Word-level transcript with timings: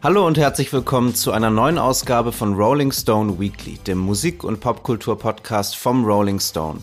Hallo 0.00 0.24
und 0.24 0.38
herzlich 0.38 0.72
willkommen 0.72 1.16
zu 1.16 1.32
einer 1.32 1.50
neuen 1.50 1.76
Ausgabe 1.76 2.30
von 2.30 2.54
Rolling 2.54 2.92
Stone 2.92 3.40
Weekly, 3.40 3.78
dem 3.78 3.98
Musik- 3.98 4.44
und 4.44 4.60
Popkultur-Podcast 4.60 5.76
vom 5.76 6.04
Rolling 6.04 6.38
Stone. 6.38 6.82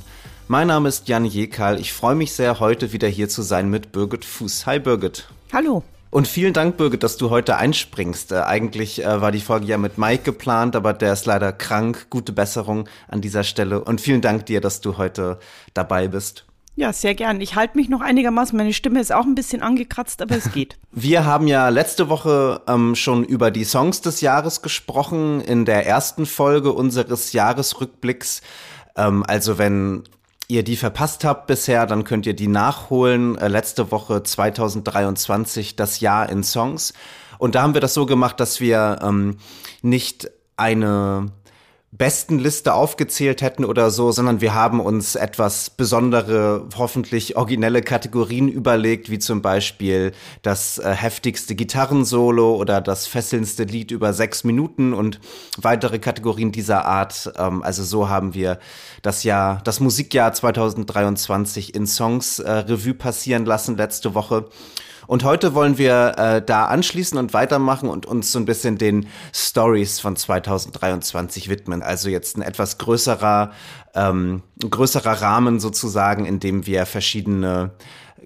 Mein 0.50 0.68
Name 0.68 0.90
ist 0.90 1.08
Jan 1.08 1.24
Jekal. 1.24 1.80
Ich 1.80 1.94
freue 1.94 2.16
mich 2.16 2.34
sehr, 2.34 2.60
heute 2.60 2.92
wieder 2.92 3.08
hier 3.08 3.30
zu 3.30 3.42
sein 3.42 3.70
mit 3.70 3.94
Birgit 3.94 4.26
Fuß. 4.26 4.66
Hi 4.66 4.80
Birgit. 4.80 5.30
Hallo. 5.54 5.82
Und 6.12 6.28
vielen 6.28 6.52
Dank, 6.52 6.76
Birgit, 6.76 7.04
dass 7.04 7.16
du 7.16 7.30
heute 7.30 7.56
einspringst. 7.56 8.34
Äh, 8.34 8.42
eigentlich 8.42 9.02
äh, 9.02 9.22
war 9.22 9.32
die 9.32 9.40
Folge 9.40 9.68
ja 9.68 9.78
mit 9.78 9.98
Mike 9.98 10.24
geplant, 10.24 10.76
aber 10.76 10.92
der 10.92 11.14
ist 11.14 11.26
leider 11.26 11.54
krank. 11.54 12.08
Gute 12.10 12.34
Besserung 12.34 12.90
an 13.08 13.22
dieser 13.22 13.46
Stelle. 13.46 13.82
Und 13.82 14.02
vielen 14.02 14.20
Dank 14.20 14.46
dir, 14.46 14.60
dass 14.60 14.82
du 14.82 14.98
heute 14.98 15.40
dabei 15.74 16.10
bist. 16.10 16.45
Ja, 16.78 16.92
sehr 16.92 17.16
gern. 17.16 17.40
Ich 17.40 17.56
halte 17.56 17.78
mich 17.78 17.88
noch 17.88 18.02
einigermaßen. 18.02 18.58
Meine 18.58 18.74
Stimme 18.74 19.00
ist 19.00 19.14
auch 19.14 19.24
ein 19.24 19.36
bisschen 19.36 19.62
angekratzt, 19.62 20.22
aber 20.22 20.36
es 20.36 20.52
geht. 20.52 20.78
Wir 20.92 21.24
haben 21.24 21.48
ja 21.48 21.70
letzte 21.70 22.10
Woche 22.10 22.62
ähm, 22.68 22.96
schon 22.96 23.24
über 23.24 23.50
die 23.50 23.64
Songs 23.64 24.02
des 24.02 24.20
Jahres 24.20 24.62
gesprochen 24.62 25.40
in 25.40 25.64
der 25.64 25.86
ersten 25.88 26.26
Folge 26.26 26.74
unseres 26.74 27.32
Jahresrückblicks. 27.32 28.42
Ähm, 28.98 29.24
also 29.26 29.58
wenn 29.58 30.04
ihr 30.50 30.64
die 30.64 30.76
verpasst 30.76 31.24
habt 31.24 31.48
bisher, 31.48 31.86
dann 31.88 32.04
könnt 32.04 32.26
ihr 32.26 32.36
die 32.36 32.50
nachholen. 32.50 33.38
Äh, 33.38 33.48
letzte 33.48 33.92
Woche 33.92 34.24
2023 34.24 35.78
das 35.78 36.02
Jahr 36.02 36.28
in 36.30 36.44
Songs. 36.44 36.94
Und 37.38 37.56
da 37.56 37.62
haben 37.62 37.74
wir 37.74 37.82
das 37.82 37.94
so 37.94 38.06
gemacht, 38.06 38.40
dass 38.42 38.60
wir 38.60 39.00
ähm, 39.02 39.38
nicht 39.82 40.30
eine 40.58 41.32
besten 41.98 42.40
Liste 42.40 42.74
aufgezählt 42.74 43.42
hätten 43.42 43.66
oder 43.66 43.90
so, 43.90 44.12
sondern 44.12 44.42
wir 44.42 44.54
haben 44.54 44.80
uns 44.80 45.16
etwas 45.16 45.70
besondere, 45.70 46.68
hoffentlich 46.78 47.38
originelle 47.38 47.82
Kategorien 47.82 48.50
überlegt, 48.50 49.10
wie 49.10 49.20
zum 49.20 49.42
Beispiel 49.42 50.12
das 50.42 50.78
äh, 50.78 50.92
heftigste 50.92 51.56
Gitarrensolo 51.56 52.56
oder 52.56 52.82
das 52.82 53.08
fesselndste 53.08 53.64
Lied 53.64 53.92
über 53.92 54.14
sechs 54.14 54.44
Minuten 54.44 54.94
und 54.94 55.20
weitere 55.58 56.00
Kategorien 56.00 56.52
dieser 56.52 56.86
Art. 56.86 57.32
Ähm, 57.38 57.64
also 57.64 57.84
so 57.84 58.10
haben 58.10 58.34
wir 58.34 58.60
das 59.02 59.24
Jahr, 59.24 59.62
das 59.64 59.80
Musikjahr 59.80 60.34
2023 60.34 61.76
in 61.76 61.88
Songs 61.88 62.40
äh, 62.40 62.52
Revue 62.52 62.94
passieren 62.94 63.46
lassen 63.46 63.78
letzte 63.78 64.14
Woche. 64.14 64.50
Und 65.08 65.24
heute 65.24 65.54
wollen 65.54 65.78
wir 65.78 66.14
äh, 66.18 66.42
da 66.46 66.66
anschließen 66.66 67.18
und 67.18 67.34
weitermachen 67.34 67.90
und 67.90 68.06
uns 68.06 68.32
so 68.32 68.40
ein 68.40 68.46
bisschen 68.46 68.78
den 68.78 69.08
Stories 69.34 70.00
von 70.00 70.16
2023 70.16 71.50
widmen. 71.50 71.82
Also 71.82 72.10
jetzt 72.10 72.38
ein 72.38 72.42
etwas 72.42 72.78
größerer, 72.78 73.52
ähm, 73.94 74.42
größerer 74.68 75.22
Rahmen 75.22 75.60
sozusagen, 75.60 76.26
in 76.26 76.40
dem 76.40 76.66
wir 76.66 76.86
verschiedene 76.86 77.72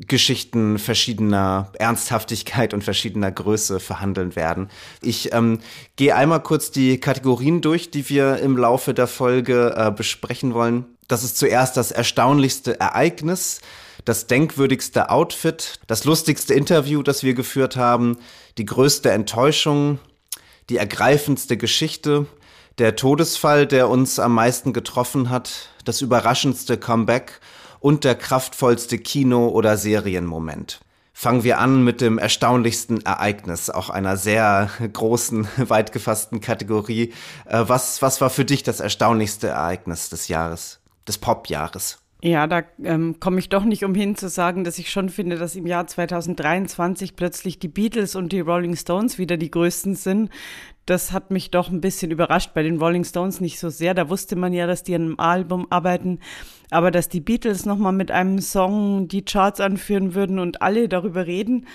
Geschichten 0.08 0.80
verschiedener 0.80 1.72
Ernsthaftigkeit 1.78 2.74
und 2.74 2.84
verschiedener 2.84 3.32
Größe 3.32 3.80
verhandeln 3.80 4.36
werden. 4.36 4.70
Ich 5.02 5.34
ähm, 5.34 5.60
gehe 5.98 6.16
einmal 6.16 6.42
kurz 6.42 6.72
die 6.72 7.00
Kategorien 7.00 7.62
durch, 7.62 7.92
die 7.92 8.08
wir 8.10 8.38
im 8.38 8.56
Laufe 8.56 8.94
der 8.94 9.08
Folge 9.08 9.74
äh, 9.76 9.92
besprechen 9.92 10.54
wollen. 10.54 10.86
Das 11.08 11.24
ist 11.24 11.38
zuerst 11.38 11.76
das 11.76 11.92
erstaunlichste 11.92 12.80
Ereignis 12.80 13.60
das 14.10 14.26
denkwürdigste 14.26 15.12
Outfit, 15.12 15.80
das 15.86 16.04
lustigste 16.04 16.56
Interview, 16.56 17.04
das 17.04 17.22
wir 17.22 17.36
geführt 17.36 17.76
haben, 17.76 18.18
die 18.58 18.66
größte 18.66 19.12
Enttäuschung, 19.12 20.00
die 20.70 20.78
ergreifendste 20.78 21.58
Geschichte, 21.58 22.26
der 22.80 22.96
Todesfall, 22.96 23.68
der 23.68 23.88
uns 23.88 24.18
am 24.18 24.34
meisten 24.34 24.74
getroffen 24.74 25.30
hat, 25.30 25.70
das 25.86 26.02
überraschendste 26.02 26.78
Comeback 26.78 27.40
und 27.80 28.04
der 28.04 28.16
kraftvollste 28.16 28.98
Kino- 28.98 29.50
oder 29.50 29.78
Serienmoment. 29.78 30.80
Fangen 31.14 31.44
wir 31.44 31.60
an 31.60 31.84
mit 31.84 32.02
dem 32.02 32.18
erstaunlichsten 32.18 33.06
Ereignis, 33.06 33.70
auch 33.70 33.92
einer 33.92 34.18
sehr 34.18 34.72
großen, 34.92 35.48
weit 35.58 35.92
gefassten 35.92 36.42
Kategorie. 36.42 37.14
Äh, 37.46 37.66
was, 37.68 38.02
was 38.02 38.22
war 38.22 38.32
für 38.32 38.46
dich 38.46 38.64
das 38.64 38.80
erstaunlichste 38.80 39.50
Ereignis 39.50 40.10
des 40.10 40.30
Jahres, 40.30 40.80
des 41.08 41.20
Popjahres? 41.20 42.00
Ja, 42.22 42.48
da 42.48 42.64
ähm, 42.84 43.22
komme 43.22 43.40
ich 43.40 43.48
doch 43.48 43.64
nicht 43.64 43.86
umhin 43.86 44.16
zu 44.16 44.28
sagen, 44.28 44.66
dass 44.66 44.78
ich 44.78 44.92
schon 44.92 45.08
finde, 45.08 45.38
dass 45.38 45.56
im 45.56 45.66
Jahr 45.66 45.88
2023 45.88 47.16
plötzlich 47.16 47.60
die 47.60 47.70
Beatles 47.70 48.16
und 48.16 48.34
die 48.34 48.42
Rolling 48.42 48.76
Stones 48.76 49.18
wieder 49.18 49.38
die 49.38 49.50
größten 49.50 49.96
sind. 49.96 50.30
Das 50.86 51.14
hat 51.14 51.32
mich 51.32 51.50
doch 51.50 51.70
ein 51.70 51.80
bisschen 51.80 52.12
überrascht. 52.12 52.54
Bei 52.54 52.62
den 52.62 52.78
Rolling 52.78 53.06
Stones 53.06 53.40
nicht 53.40 53.58
so 53.58 53.70
sehr. 53.70 53.94
Da 53.94 54.10
wusste 54.10 54.36
man 54.36 54.52
ja, 54.52 54.68
dass 54.68 54.84
die 54.84 54.96
an 54.96 55.04
einem 55.04 55.20
Album 55.20 55.68
arbeiten. 55.70 56.20
Aber 56.72 56.92
dass 56.92 57.08
die 57.08 57.22
Beatles 57.22 57.66
nochmal 57.66 57.94
mit 57.94 58.12
einem 58.12 58.40
Song 58.40 59.08
die 59.08 59.24
Charts 59.24 59.62
anführen 59.62 60.14
würden 60.14 60.40
und 60.40 60.62
alle 60.62 60.90
darüber 60.90 61.26
reden, 61.26 61.68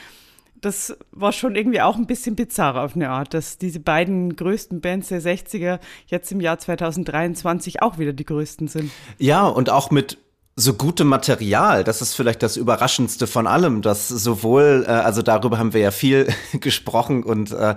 das 0.60 0.96
war 1.10 1.32
schon 1.32 1.56
irgendwie 1.56 1.80
auch 1.80 1.96
ein 1.96 2.06
bisschen 2.06 2.36
bizarr 2.36 2.82
auf 2.82 2.96
eine 2.96 3.10
Art, 3.10 3.34
dass 3.34 3.58
diese 3.58 3.80
beiden 3.80 4.34
größten 4.34 4.80
Bands 4.80 5.08
der 5.08 5.20
60er 5.20 5.78
jetzt 6.06 6.32
im 6.32 6.40
Jahr 6.40 6.58
2023 6.58 7.82
auch 7.82 7.98
wieder 7.98 8.12
die 8.12 8.24
größten 8.24 8.68
sind. 8.68 8.90
Ja, 9.18 9.46
und 9.46 9.68
auch 9.68 9.90
mit 9.90 10.18
so 10.56 10.74
gute 10.74 11.04
Material, 11.04 11.82
das 11.82 12.00
ist 12.00 12.14
vielleicht 12.14 12.42
das 12.42 12.56
Überraschendste 12.56 13.26
von 13.26 13.46
allem, 13.46 13.82
dass 13.82 14.08
sowohl, 14.08 14.84
äh, 14.86 14.90
also 14.90 15.22
darüber 15.22 15.58
haben 15.58 15.72
wir 15.72 15.80
ja 15.80 15.90
viel 15.90 16.32
gesprochen 16.60 17.22
und 17.24 17.50
äh, 17.52 17.74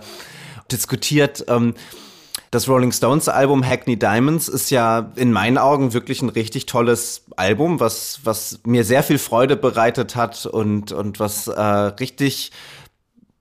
diskutiert. 0.72 1.46
Ähm, 1.48 1.74
das 2.52 2.70
Rolling 2.70 2.92
Stones 2.92 3.28
Album 3.28 3.66
Hackney 3.66 3.98
Diamonds 3.98 4.48
ist 4.48 4.70
ja 4.70 5.12
in 5.16 5.34
meinen 5.34 5.58
Augen 5.58 5.94
wirklich 5.94 6.22
ein 6.22 6.30
richtig 6.30 6.66
tolles 6.66 7.26
Album, 7.36 7.80
was, 7.80 8.22
was 8.24 8.60
mir 8.66 8.86
sehr 8.86 9.04
viel 9.04 9.18
Freude 9.18 9.58
bereitet 9.58 10.16
hat 10.16 10.46
und, 10.46 10.92
und 10.92 11.20
was 11.20 11.48
äh, 11.48 11.62
richtig 11.62 12.52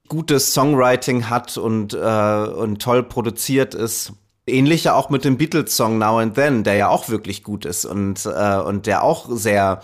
gutes 0.09 0.55
Songwriting 0.55 1.29
hat 1.29 1.57
und, 1.57 1.95
äh, 1.95 1.97
und 1.97 2.81
toll 2.81 3.03
produziert 3.03 3.75
ist. 3.75 4.13
Ähnlich 4.47 4.85
ja 4.85 4.95
auch 4.95 5.11
mit 5.11 5.25
dem 5.25 5.39
Beatles-Song 5.39 5.99
Now 5.99 6.19
and 6.19 6.35
Then, 6.35 6.63
der 6.63 6.75
ja 6.75 6.89
auch 6.89 7.09
wirklich 7.09 7.43
gut 7.43 7.65
ist 7.65 7.85
und, 7.85 8.27
äh, 8.27 8.57
und 8.59 8.87
der 8.87 9.03
auch 9.03 9.27
sehr 9.29 9.81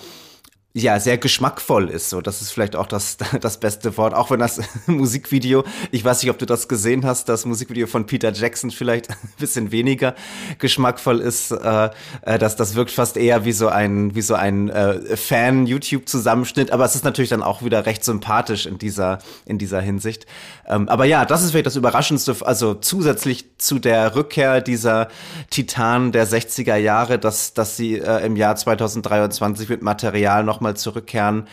ja, 0.74 0.98
sehr 0.98 1.18
geschmackvoll 1.18 1.90
ist. 1.90 2.08
So, 2.08 2.22
das 2.22 2.40
ist 2.40 2.50
vielleicht 2.50 2.76
auch 2.76 2.86
das, 2.86 3.18
das 3.40 3.58
beste 3.58 3.96
Wort. 3.98 4.14
Auch 4.14 4.30
wenn 4.30 4.40
das 4.40 4.60
Musikvideo, 4.86 5.64
ich 5.90 6.04
weiß 6.04 6.22
nicht, 6.22 6.30
ob 6.30 6.38
du 6.38 6.46
das 6.46 6.66
gesehen 6.66 7.04
hast, 7.04 7.28
das 7.28 7.44
Musikvideo 7.44 7.86
von 7.86 8.06
Peter 8.06 8.32
Jackson 8.32 8.70
vielleicht 8.70 9.10
ein 9.10 9.16
bisschen 9.38 9.70
weniger 9.70 10.14
geschmackvoll 10.58 11.20
ist. 11.20 11.50
Äh, 11.50 11.90
äh, 12.22 12.38
dass 12.38 12.56
das 12.56 12.74
wirkt 12.74 12.90
fast 12.90 13.18
eher 13.18 13.44
wie 13.44 13.52
so 13.52 13.68
ein, 13.68 14.14
wie 14.14 14.22
so 14.22 14.34
ein 14.34 14.70
äh, 14.70 15.16
Fan-YouTube-Zusammenschnitt. 15.16 16.70
Aber 16.70 16.86
es 16.86 16.94
ist 16.94 17.04
natürlich 17.04 17.30
dann 17.30 17.42
auch 17.42 17.62
wieder 17.62 17.84
recht 17.84 18.02
sympathisch 18.02 18.64
in 18.64 18.78
dieser, 18.78 19.18
in 19.44 19.58
dieser 19.58 19.80
Hinsicht. 19.80 20.24
Ähm, 20.66 20.88
aber 20.88 21.04
ja, 21.04 21.26
das 21.26 21.42
ist 21.42 21.50
vielleicht 21.50 21.66
das 21.66 21.76
Überraschendste. 21.76 22.34
Also 22.40 22.74
zusätzlich 22.74 23.58
zu 23.58 23.78
der 23.78 24.16
Rückkehr 24.16 24.62
dieser 24.62 25.08
Titan 25.50 26.12
der 26.12 26.26
60er 26.26 26.76
Jahre, 26.76 27.18
dass, 27.18 27.52
dass 27.52 27.76
sie 27.76 27.98
äh, 27.98 28.24
im 28.24 28.36
Jahr 28.36 28.56
2023 28.56 29.68
mit 29.68 29.82
Material 29.82 30.44
noch 30.44 30.61
nochmal 30.62 30.76
zurückkehren, 30.76 31.48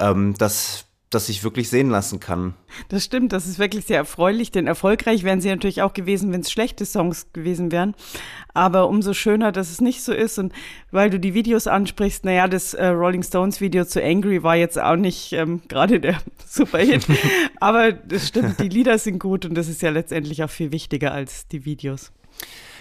ähm, 0.00 0.34
dass 0.38 0.86
das 1.10 1.26
sich 1.26 1.44
wirklich 1.44 1.70
sehen 1.70 1.90
lassen 1.90 2.18
kann. 2.18 2.54
Das 2.88 3.04
stimmt, 3.04 3.32
das 3.32 3.46
ist 3.46 3.60
wirklich 3.60 3.84
sehr 3.84 3.98
erfreulich, 3.98 4.50
denn 4.50 4.66
erfolgreich 4.66 5.22
wären 5.22 5.40
sie 5.40 5.48
natürlich 5.48 5.80
auch 5.82 5.92
gewesen, 5.92 6.32
wenn 6.32 6.40
es 6.40 6.50
schlechte 6.50 6.84
Songs 6.84 7.28
gewesen 7.32 7.70
wären. 7.70 7.94
Aber 8.52 8.88
umso 8.88 9.14
schöner, 9.14 9.52
dass 9.52 9.70
es 9.70 9.80
nicht 9.80 10.02
so 10.02 10.12
ist. 10.12 10.40
Und 10.40 10.52
weil 10.90 11.10
du 11.10 11.20
die 11.20 11.34
Videos 11.34 11.68
ansprichst, 11.68 12.24
naja, 12.24 12.48
das 12.48 12.74
äh, 12.74 12.86
Rolling 12.86 13.22
Stones 13.22 13.60
Video 13.60 13.84
zu 13.84 14.02
Angry 14.02 14.42
war 14.42 14.56
jetzt 14.56 14.76
auch 14.76 14.96
nicht 14.96 15.32
ähm, 15.34 15.62
gerade 15.68 16.00
der 16.00 16.18
Superhit. 16.48 17.06
Aber 17.60 17.92
das 17.92 18.26
stimmt, 18.26 18.58
die 18.58 18.68
Lieder 18.68 18.98
sind 18.98 19.20
gut 19.20 19.44
und 19.44 19.54
das 19.54 19.68
ist 19.68 19.82
ja 19.82 19.90
letztendlich 19.90 20.42
auch 20.42 20.50
viel 20.50 20.72
wichtiger 20.72 21.12
als 21.12 21.46
die 21.46 21.64
Videos. 21.64 22.10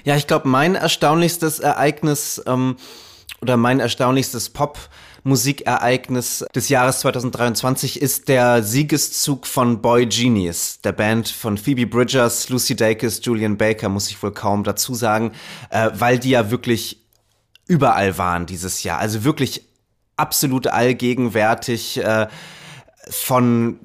Ja, 0.05 0.15
ich 0.15 0.25
glaube, 0.25 0.47
mein 0.47 0.73
erstaunlichstes 0.73 1.59
Ereignis 1.59 2.41
ähm, 2.47 2.77
oder 3.41 3.57
mein 3.57 3.79
erstaunlichstes 3.79 4.49
Pop- 4.49 4.89
Musikereignis 5.23 6.45
des 6.53 6.69
Jahres 6.69 6.99
2023 6.99 8.01
ist 8.01 8.27
der 8.27 8.61
Siegeszug 8.61 9.47
von 9.47 9.81
Boy 9.81 10.05
Genius, 10.05 10.81
der 10.81 10.91
Band 10.91 11.29
von 11.29 11.57
Phoebe 11.57 11.87
Bridgers, 11.87 12.49
Lucy 12.49 12.75
Dacus, 12.75 13.21
Julian 13.23 13.57
Baker, 13.57 13.89
muss 13.89 14.09
ich 14.09 14.21
wohl 14.21 14.33
kaum 14.33 14.63
dazu 14.63 14.93
sagen, 14.93 15.31
äh, 15.69 15.89
weil 15.93 16.19
die 16.19 16.31
ja 16.31 16.51
wirklich 16.51 17.05
überall 17.67 18.17
waren 18.17 18.45
dieses 18.45 18.83
Jahr. 18.83 18.99
Also 18.99 19.23
wirklich 19.23 19.63
absolut 20.17 20.67
allgegenwärtig 20.67 21.97
äh, 22.03 22.27
von 23.09 23.79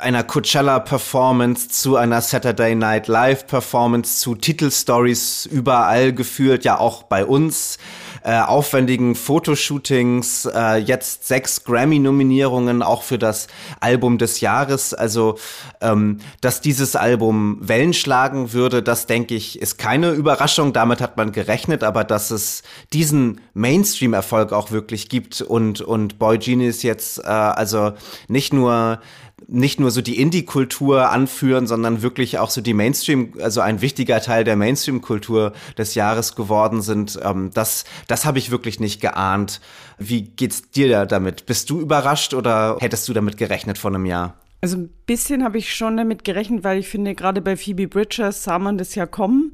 einer 0.00 0.24
Coachella-Performance 0.24 1.68
zu 1.68 1.96
einer 1.96 2.20
Saturday 2.20 2.74
Night 2.74 3.06
Live-Performance 3.06 4.18
zu 4.18 4.34
Titelstories 4.34 5.46
überall 5.46 6.12
geführt, 6.12 6.64
ja 6.64 6.78
auch 6.78 7.04
bei 7.04 7.24
uns 7.24 7.78
äh, 8.24 8.40
aufwendigen 8.40 9.14
Fotoshootings, 9.14 10.46
äh, 10.46 10.76
jetzt 10.76 11.26
sechs 11.26 11.64
Grammy-Nominierungen 11.64 12.82
auch 12.82 13.02
für 13.02 13.18
das 13.18 13.48
Album 13.80 14.18
des 14.18 14.40
Jahres. 14.40 14.94
Also, 14.94 15.38
ähm, 15.80 16.18
dass 16.40 16.60
dieses 16.60 16.96
Album 16.96 17.58
Wellen 17.60 17.92
schlagen 17.92 18.52
würde, 18.52 18.82
das 18.82 19.06
denke 19.06 19.34
ich, 19.34 19.60
ist 19.60 19.78
keine 19.78 20.10
Überraschung. 20.10 20.72
Damit 20.72 21.00
hat 21.00 21.16
man 21.16 21.32
gerechnet, 21.32 21.82
aber 21.84 22.04
dass 22.04 22.30
es 22.30 22.62
diesen 22.92 23.40
Mainstream-Erfolg 23.54 24.52
auch 24.52 24.70
wirklich 24.70 25.08
gibt 25.08 25.40
und, 25.40 25.80
und 25.80 26.18
Boy 26.18 26.38
Genius 26.38 26.82
jetzt, 26.82 27.18
äh, 27.18 27.28
also 27.28 27.92
nicht 28.28 28.52
nur 28.52 29.00
nicht 29.48 29.80
nur 29.80 29.90
so 29.90 30.00
die 30.00 30.20
Indie-Kultur 30.20 31.10
anführen, 31.10 31.66
sondern 31.66 32.02
wirklich 32.02 32.38
auch 32.38 32.50
so 32.50 32.60
die 32.60 32.74
Mainstream, 32.74 33.34
also 33.40 33.60
ein 33.60 33.80
wichtiger 33.80 34.20
Teil 34.20 34.44
der 34.44 34.56
Mainstream-Kultur 34.56 35.52
des 35.76 35.94
Jahres 35.94 36.34
geworden 36.34 36.82
sind. 36.82 37.18
Ähm, 37.22 37.50
das, 37.54 37.84
das 38.06 38.24
habe 38.24 38.38
ich 38.38 38.50
wirklich 38.50 38.80
nicht 38.80 39.00
geahnt. 39.00 39.60
Wie 39.98 40.22
geht's 40.22 40.70
dir 40.70 40.88
da 40.88 41.06
damit? 41.06 41.46
Bist 41.46 41.70
du 41.70 41.80
überrascht 41.80 42.34
oder 42.34 42.76
hättest 42.80 43.08
du 43.08 43.12
damit 43.12 43.36
gerechnet 43.36 43.78
vor 43.78 43.90
einem 43.90 44.06
Jahr? 44.06 44.34
Also 44.60 44.76
ein 44.76 44.90
bisschen 45.06 45.42
habe 45.42 45.58
ich 45.58 45.74
schon 45.74 45.96
damit 45.96 46.22
gerechnet, 46.24 46.62
weil 46.62 46.78
ich 46.78 46.88
finde, 46.88 47.14
gerade 47.14 47.40
bei 47.40 47.56
Phoebe 47.56 47.88
Bridgers 47.88 48.44
sah 48.44 48.58
man 48.58 48.78
das 48.78 48.94
ja 48.94 49.06
kommen. 49.06 49.52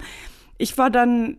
Ich 0.58 0.76
war 0.76 0.90
dann 0.90 1.38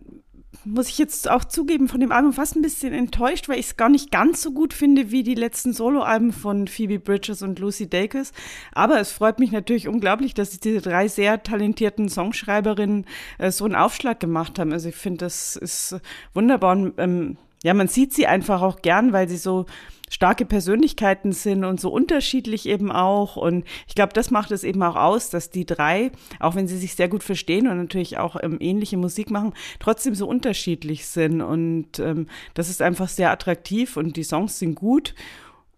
muss 0.64 0.88
ich 0.88 0.98
jetzt 0.98 1.30
auch 1.30 1.44
zugeben, 1.44 1.88
von 1.88 2.00
dem 2.00 2.12
Album 2.12 2.32
fast 2.32 2.56
ein 2.56 2.62
bisschen 2.62 2.92
enttäuscht, 2.92 3.48
weil 3.48 3.58
ich 3.58 3.66
es 3.66 3.76
gar 3.76 3.88
nicht 3.88 4.10
ganz 4.10 4.42
so 4.42 4.52
gut 4.52 4.74
finde 4.74 5.10
wie 5.10 5.22
die 5.22 5.34
letzten 5.34 5.72
Soloalben 5.72 6.32
von 6.32 6.68
Phoebe 6.68 6.98
Bridges 6.98 7.42
und 7.42 7.58
Lucy 7.58 7.88
Dacus. 7.88 8.32
Aber 8.72 9.00
es 9.00 9.12
freut 9.12 9.38
mich 9.38 9.52
natürlich 9.52 9.88
unglaublich, 9.88 10.34
dass 10.34 10.58
diese 10.58 10.80
drei 10.80 11.08
sehr 11.08 11.42
talentierten 11.42 12.08
Songschreiberinnen 12.08 13.06
äh, 13.38 13.50
so 13.50 13.64
einen 13.64 13.76
Aufschlag 13.76 14.20
gemacht 14.20 14.58
haben. 14.58 14.72
Also 14.72 14.88
ich 14.88 14.96
finde, 14.96 15.18
das 15.24 15.56
ist 15.56 15.96
wunderbar. 16.34 16.72
Und, 16.76 16.94
ähm, 16.98 17.36
ja, 17.62 17.74
man 17.74 17.88
sieht 17.88 18.14
sie 18.14 18.26
einfach 18.26 18.62
auch 18.62 18.82
gern, 18.82 19.12
weil 19.12 19.28
sie 19.28 19.36
so 19.36 19.66
starke 20.10 20.44
Persönlichkeiten 20.44 21.32
sind 21.32 21.64
und 21.64 21.80
so 21.80 21.90
unterschiedlich 21.90 22.66
eben 22.66 22.90
auch. 22.90 23.36
Und 23.36 23.64
ich 23.86 23.94
glaube, 23.94 24.12
das 24.12 24.30
macht 24.30 24.50
es 24.50 24.64
eben 24.64 24.82
auch 24.82 24.96
aus, 24.96 25.30
dass 25.30 25.50
die 25.50 25.64
drei, 25.64 26.10
auch 26.40 26.56
wenn 26.56 26.66
sie 26.66 26.76
sich 26.76 26.96
sehr 26.96 27.08
gut 27.08 27.22
verstehen 27.22 27.68
und 27.68 27.78
natürlich 27.78 28.18
auch 28.18 28.36
ähm, 28.42 28.58
ähnliche 28.60 28.96
Musik 28.96 29.30
machen, 29.30 29.54
trotzdem 29.78 30.14
so 30.14 30.26
unterschiedlich 30.26 31.06
sind. 31.06 31.40
Und 31.40 32.00
ähm, 32.00 32.26
das 32.54 32.68
ist 32.68 32.82
einfach 32.82 33.08
sehr 33.08 33.30
attraktiv 33.30 33.96
und 33.96 34.16
die 34.16 34.24
Songs 34.24 34.58
sind 34.58 34.74
gut. 34.74 35.14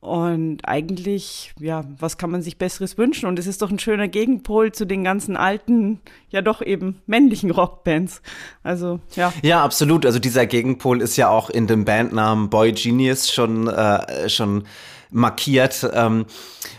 Und 0.02 0.62
eigentlich, 0.64 1.52
ja, 1.60 1.84
was 2.00 2.19
kann 2.19 2.32
man 2.32 2.43
sich 2.43 2.58
Besseres 2.58 2.99
wünschen? 2.99 3.26
Und 3.26 3.38
es 3.38 3.46
ist 3.46 3.62
doch 3.62 3.70
ein 3.70 3.78
schöner 3.78 4.08
Gegenpol 4.08 4.72
zu 4.72 4.84
den 4.84 5.04
ganzen 5.04 5.37
alten, 5.37 6.00
ja 6.28 6.43
doch 6.43 6.60
eben 6.60 7.00
männlichen 7.06 7.52
Rockbands. 7.52 8.20
Also, 8.64 8.99
ja. 9.14 9.32
Ja, 9.43 9.62
absolut. 9.62 10.04
Also 10.04 10.19
dieser 10.19 10.46
Gegenpol 10.46 11.00
ist 11.00 11.16
ja 11.16 11.28
auch 11.28 11.50
in 11.50 11.69
dem 11.69 11.84
Bandnamen 11.84 12.50
Boy 12.50 12.72
Genius 12.72 13.32
schon, 13.32 13.69
äh, 13.69 14.28
schon 14.28 14.64
markiert. 15.12 15.88
Ähm, 15.94 16.26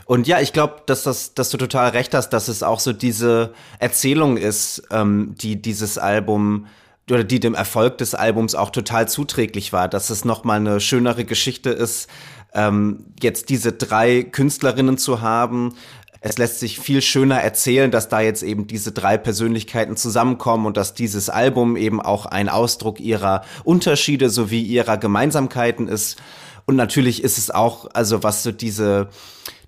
und 0.04 0.28
ja, 0.28 0.42
ich 0.42 0.52
glaube, 0.52 0.82
dass, 0.86 1.04
das, 1.04 1.34
dass 1.34 1.50
du 1.50 1.56
total 1.56 1.92
recht 1.92 2.14
hast, 2.14 2.32
dass 2.32 2.50
es 2.50 2.62
auch 2.62 2.82
so 2.82 2.92
diese 2.92 3.54
Erzählung 3.80 4.36
ist, 4.36 4.84
ähm, 4.92 5.36
die 5.40 5.62
dieses 5.62 5.98
Album 5.98 6.68
oder 7.10 7.24
die 7.24 7.40
dem 7.40 7.56
Erfolg 7.56 8.00
des 8.00 8.16
Albums 8.16 8.54
auch 8.54 8.70
total 8.70 9.08
zuträglich 9.08 9.72
war, 9.72 9.88
dass 9.88 10.10
es 10.10 10.26
nochmal 10.26 10.58
eine 10.58 10.82
schönere 10.82 11.24
Geschichte 11.24 11.70
ist, 11.70 12.10
ähm, 12.54 13.06
jetzt 13.22 13.50
diese 13.50 13.72
drei 13.72 14.24
Künstlerinnen 14.24 14.98
zu 14.98 15.22
haben. 15.22 15.76
Es 16.22 16.38
lässt 16.38 16.60
sich 16.60 16.80
viel 16.80 17.02
schöner 17.02 17.42
erzählen, 17.42 17.92
dass 17.92 18.08
da 18.08 18.22
jetzt 18.22 18.44
eben 18.44 18.66
diese 18.66 18.94
drei 18.94 19.18
Persönlichkeiten 19.18 19.98
zusammenkommen 19.98 20.66
und 20.66 20.78
dass 20.78 20.94
dieses 20.94 21.30
Album 21.30 21.76
eben 21.76 22.00
auch 22.02 22.26
ein 22.26 22.48
Ausdruck 22.48 23.00
ihrer 23.02 23.44
Unterschiede 23.66 24.30
sowie 24.30 24.62
ihrer 24.62 24.98
Gemeinsamkeiten 24.98 25.90
ist. 25.90 26.18
Und 26.66 26.78
natürlich 26.78 27.24
ist 27.24 27.38
es 27.38 27.52
auch, 27.52 27.90
also 27.94 28.24
was 28.24 28.44
so 28.44 28.54
diese 28.54 29.10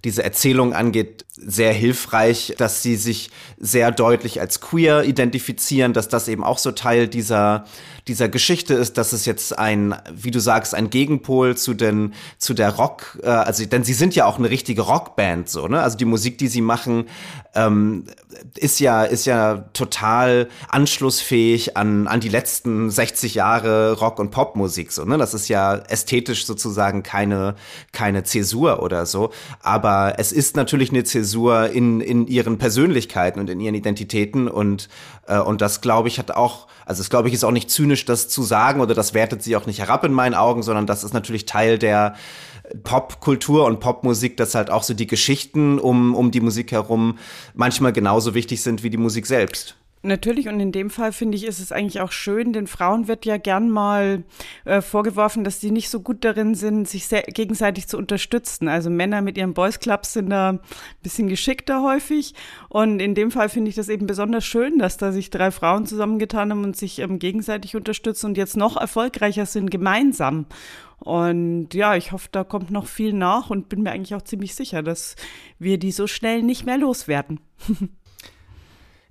diese 0.06 0.24
Erzählung 0.24 0.74
angeht, 0.74 1.26
sehr 1.34 1.74
hilfreich, 1.74 2.54
dass 2.58 2.82
sie 2.82 2.96
sich 2.96 3.32
sehr 3.58 3.92
deutlich 3.92 4.40
als 4.40 4.62
queer 4.62 5.04
identifizieren, 5.04 5.94
dass 5.94 6.08
das 6.08 6.28
eben 6.28 6.44
auch 6.44 6.60
so 6.60 6.72
Teil 6.72 7.08
dieser, 7.08 7.66
dieser 8.08 8.30
Geschichte 8.30 8.76
ist, 8.76 8.98
dass 8.98 9.12
es 9.14 9.26
jetzt 9.26 9.58
ein, 9.58 9.96
wie 10.14 10.32
du 10.32 10.40
sagst, 10.40 10.76
ein 10.76 10.90
Gegenpol 10.90 11.58
zu 11.58 11.74
den, 11.74 12.14
zu 12.38 12.54
der 12.54 12.76
Rock, 12.76 13.20
äh, 13.24 13.28
also, 13.28 13.66
denn 13.66 13.84
sie 13.84 13.94
sind 13.94 14.16
ja 14.16 14.26
auch 14.26 14.38
eine 14.38 14.50
richtige 14.50 14.84
Rockband, 14.84 15.50
so, 15.50 15.68
ne? 15.68 15.82
Also 15.82 15.98
die 15.98 16.06
Musik, 16.06 16.38
die 16.38 16.48
sie 16.48 16.62
machen, 16.62 17.10
ähm, 17.56 18.06
ist 18.56 18.80
ja, 18.80 19.04
ist 19.04 19.26
ja 19.26 19.66
total 19.74 20.48
anschlussfähig 20.70 21.78
an, 21.78 22.08
an 22.08 22.20
die 22.20 22.30
letzten 22.30 22.90
60 22.90 23.36
Jahre 23.36 23.94
Rock- 24.00 24.20
und 24.20 24.32
Popmusik, 24.32 24.92
so, 24.92 25.06
ne? 25.06 25.18
Das 25.18 25.34
ist 25.34 25.48
ja 25.48 25.76
ästhetisch 25.76 26.46
sozusagen 26.46 27.04
keine, 27.04 27.56
keine 27.92 28.24
Zäsur 28.24 28.82
oder 28.82 29.06
so. 29.06 29.32
Aber 29.62 30.16
es 30.18 30.32
ist 30.32 30.56
natürlich 30.56 30.92
eine 30.92 31.04
Zäsur 31.04 31.70
in, 31.70 32.02
in 32.02 32.28
ihren 32.28 32.58
Persönlichkeiten 32.58 33.40
und 33.40 33.50
in 33.50 33.60
ihren 33.60 33.76
Identitäten 33.76 34.48
und, 34.48 34.90
äh, 35.28 35.40
und 35.40 35.62
das, 35.62 35.82
glaube 35.82 36.08
ich, 36.08 36.20
hat 36.20 36.32
auch, 36.32 36.68
also 36.86 37.02
es 37.02 37.10
glaube 37.10 37.28
ich, 37.28 37.34
ist 37.34 37.44
auch 37.44 37.52
nicht 37.52 37.70
zynisch, 37.70 38.06
das 38.06 38.30
zu 38.30 38.44
sagen 38.44 38.82
oder 38.82 38.94
das 38.94 39.14
wertet 39.14 39.44
sie 39.44 39.56
auch 39.56 39.66
nicht 39.66 39.80
herab 39.80 40.04
in 40.04 40.14
meinen 40.14 40.36
Augen, 40.36 40.64
sondern 40.64 40.88
das 40.88 41.04
ist 41.04 41.14
natürlich 41.14 41.46
Teil 41.46 41.78
der, 41.78 42.16
Popkultur 42.84 43.66
und 43.66 43.80
Popmusik, 43.80 44.38
dass 44.38 44.56
halt 44.56 44.70
auch 44.70 44.84
so 44.84 44.94
die 44.94 45.08
Geschichten 45.08 45.80
um, 45.80 46.16
um 46.16 46.32
die 46.32 46.42
Musik 46.42 46.72
herum 46.72 47.18
manchmal 47.54 47.94
genauso 47.94 48.34
wichtig 48.34 48.62
sind 48.62 48.84
wie 48.84 48.90
die 48.90 48.98
Musik 48.98 49.26
selbst. 49.26 49.76
Natürlich, 50.06 50.48
und 50.48 50.60
in 50.60 50.72
dem 50.72 50.92
Fall 50.92 51.12
finde 51.12 51.36
ich, 51.36 51.46
ist 51.46 51.60
es 51.60 51.72
eigentlich 51.72 52.00
auch 52.00 52.12
schön, 52.12 52.54
denn 52.54 52.68
Frauen 52.68 53.08
wird 53.08 53.26
ja 53.26 53.38
gern 53.38 53.72
mal 53.72 54.24
äh, 54.64 54.82
vorgeworfen, 54.82 55.44
dass 55.44 55.60
sie 55.60 55.72
nicht 55.72 55.90
so 55.90 56.00
gut 56.00 56.24
darin 56.24 56.54
sind, 56.54 56.88
sich 56.88 57.10
gegenseitig 57.10 57.88
zu 57.88 57.98
unterstützen. 57.98 58.68
Also 58.68 58.92
Männer 58.92 59.22
mit 59.22 59.36
ihren 59.36 59.56
Boys 59.56 59.80
Clubs 59.80 60.14
sind 60.14 60.30
da 60.30 60.50
ein 60.50 60.60
bisschen 61.02 61.28
geschickter 61.28 61.82
häufig. 61.82 62.36
Und 62.70 63.00
in 63.00 63.16
dem 63.16 63.32
Fall 63.32 63.50
finde 63.50 63.70
ich 63.70 63.76
das 63.76 63.90
eben 63.90 64.06
besonders 64.06 64.46
schön, 64.46 64.78
dass 64.78 64.98
da 64.98 65.12
sich 65.12 65.32
drei 65.32 65.50
Frauen 65.50 65.88
zusammengetan 65.88 66.52
haben 66.52 66.64
und 66.64 66.78
sich 66.78 67.00
ähm, 67.00 67.18
gegenseitig 67.18 67.76
unterstützen 67.76 68.28
und 68.28 68.38
jetzt 68.38 68.58
noch 68.58 68.78
erfolgreicher 68.78 69.48
sind 69.48 69.72
gemeinsam. 69.72 70.46
Und 71.06 71.76
ja, 71.76 71.96
ich 71.96 72.12
hoffe, 72.12 72.30
da 72.32 72.44
kommt 72.44 72.72
noch 72.72 72.88
viel 72.88 73.14
nach 73.14 73.52
und 73.52 73.70
bin 73.70 73.84
mir 73.84 73.92
eigentlich 73.92 74.16
auch 74.16 74.24
ziemlich 74.24 74.56
sicher, 74.56 74.82
dass 74.82 75.16
wir 75.60 75.78
die 75.78 75.92
so 75.92 76.08
schnell 76.08 76.42
nicht 76.42 76.66
mehr 76.66 76.80
loswerden. 76.80 77.40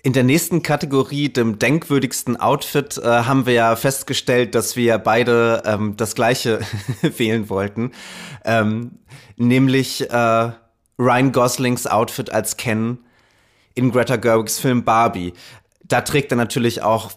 In 0.03 0.13
der 0.13 0.25
nächsten 0.25 0.63
Kategorie, 0.63 1.33
dem 1.33 1.61
denkwürdigsten 1.61 2.37
Outfit, 2.37 2.99
äh, 2.99 3.07
haben 3.07 3.47
wir 3.47 3.55
ja 3.55 3.77
festgestellt, 3.77 4.57
dass 4.57 4.75
wir 4.75 4.99
beide 4.99 5.63
ähm, 5.65 5.97
das 5.97 6.17
gleiche 6.17 6.59
wählen 7.01 7.49
wollten. 7.49 7.93
Ähm, 8.45 8.99
nämlich 9.37 10.11
äh, 10.11 10.51
Ryan 10.99 11.31
Goslings 11.31 11.87
Outfit 11.87 12.29
als 12.29 12.57
Ken 12.57 12.99
in 13.75 13.93
Greta 13.93 14.17
Gerwigs 14.17 14.59
Film 14.59 14.85
Barbie. 14.85 15.33
Da 15.85 16.01
trägt 16.01 16.33
er 16.33 16.37
natürlich 16.37 16.83
auch 16.83 17.13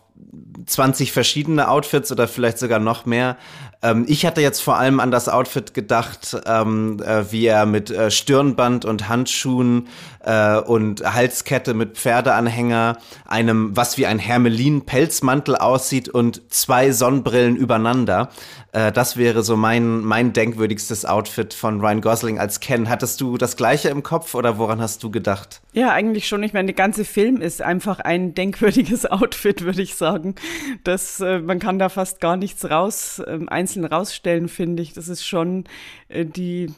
20 0.65 1.11
verschiedene 1.11 1.69
Outfits 1.69 2.11
oder 2.11 2.27
vielleicht 2.27 2.59
sogar 2.59 2.79
noch 2.79 3.05
mehr. 3.05 3.37
Ähm, 3.83 4.05
ich 4.07 4.25
hatte 4.25 4.41
jetzt 4.41 4.61
vor 4.61 4.77
allem 4.77 4.99
an 4.99 5.11
das 5.11 5.29
Outfit 5.29 5.73
gedacht, 5.73 6.35
ähm, 6.45 7.01
äh, 7.05 7.31
wie 7.31 7.45
er 7.45 7.65
mit 7.65 7.91
äh, 7.91 8.09
Stirnband 8.09 8.85
und 8.85 9.07
Handschuhen 9.07 9.87
äh, 10.23 10.57
und 10.57 11.03
Halskette 11.13 11.73
mit 11.73 11.97
Pferdeanhänger, 11.97 12.97
einem, 13.25 13.75
was 13.75 13.97
wie 13.97 14.05
ein 14.05 14.19
Hermelin-Pelzmantel 14.19 15.55
aussieht 15.55 16.09
und 16.09 16.41
zwei 16.51 16.91
Sonnenbrillen 16.91 17.55
übereinander. 17.55 18.29
Äh, 18.77 18.91
das 18.91 19.17
wäre 19.17 19.43
so 19.43 19.55
mein, 19.55 20.01
mein 20.01 20.33
denkwürdigstes 20.33 21.05
Outfit 21.05 21.53
von 21.53 21.79
Ryan 21.79 22.01
Gosling 22.01 22.39
als 22.39 22.59
Ken. 22.59 22.89
Hattest 22.89 23.21
du 23.21 23.37
das 23.37 23.55
gleiche 23.57 23.89
im 23.89 24.03
Kopf 24.03 24.35
oder 24.35 24.57
woran 24.57 24.81
hast 24.81 25.03
du 25.03 25.09
gedacht? 25.09 25.61
Ja, 25.73 25.91
eigentlich 25.91 26.27
schon. 26.27 26.43
Ich 26.43 26.53
meine, 26.53 26.67
der 26.67 26.75
ganze 26.75 27.05
Film 27.05 27.41
ist 27.41 27.61
einfach 27.61 27.99
ein 27.99 28.33
denkwürdiges 28.33 29.05
Outfit, 29.11 29.63
würde 29.63 29.81
ich 29.81 29.95
sagen. 29.95 30.35
Das, 30.83 31.19
äh, 31.21 31.39
man 31.39 31.59
kann 31.59 31.79
da 31.79 31.89
fast 31.89 32.19
gar 32.19 32.37
nichts 32.37 32.69
raus, 32.69 33.19
äh, 33.19 33.39
einzeln 33.47 33.76
rausstellen, 33.85 34.49
finde 34.49 34.83
ich. 34.83 34.93
Das 34.93 35.07
ist 35.07 35.25
schon 35.25 35.65
äh, 36.09 36.25
die, 36.25 36.71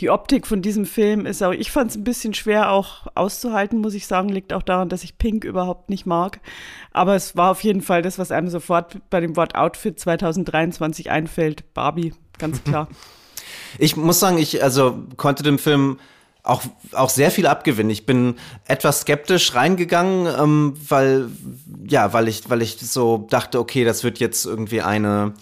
die 0.00 0.10
Optik 0.10 0.46
von 0.46 0.62
diesem 0.62 0.84
Film 0.84 1.26
ist 1.26 1.42
auch, 1.42 1.52
ich 1.52 1.70
fand 1.70 1.90
es 1.90 1.96
ein 1.96 2.04
bisschen 2.04 2.34
schwer 2.34 2.70
auch 2.70 3.06
auszuhalten, 3.14 3.80
muss 3.80 3.94
ich 3.94 4.06
sagen. 4.06 4.28
Liegt 4.28 4.52
auch 4.52 4.62
daran, 4.62 4.88
dass 4.88 5.04
ich 5.04 5.18
Pink 5.18 5.44
überhaupt 5.44 5.88
nicht 5.88 6.06
mag. 6.06 6.40
Aber 6.92 7.14
es 7.14 7.36
war 7.36 7.50
auf 7.50 7.62
jeden 7.62 7.82
Fall 7.82 8.02
das, 8.02 8.18
was 8.18 8.30
einem 8.30 8.48
sofort 8.48 8.98
bei 9.10 9.20
dem 9.20 9.36
Wort 9.36 9.54
Outfit 9.54 9.98
2023 9.98 11.10
einfällt. 11.10 11.72
Barbie, 11.72 12.12
ganz 12.38 12.62
klar. 12.62 12.88
ich 13.78 13.96
muss 13.96 14.20
sagen, 14.20 14.38
ich 14.38 14.62
also 14.62 14.98
konnte 15.16 15.42
dem 15.42 15.58
Film 15.58 15.98
auch, 16.46 16.62
auch 16.92 17.10
sehr 17.10 17.30
viel 17.30 17.46
abgewinnen. 17.46 17.90
Ich 17.90 18.06
bin 18.06 18.36
etwas 18.66 19.00
skeptisch 19.00 19.54
reingegangen, 19.54 20.32
ähm, 20.38 20.74
weil, 20.88 21.28
ja, 21.86 22.12
weil 22.12 22.28
ich, 22.28 22.48
weil 22.48 22.62
ich 22.62 22.78
so 22.78 23.26
dachte, 23.30 23.58
okay, 23.58 23.84
das 23.84 24.04
wird 24.04 24.18
jetzt 24.18 24.46
irgendwie 24.46 24.80
eine 24.80 25.34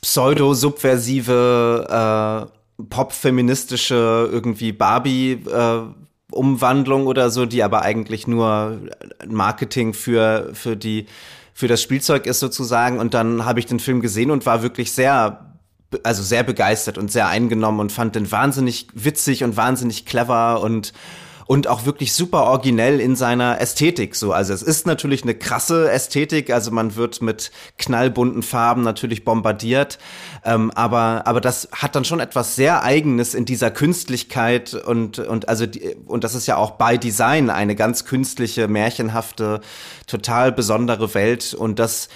pseudo-subversive, 0.00 1.86
äh, 1.88 2.84
pop-feministische 2.88 4.28
irgendwie 4.32 4.72
Barbie, 4.72 5.32
äh, 5.32 5.80
Umwandlung 6.32 7.06
oder 7.06 7.30
so, 7.30 7.44
die 7.46 7.62
aber 7.62 7.82
eigentlich 7.82 8.26
nur 8.26 8.80
Marketing 9.26 9.92
für, 9.92 10.50
für 10.54 10.76
die, 10.76 11.06
für 11.52 11.68
das 11.68 11.82
Spielzeug 11.82 12.26
ist 12.26 12.40
sozusagen. 12.40 12.98
Und 12.98 13.14
dann 13.14 13.44
habe 13.44 13.60
ich 13.60 13.66
den 13.66 13.80
Film 13.80 14.00
gesehen 14.00 14.30
und 14.30 14.46
war 14.46 14.62
wirklich 14.62 14.92
sehr 14.92 15.46
also 16.04 16.22
sehr 16.22 16.42
begeistert 16.42 16.98
und 16.98 17.10
sehr 17.10 17.28
eingenommen 17.28 17.80
und 17.80 17.90
fand 17.92 18.14
den 18.14 18.30
wahnsinnig 18.30 18.86
witzig 18.94 19.42
und 19.42 19.56
wahnsinnig 19.56 20.06
clever 20.06 20.60
und 20.62 20.92
und 21.50 21.66
auch 21.66 21.84
wirklich 21.84 22.12
super 22.12 22.44
originell 22.44 23.00
in 23.00 23.16
seiner 23.16 23.60
Ästhetik. 23.60 24.14
So, 24.14 24.32
also 24.32 24.54
es 24.54 24.62
ist 24.62 24.86
natürlich 24.86 25.24
eine 25.24 25.34
krasse 25.34 25.90
Ästhetik, 25.90 26.50
also 26.50 26.70
man 26.70 26.94
wird 26.94 27.22
mit 27.22 27.50
knallbunten 27.76 28.44
Farben 28.44 28.82
natürlich 28.82 29.24
bombardiert, 29.24 29.98
ähm, 30.44 30.70
aber 30.76 31.26
aber 31.26 31.40
das 31.40 31.68
hat 31.72 31.96
dann 31.96 32.04
schon 32.04 32.20
etwas 32.20 32.54
sehr 32.54 32.84
Eigenes 32.84 33.34
in 33.34 33.46
dieser 33.46 33.72
Künstlichkeit 33.72 34.74
und 34.74 35.18
und 35.18 35.48
also 35.48 35.66
die, 35.66 35.96
und 36.06 36.22
das 36.22 36.36
ist 36.36 36.46
ja 36.46 36.56
auch 36.56 36.70
bei 36.70 36.96
Design 36.96 37.50
eine 37.50 37.74
ganz 37.74 38.04
künstliche, 38.04 38.68
märchenhafte, 38.68 39.60
total 40.06 40.52
besondere 40.52 41.14
Welt. 41.14 41.52
Und 41.52 41.80
das 41.80 42.10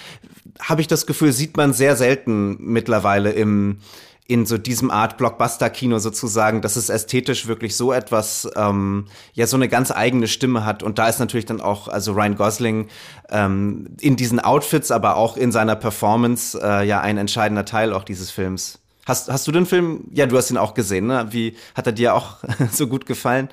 habe 0.61 0.79
ich 0.79 0.87
das 0.87 1.05
Gefühl, 1.05 1.33
sieht 1.33 1.57
man 1.57 1.73
sehr 1.73 1.97
selten 1.97 2.55
mittlerweile 2.61 3.33
im 3.33 3.79
in 4.27 4.45
so 4.45 4.57
diesem 4.57 4.89
Art 4.89 5.17
Blockbuster-Kino 5.17 5.99
sozusagen, 5.99 6.61
dass 6.61 6.75
es 6.75 6.89
ästhetisch 6.89 7.47
wirklich 7.47 7.75
so 7.75 7.93
etwas, 7.93 8.49
ähm, 8.55 9.05
ja, 9.33 9.45
so 9.45 9.55
eine 9.55 9.69
ganz 9.69 9.91
eigene 9.91 10.27
Stimme 10.27 10.65
hat. 10.65 10.81
Und 10.81 10.97
da 10.97 11.07
ist 11.07 11.19
natürlich 11.19 11.45
dann 11.45 11.61
auch, 11.61 11.87
also 11.87 12.13
Ryan 12.13 12.35
Gosling 12.35 12.87
ähm, 13.29 13.95
in 14.01 14.15
diesen 14.15 14.39
Outfits, 14.39 14.89
aber 14.89 15.15
auch 15.17 15.37
in 15.37 15.51
seiner 15.51 15.75
Performance 15.75 16.59
äh, 16.59 16.87
ja 16.87 17.01
ein 17.01 17.17
entscheidender 17.17 17.65
Teil 17.65 17.93
auch 17.93 18.03
dieses 18.03 18.31
Films. 18.31 18.79
Hast, 19.05 19.29
hast 19.29 19.47
du 19.47 19.51
den 19.51 19.67
Film, 19.67 20.05
ja, 20.11 20.25
du 20.25 20.35
hast 20.35 20.49
ihn 20.49 20.57
auch 20.57 20.73
gesehen, 20.73 21.05
ne? 21.05 21.27
Wie 21.29 21.55
hat 21.75 21.85
er 21.85 21.93
dir 21.93 22.15
auch 22.15 22.37
so 22.71 22.87
gut 22.87 23.05
gefallen? 23.05 23.49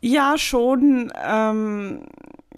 Ja, 0.00 0.36
schon. 0.36 1.12
Ähm, 1.24 2.06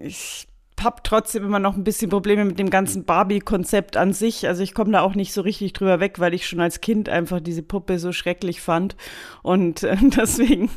ich 0.01 0.49
habe 0.83 0.97
trotzdem 1.03 1.45
immer 1.45 1.61
noch 1.61 1.77
ein 1.77 1.85
bisschen 1.85 2.11
Probleme 2.11 2.45
mit 2.45 2.59
dem 2.59 2.69
ganzen 2.69 3.05
Barbie-Konzept 3.05 3.97
an 3.97 4.13
sich. 4.13 4.47
Also 4.47 4.63
ich 4.63 4.75
komme 4.75 4.93
da 4.93 5.01
auch 5.01 5.15
nicht 5.15 5.33
so 5.33 5.41
richtig 5.41 5.73
drüber 5.73 6.01
weg, 6.01 6.19
weil 6.19 6.35
ich 6.35 6.47
schon 6.47 6.61
als 6.61 6.81
Kind 6.81 7.09
einfach 7.09 7.41
diese 7.41 7.63
Puppe 7.63 7.99
so 7.99 8.13
schrecklich 8.13 8.61
fand. 8.61 8.97
Und 9.43 9.83
äh, 9.83 9.97
deswegen 10.17 10.71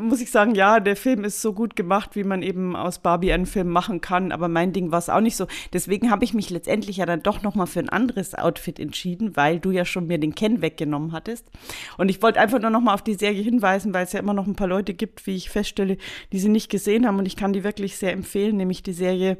muss 0.00 0.20
ich 0.20 0.30
sagen, 0.30 0.54
ja, 0.54 0.80
der 0.80 0.96
Film 0.96 1.24
ist 1.24 1.42
so 1.42 1.52
gut 1.52 1.76
gemacht, 1.76 2.14
wie 2.14 2.24
man 2.24 2.42
eben 2.42 2.76
aus 2.76 3.00
Barbie 3.00 3.32
einen 3.32 3.46
Film 3.46 3.68
machen 3.68 4.00
kann. 4.00 4.32
Aber 4.32 4.48
mein 4.48 4.72
Ding 4.72 4.90
war 4.92 4.98
es 4.98 5.10
auch 5.10 5.20
nicht 5.20 5.36
so. 5.36 5.46
Deswegen 5.72 6.10
habe 6.10 6.24
ich 6.24 6.34
mich 6.34 6.48
letztendlich 6.48 6.98
ja 6.98 7.06
dann 7.06 7.22
doch 7.22 7.42
noch 7.42 7.54
mal 7.54 7.66
für 7.66 7.80
ein 7.80 7.88
anderes 7.88 8.34
Outfit 8.34 8.78
entschieden, 8.78 9.36
weil 9.36 9.58
du 9.58 9.70
ja 9.70 9.84
schon 9.84 10.06
mir 10.06 10.18
den 10.18 10.34
Ken 10.34 10.62
weggenommen 10.62 11.12
hattest. 11.12 11.50
Und 11.98 12.08
ich 12.08 12.22
wollte 12.22 12.40
einfach 12.40 12.60
nur 12.60 12.70
noch 12.70 12.80
mal 12.80 12.94
auf 12.94 13.02
die 13.02 13.14
Serie 13.14 13.42
hinweisen, 13.42 13.92
weil 13.92 14.04
es 14.04 14.12
ja 14.12 14.20
immer 14.20 14.34
noch 14.34 14.46
ein 14.46 14.56
paar 14.56 14.68
Leute 14.68 14.94
gibt, 14.94 15.26
wie 15.26 15.36
ich 15.36 15.50
feststelle, 15.50 15.98
die 16.32 16.38
sie 16.38 16.48
nicht 16.48 16.70
gesehen 16.70 17.06
haben. 17.06 17.18
Und 17.18 17.26
ich 17.26 17.36
kann 17.36 17.52
die 17.52 17.64
wirklich 17.64 17.96
sehr 17.96 18.12
empfehlen, 18.12 18.56
nämlich 18.56 18.82
die 18.82 18.92
Serie 18.92 19.31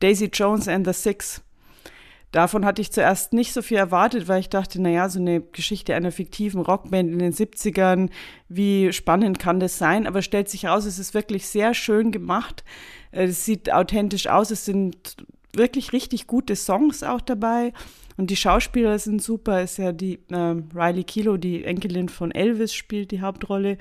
Daisy 0.00 0.30
Jones 0.32 0.68
and 0.68 0.86
the 0.86 0.92
Six. 0.92 1.42
Davon 2.32 2.64
hatte 2.64 2.80
ich 2.80 2.92
zuerst 2.92 3.32
nicht 3.32 3.52
so 3.52 3.60
viel 3.60 3.76
erwartet, 3.76 4.28
weil 4.28 4.38
ich 4.38 4.48
dachte, 4.48 4.80
naja, 4.80 5.08
so 5.08 5.18
eine 5.18 5.40
Geschichte 5.40 5.96
einer 5.96 6.12
fiktiven 6.12 6.60
Rockband 6.60 7.10
in 7.10 7.18
den 7.18 7.32
70ern, 7.32 8.08
wie 8.48 8.92
spannend 8.92 9.40
kann 9.40 9.58
das 9.58 9.78
sein? 9.78 10.06
Aber 10.06 10.22
stellt 10.22 10.48
sich 10.48 10.66
raus, 10.66 10.84
es 10.84 11.00
ist 11.00 11.12
wirklich 11.12 11.48
sehr 11.48 11.74
schön 11.74 12.12
gemacht. 12.12 12.62
Es 13.10 13.44
sieht 13.44 13.72
authentisch 13.72 14.28
aus, 14.28 14.52
es 14.52 14.64
sind 14.64 15.16
wirklich 15.54 15.92
richtig 15.92 16.28
gute 16.28 16.54
Songs 16.54 17.02
auch 17.02 17.20
dabei. 17.20 17.72
Und 18.16 18.30
die 18.30 18.36
Schauspieler 18.36 18.98
sind 18.98 19.22
super. 19.22 19.62
Ist 19.62 19.78
ja 19.78 19.90
die 19.90 20.20
äh, 20.30 20.54
Riley 20.74 21.04
Kilo, 21.04 21.36
die 21.36 21.64
Enkelin 21.64 22.08
von 22.08 22.30
Elvis, 22.30 22.74
spielt 22.74 23.10
die 23.10 23.22
Hauptrolle. 23.22 23.76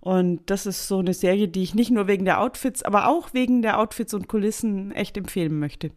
Und 0.00 0.40
das 0.46 0.66
ist 0.66 0.88
so 0.88 0.98
eine 0.98 1.14
Serie, 1.14 1.48
die 1.48 1.62
ich 1.62 1.74
nicht 1.74 1.90
nur 1.90 2.06
wegen 2.06 2.24
der 2.24 2.40
Outfits, 2.40 2.82
aber 2.82 3.08
auch 3.08 3.34
wegen 3.34 3.62
der 3.62 3.78
Outfits 3.78 4.14
und 4.14 4.28
Kulissen 4.28 4.92
echt 4.92 5.16
empfehlen 5.16 5.58
möchte. 5.58 5.90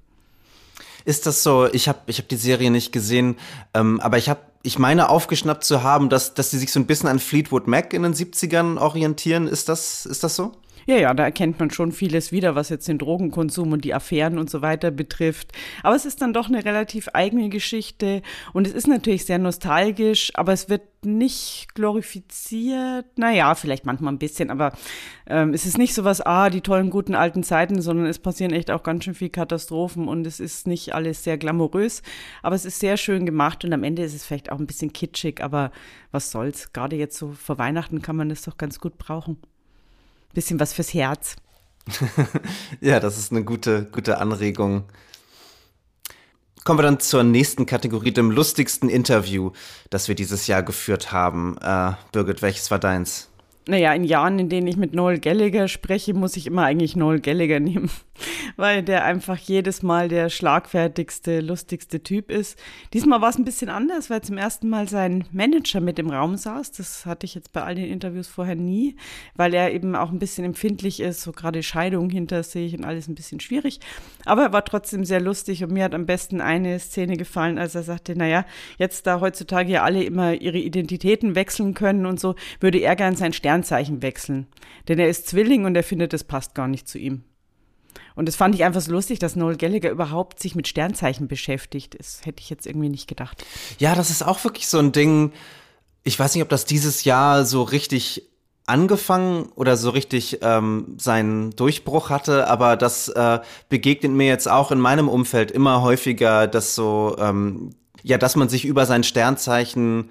Ist 1.05 1.25
das 1.25 1.43
so? 1.43 1.67
Ich 1.71 1.87
habe 1.87 1.99
ich 2.07 2.19
hab 2.19 2.27
die 2.27 2.35
Serie 2.35 2.71
nicht 2.71 2.91
gesehen, 2.91 3.37
ähm, 3.73 3.99
aber 3.99 4.17
ich 4.17 4.29
habe 4.29 4.41
ich 4.63 4.79
meine 4.79 5.09
aufgeschnappt 5.09 5.65
zu 5.65 5.83
haben, 5.83 6.09
dass, 6.09 6.33
dass 6.33 6.51
sie 6.51 6.57
sich 6.57 6.71
so 6.71 6.79
ein 6.79 6.85
bisschen 6.85 7.09
an 7.09 7.19
Fleetwood 7.19 7.67
Mac 7.67 7.93
in 7.93 8.03
den 8.03 8.13
70ern 8.13 8.77
orientieren. 8.79 9.47
Ist 9.47 9.67
das, 9.67 10.05
ist 10.05 10.23
das 10.23 10.37
so? 10.37 10.53
Ja, 10.85 10.97
ja, 10.97 11.13
da 11.13 11.23
erkennt 11.23 11.59
man 11.59 11.71
schon 11.71 11.91
vieles 11.91 12.31
wieder, 12.31 12.55
was 12.55 12.69
jetzt 12.69 12.87
den 12.87 12.97
Drogenkonsum 12.97 13.71
und 13.71 13.85
die 13.85 13.93
Affären 13.93 14.37
und 14.37 14.49
so 14.49 14.61
weiter 14.61 14.91
betrifft. 14.91 15.51
Aber 15.81 15.95
es 15.95 16.05
ist 16.05 16.21
dann 16.21 16.33
doch 16.33 16.47
eine 16.47 16.65
relativ 16.65 17.09
eigene 17.13 17.49
Geschichte 17.49 18.21
und 18.51 18.67
es 18.67 18.73
ist 18.73 18.87
natürlich 18.87 19.25
sehr 19.25 19.39
nostalgisch, 19.39 20.31
aber 20.35 20.51
es 20.51 20.69
wird 20.69 20.81
nicht 21.05 21.75
glorifiziert. 21.75 23.05
Naja, 23.17 23.55
vielleicht 23.55 23.85
manchmal 23.85 24.13
ein 24.13 24.19
bisschen, 24.19 24.49
aber 24.49 24.73
ähm, 25.27 25.53
es 25.53 25.65
ist 25.65 25.77
nicht 25.77 25.93
so 25.93 26.03
was, 26.03 26.21
ah, 26.21 26.49
die 26.49 26.61
tollen, 26.61 26.89
guten 26.89 27.15
alten 27.15 27.43
Zeiten, 27.43 27.81
sondern 27.81 28.05
es 28.05 28.19
passieren 28.19 28.53
echt 28.53 28.71
auch 28.71 28.83
ganz 28.83 29.03
schön 29.03 29.13
viel 29.13 29.29
Katastrophen 29.29 30.07
und 30.07 30.25
es 30.27 30.39
ist 30.39 30.67
nicht 30.67 30.93
alles 30.93 31.23
sehr 31.23 31.37
glamourös, 31.37 32.01
aber 32.41 32.55
es 32.55 32.65
ist 32.65 32.79
sehr 32.79 32.97
schön 32.97 33.25
gemacht 33.25 33.63
und 33.65 33.73
am 33.73 33.83
Ende 33.83 34.03
ist 34.03 34.13
es 34.13 34.25
vielleicht 34.25 34.51
auch 34.51 34.59
ein 34.59 34.67
bisschen 34.67 34.93
kitschig, 34.93 35.41
aber 35.43 35.71
was 36.11 36.31
soll's. 36.31 36.73
Gerade 36.73 36.95
jetzt 36.95 37.17
so 37.17 37.31
vor 37.31 37.57
Weihnachten 37.57 38.01
kann 38.01 38.15
man 38.15 38.29
das 38.29 38.43
doch 38.43 38.57
ganz 38.57 38.79
gut 38.79 38.97
brauchen 38.97 39.37
bisschen 40.33 40.59
was 40.59 40.73
fürs 40.73 40.93
Herz. 40.93 41.35
ja, 42.81 42.99
das 42.99 43.17
ist 43.17 43.31
eine 43.31 43.43
gute, 43.43 43.85
gute 43.85 44.17
Anregung. 44.19 44.85
Kommen 46.63 46.79
wir 46.79 46.83
dann 46.83 46.99
zur 47.01 47.23
nächsten 47.23 47.65
Kategorie, 47.65 48.11
dem 48.11 48.31
lustigsten 48.31 48.89
Interview, 48.89 49.51
das 49.89 50.07
wir 50.07 50.15
dieses 50.15 50.47
Jahr 50.47 50.63
geführt 50.63 51.11
haben. 51.11 51.57
Äh, 51.57 51.91
Birgit, 52.13 52.41
welches 52.41 52.71
war 52.71 52.79
deins? 52.79 53.29
Naja, 53.67 53.93
in 53.93 54.03
Jahren, 54.03 54.39
in 54.39 54.49
denen 54.49 54.67
ich 54.67 54.75
mit 54.75 54.93
Noel 54.93 55.19
Gallagher 55.19 55.69
spreche, 55.69 56.13
muss 56.13 56.35
ich 56.35 56.47
immer 56.47 56.63
eigentlich 56.63 56.97
Noel 56.97 57.21
Gallagher 57.21 57.61
nehmen, 57.61 57.89
weil 58.57 58.83
der 58.83 59.05
einfach 59.05 59.37
jedes 59.37 59.83
Mal 59.83 60.09
der 60.09 60.29
schlagfertigste, 60.29 61.39
lustigste 61.39 62.03
Typ 62.03 62.29
ist. 62.29 62.59
Diesmal 62.93 63.21
war 63.21 63.29
es 63.29 63.37
ein 63.37 63.45
bisschen 63.45 63.69
anders, 63.69 64.09
weil 64.09 64.21
zum 64.21 64.37
ersten 64.37 64.67
Mal 64.67 64.89
sein 64.89 65.23
Manager 65.31 65.79
mit 65.79 65.97
im 65.97 66.09
Raum 66.09 66.35
saß. 66.35 66.73
Das 66.73 67.05
hatte 67.05 67.25
ich 67.25 67.35
jetzt 67.35 67.53
bei 67.53 67.63
all 67.63 67.75
den 67.75 67.85
Interviews 67.85 68.27
vorher 68.27 68.55
nie, 68.55 68.97
weil 69.35 69.53
er 69.53 69.73
eben 69.73 69.95
auch 69.95 70.11
ein 70.11 70.19
bisschen 70.19 70.43
empfindlich 70.43 70.99
ist, 70.99 71.21
so 71.21 71.31
gerade 71.31 71.63
Scheidung 71.63 72.09
hinter 72.09 72.43
sich 72.43 72.77
und 72.77 72.83
alles 72.83 73.07
ein 73.07 73.15
bisschen 73.15 73.39
schwierig. 73.39 73.79
Aber 74.25 74.43
er 74.43 74.53
war 74.53 74.65
trotzdem 74.65 75.05
sehr 75.05 75.21
lustig 75.21 75.63
und 75.63 75.71
mir 75.71 75.85
hat 75.85 75.95
am 75.95 76.05
besten 76.05 76.41
eine 76.41 76.79
Szene 76.79 77.15
gefallen, 77.15 77.57
als 77.57 77.75
er 77.75 77.83
sagte, 77.83 78.17
naja, 78.17 78.45
jetzt 78.77 79.07
da 79.07 79.21
heutzutage 79.21 79.71
ja 79.71 79.83
alle 79.83 80.03
immer 80.03 80.33
ihre 80.33 80.57
Identitäten 80.57 81.35
wechseln 81.35 81.73
können 81.73 82.05
und 82.05 82.19
so, 82.19 82.35
würde 82.59 82.79
er 82.79 82.97
gern 82.97 83.15
sein 83.15 83.31
Stern 83.31 83.52
Sternzeichen 83.53 84.01
wechseln. 84.01 84.47
Denn 84.87 84.97
er 84.97 85.09
ist 85.09 85.27
Zwilling 85.27 85.65
und 85.65 85.75
er 85.75 85.83
findet, 85.83 86.13
das 86.13 86.23
passt 86.23 86.55
gar 86.55 86.67
nicht 86.67 86.87
zu 86.87 86.97
ihm. 86.97 87.23
Und 88.15 88.27
das 88.27 88.35
fand 88.35 88.55
ich 88.55 88.63
einfach 88.63 88.81
so 88.81 88.91
lustig, 88.91 89.19
dass 89.19 89.35
Noel 89.35 89.57
Gallagher 89.57 89.91
überhaupt 89.91 90.39
sich 90.39 90.55
mit 90.55 90.67
Sternzeichen 90.67 91.27
beschäftigt. 91.27 91.95
Das 91.99 92.25
hätte 92.25 92.41
ich 92.41 92.49
jetzt 92.49 92.65
irgendwie 92.65 92.89
nicht 92.89 93.07
gedacht. 93.07 93.45
Ja, 93.77 93.93
das 93.93 94.09
ist 94.09 94.25
auch 94.25 94.43
wirklich 94.43 94.67
so 94.67 94.79
ein 94.79 94.91
Ding. 94.91 95.33
Ich 96.03 96.17
weiß 96.19 96.33
nicht, 96.33 96.43
ob 96.43 96.49
das 96.49 96.65
dieses 96.65 97.03
Jahr 97.03 97.45
so 97.45 97.61
richtig 97.61 98.23
angefangen 98.65 99.49
oder 99.55 99.77
so 99.77 99.89
richtig 99.91 100.39
ähm, 100.41 100.95
seinen 100.97 101.51
Durchbruch 101.51 102.09
hatte, 102.09 102.47
aber 102.47 102.75
das 102.75 103.09
äh, 103.09 103.39
begegnet 103.69 104.13
mir 104.13 104.27
jetzt 104.27 104.49
auch 104.49 104.71
in 104.71 104.79
meinem 104.79 105.09
Umfeld 105.09 105.51
immer 105.51 105.81
häufiger, 105.81 106.47
dass 106.47 106.73
so 106.73 107.15
ähm, 107.19 107.71
ja, 108.03 108.17
dass 108.17 108.35
man 108.35 108.49
sich 108.49 108.65
über 108.65 108.85
sein 108.85 109.03
Sternzeichen 109.03 110.09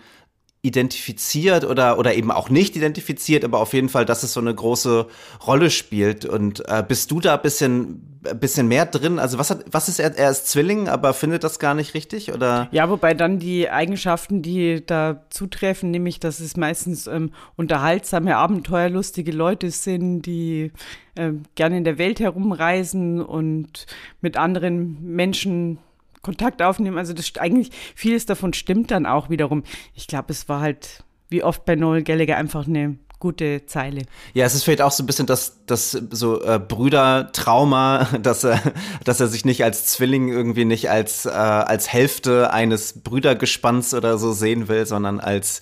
identifiziert 0.63 1.65
oder 1.65 1.99
oder 1.99 2.15
eben 2.15 2.31
auch 2.31 2.49
nicht 2.49 2.77
identifiziert, 2.77 3.45
aber 3.45 3.59
auf 3.59 3.73
jeden 3.73 3.89
Fall, 3.89 4.07
dass 4.07 4.23
es 4.23 4.33
so 4.33 4.41
eine 4.41 4.55
große 4.55 5.09
Rolle 5.45 5.71
spielt. 5.71 6.25
Und 6.25 6.63
äh, 6.69 6.85
bist 6.87 7.11
du 7.11 7.21
da 7.21 7.37
bisschen 7.37 8.21
bisschen 8.39 8.69
mehr 8.69 8.87
drin? 8.87 9.19
Also 9.19 9.39
was 9.39 9.51
hat 9.51 9.65
was 9.73 9.89
ist 9.89 9.99
er? 9.99 10.17
Er 10.17 10.31
ist 10.31 10.47
Zwilling, 10.47 10.89
aber 10.89 11.15
findet 11.15 11.43
das 11.43 11.59
gar 11.59 11.75
nicht 11.75 11.95
richtig 11.95 12.33
oder? 12.33 12.69
Ja, 12.71 12.89
wobei 12.89 13.13
dann 13.13 13.41
die 13.41 13.69
Eigenschaften, 13.69 14.41
die 14.41 14.87
da 14.87 15.25
zutreffen, 15.31 15.91
nämlich 15.91 16.21
dass 16.21 16.39
es 16.39 16.57
meistens 16.57 17.09
ähm, 17.09 17.33
unterhaltsame, 17.57 18.37
abenteuerlustige 18.37 19.33
Leute 19.33 19.73
sind, 19.73 20.23
die 20.23 20.71
äh, 21.17 21.33
gerne 21.57 21.79
in 21.79 21.85
der 21.85 21.99
Welt 21.99 22.21
herumreisen 22.21 23.21
und 23.21 23.87
mit 24.21 24.37
anderen 24.37 25.03
Menschen 25.03 25.79
Kontakt 26.23 26.63
aufnehmen. 26.63 26.99
Also 26.99 27.13
das 27.13 27.33
eigentlich 27.39 27.71
vieles 27.95 28.27
davon 28.27 28.53
stimmt 28.53 28.91
dann 28.91 29.07
auch 29.07 29.29
wiederum. 29.29 29.65
Ich 29.95 30.07
glaube, 30.07 30.33
es 30.33 30.49
war 30.49 30.61
halt 30.61 31.05
wie 31.29 31.43
oft 31.43 31.65
bei 31.65 31.75
Noel 31.75 32.03
Gallagher 32.03 32.37
einfach 32.37 32.67
eine 32.67 32.99
gute 33.19 33.67
Zeile. 33.67 34.03
Ja, 34.35 34.45
es 34.45 34.55
ist 34.55 34.65
vielleicht 34.65 34.83
auch 34.83 34.91
so 34.91 35.05
ein 35.05 35.07
bisschen 35.07 35.27
das, 35.27 35.65
das 35.67 35.93
so 35.93 36.43
äh, 36.43 36.59
Brüdertrauma, 36.59 38.09
dass 38.23 38.43
er, 38.43 38.61
dass 39.05 39.21
er 39.21 39.29
sich 39.29 39.45
nicht 39.45 39.63
als 39.63 39.87
Zwilling 39.87 40.29
irgendwie 40.29 40.65
nicht 40.65 40.91
als, 40.91 41.27
äh, 41.27 41.31
als 41.31 41.93
Hälfte 41.93 42.53
eines 42.53 43.03
Brüdergespanns 43.03 43.95
oder 43.95 44.19
so 44.19 44.33
sehen 44.33 44.67
will, 44.67 44.87
sondern 44.87 45.21
als, 45.21 45.61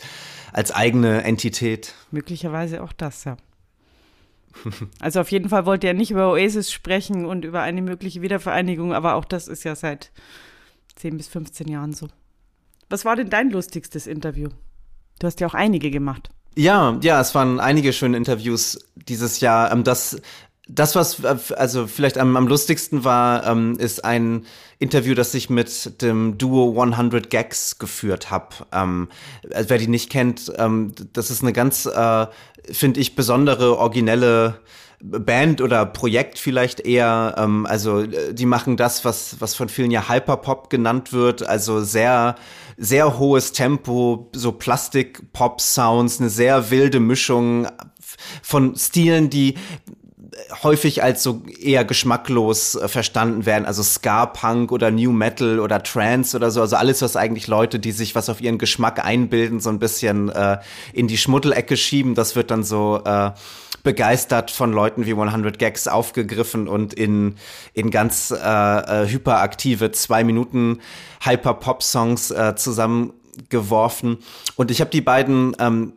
als 0.55 0.73
eigene 0.73 1.23
Entität. 1.25 1.95
Möglicherweise 2.11 2.83
auch 2.83 2.95
das, 2.95 3.25
ja. 3.25 3.37
Also 5.00 5.21
auf 5.21 5.30
jeden 5.30 5.49
Fall 5.49 5.66
wollte 5.66 5.87
er 5.87 5.95
nicht 5.95 6.11
über 6.11 6.30
Oasis 6.30 6.73
sprechen 6.73 7.25
und 7.25 7.45
über 7.45 7.62
eine 7.62 7.83
mögliche 7.83 8.23
Wiedervereinigung, 8.23 8.92
aber 8.92 9.14
auch 9.14 9.25
das 9.25 9.49
ist 9.49 9.64
ja 9.64 9.75
seit 9.75 10.11
10 10.97 11.16
bis 11.16 11.28
15 11.28 11.69
Jahren 11.69 11.92
so. 11.92 12.09
Was 12.88 13.04
war 13.04 13.16
denn 13.16 13.30
dein 13.30 13.50
lustigstes 13.50 14.07
Interview? 14.07 14.49
Du 15.19 15.26
hast 15.26 15.40
ja 15.40 15.47
auch 15.47 15.54
einige 15.54 15.90
gemacht. 15.90 16.30
Ja, 16.57 16.99
ja, 17.02 17.21
es 17.21 17.35
waren 17.35 17.61
einige 17.61 17.92
schöne 17.92 18.16
Interviews 18.16 18.78
dieses 18.97 19.40
Jahr. 19.40 19.71
Ähm, 19.71 19.85
das, 19.85 20.21
das 20.74 20.94
was 20.94 21.24
also 21.24 21.86
vielleicht 21.86 22.18
am, 22.18 22.36
am 22.36 22.46
lustigsten 22.46 23.04
war, 23.04 23.46
ähm, 23.46 23.76
ist 23.78 24.04
ein 24.04 24.46
Interview, 24.78 25.14
das 25.14 25.34
ich 25.34 25.50
mit 25.50 26.00
dem 26.02 26.38
Duo 26.38 26.80
100 26.80 27.28
Gags 27.28 27.78
geführt 27.78 28.30
habe. 28.30 28.48
Ähm, 28.72 29.08
wer 29.42 29.78
die 29.78 29.88
nicht 29.88 30.10
kennt, 30.10 30.50
das 31.12 31.30
ist 31.30 31.42
eine 31.42 31.52
ganz, 31.52 31.84
äh, 31.84 32.26
finde 32.70 33.00
ich, 33.00 33.14
besondere, 33.14 33.76
originelle 33.76 34.60
Band 35.02 35.62
oder 35.62 35.86
Projekt 35.86 36.38
vielleicht 36.38 36.80
eher. 36.80 37.34
Ähm, 37.38 37.66
also 37.66 38.02
äh, 38.02 38.34
die 38.34 38.46
machen 38.46 38.76
das, 38.76 39.04
was, 39.04 39.40
was 39.40 39.54
von 39.54 39.68
vielen 39.68 39.90
ja 39.90 40.08
Hyperpop 40.08 40.68
genannt 40.70 41.12
wird. 41.12 41.46
Also 41.46 41.82
sehr, 41.82 42.36
sehr 42.76 43.18
hohes 43.18 43.52
Tempo, 43.52 44.30
so 44.34 44.52
Plastik-Pop-Sounds, 44.52 46.20
eine 46.20 46.28
sehr 46.28 46.70
wilde 46.70 47.00
Mischung 47.00 47.66
von 48.42 48.76
Stilen, 48.76 49.30
die 49.30 49.54
häufig 50.62 51.02
als 51.02 51.23
so 51.23 51.42
eher 51.61 51.85
geschmacklos 51.85 52.75
äh, 52.75 52.88
verstanden 52.88 53.47
werden, 53.47 53.66
also 53.66 53.82
Ska-Punk 53.82 54.73
oder 54.73 54.90
New 54.90 55.12
Metal 55.12 55.61
oder 55.61 55.82
Trance 55.82 56.37
oder 56.37 56.50
so, 56.50 56.61
also 56.61 56.76
alles, 56.76 57.02
was 57.02 57.16
eigentlich 57.16 57.47
Leute, 57.47 57.78
die 57.78 57.92
sich 57.92 58.14
was 58.14 58.28
auf 58.28 58.40
ihren 58.40 58.59
Geschmack 58.59 59.04
einbilden, 59.04 59.61
so 59.61 59.70
ein 59.70 59.78
bisschen 59.78 60.28
äh, 60.28 60.59
in 60.92 61.09
die 61.09 61.18
Schmuddelecke 61.18 61.76
schieben, 61.76 62.14
das 62.14 62.37
wird 62.37 62.50
dann 62.50 62.64
so 62.64 63.00
äh, 63.04 63.30
begeistert 63.82 64.50
von 64.50 64.73
Leuten 64.73 65.06
wie 65.06 65.12
100 65.12 65.59
Gags 65.59 65.88
aufgegriffen 65.88 66.68
und 66.68 66.94
in, 66.94 67.37
in 67.73 67.90
ganz 67.90 68.30
äh, 68.30 68.37
äh, 68.37 69.09
hyperaktive 69.09 69.90
zwei 69.92 70.25
Minuten 70.25 70.80
Hyper-Pop-Songs 71.23 72.30
äh, 72.30 72.54
zusammengeworfen. 72.56 74.18
Und 74.56 74.70
ich 74.70 74.80
habe 74.80 74.90
die 74.90 75.00
beiden 75.00 75.56
ähm, 75.59 75.92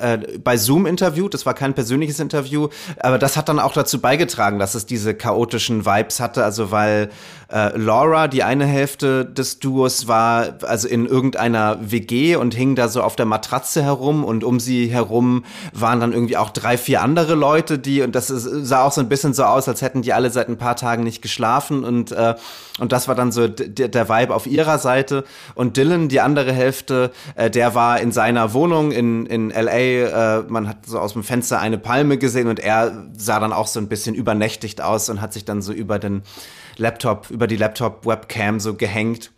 äh, 0.00 0.38
bei 0.42 0.56
Zoom 0.56 0.86
interviewt. 0.86 1.34
Das 1.34 1.46
war 1.46 1.54
kein 1.54 1.74
persönliches 1.74 2.20
Interview, 2.20 2.68
aber 2.98 3.18
das 3.18 3.36
hat 3.36 3.48
dann 3.48 3.58
auch 3.58 3.72
dazu 3.72 4.00
beigetragen, 4.00 4.58
dass 4.58 4.74
es 4.74 4.86
diese 4.86 5.14
chaotischen 5.14 5.84
Vibes 5.84 6.20
hatte. 6.20 6.44
Also 6.44 6.70
weil 6.70 7.10
äh, 7.50 7.76
Laura, 7.78 8.28
die 8.28 8.42
eine 8.42 8.66
Hälfte 8.66 9.24
des 9.24 9.58
Duos, 9.58 10.06
war 10.06 10.58
also 10.62 10.86
in 10.86 11.06
irgendeiner 11.06 11.78
WG 11.80 12.36
und 12.36 12.54
hing 12.54 12.74
da 12.74 12.88
so 12.88 13.02
auf 13.02 13.16
der 13.16 13.24
Matratze 13.24 13.82
herum 13.82 14.22
und 14.22 14.44
um 14.44 14.60
sie 14.60 14.88
herum 14.88 15.44
waren 15.72 16.00
dann 16.00 16.12
irgendwie 16.12 16.36
auch 16.36 16.50
drei, 16.50 16.76
vier 16.76 17.00
andere 17.00 17.34
Leute, 17.34 17.78
die 17.78 18.02
und 18.02 18.14
das 18.14 18.28
ist, 18.28 18.44
sah 18.66 18.84
auch 18.84 18.92
so 18.92 19.00
ein 19.00 19.08
bisschen 19.08 19.32
so 19.32 19.44
aus, 19.44 19.66
als 19.66 19.80
hätten 19.80 20.02
die 20.02 20.12
alle 20.12 20.30
seit 20.30 20.48
ein 20.48 20.58
paar 20.58 20.76
Tagen 20.76 21.04
nicht 21.04 21.22
geschlafen 21.22 21.84
und 21.84 22.12
äh, 22.12 22.34
und 22.78 22.92
das 22.92 23.08
war 23.08 23.14
dann 23.14 23.32
so 23.32 23.48
der 23.48 24.08
Vibe 24.08 24.34
auf 24.34 24.46
ihrer 24.46 24.78
Seite 24.78 25.24
und 25.54 25.76
Dylan, 25.76 26.08
die 26.08 26.20
andere 26.20 26.52
Hälfte, 26.52 27.10
äh, 27.34 27.50
der 27.50 27.74
war 27.74 27.98
in 27.98 28.12
seiner 28.12 28.52
Wohnung 28.52 28.92
in 28.92 29.24
in 29.24 29.48
LA 29.48 29.87
äh, 29.96 30.42
man 30.48 30.68
hat 30.68 30.86
so 30.86 30.98
aus 30.98 31.12
dem 31.12 31.24
Fenster 31.24 31.60
eine 31.60 31.78
Palme 31.78 32.18
gesehen 32.18 32.48
und 32.48 32.60
er 32.60 33.08
sah 33.16 33.40
dann 33.40 33.52
auch 33.52 33.66
so 33.66 33.80
ein 33.80 33.88
bisschen 33.88 34.14
übernächtigt 34.14 34.80
aus 34.80 35.08
und 35.08 35.20
hat 35.20 35.32
sich 35.32 35.44
dann 35.44 35.62
so 35.62 35.72
über 35.72 35.98
den 35.98 36.22
Laptop, 36.76 37.30
über 37.30 37.46
die 37.46 37.56
Laptop-Webcam 37.56 38.60
so 38.60 38.74
gehängt. 38.74 39.32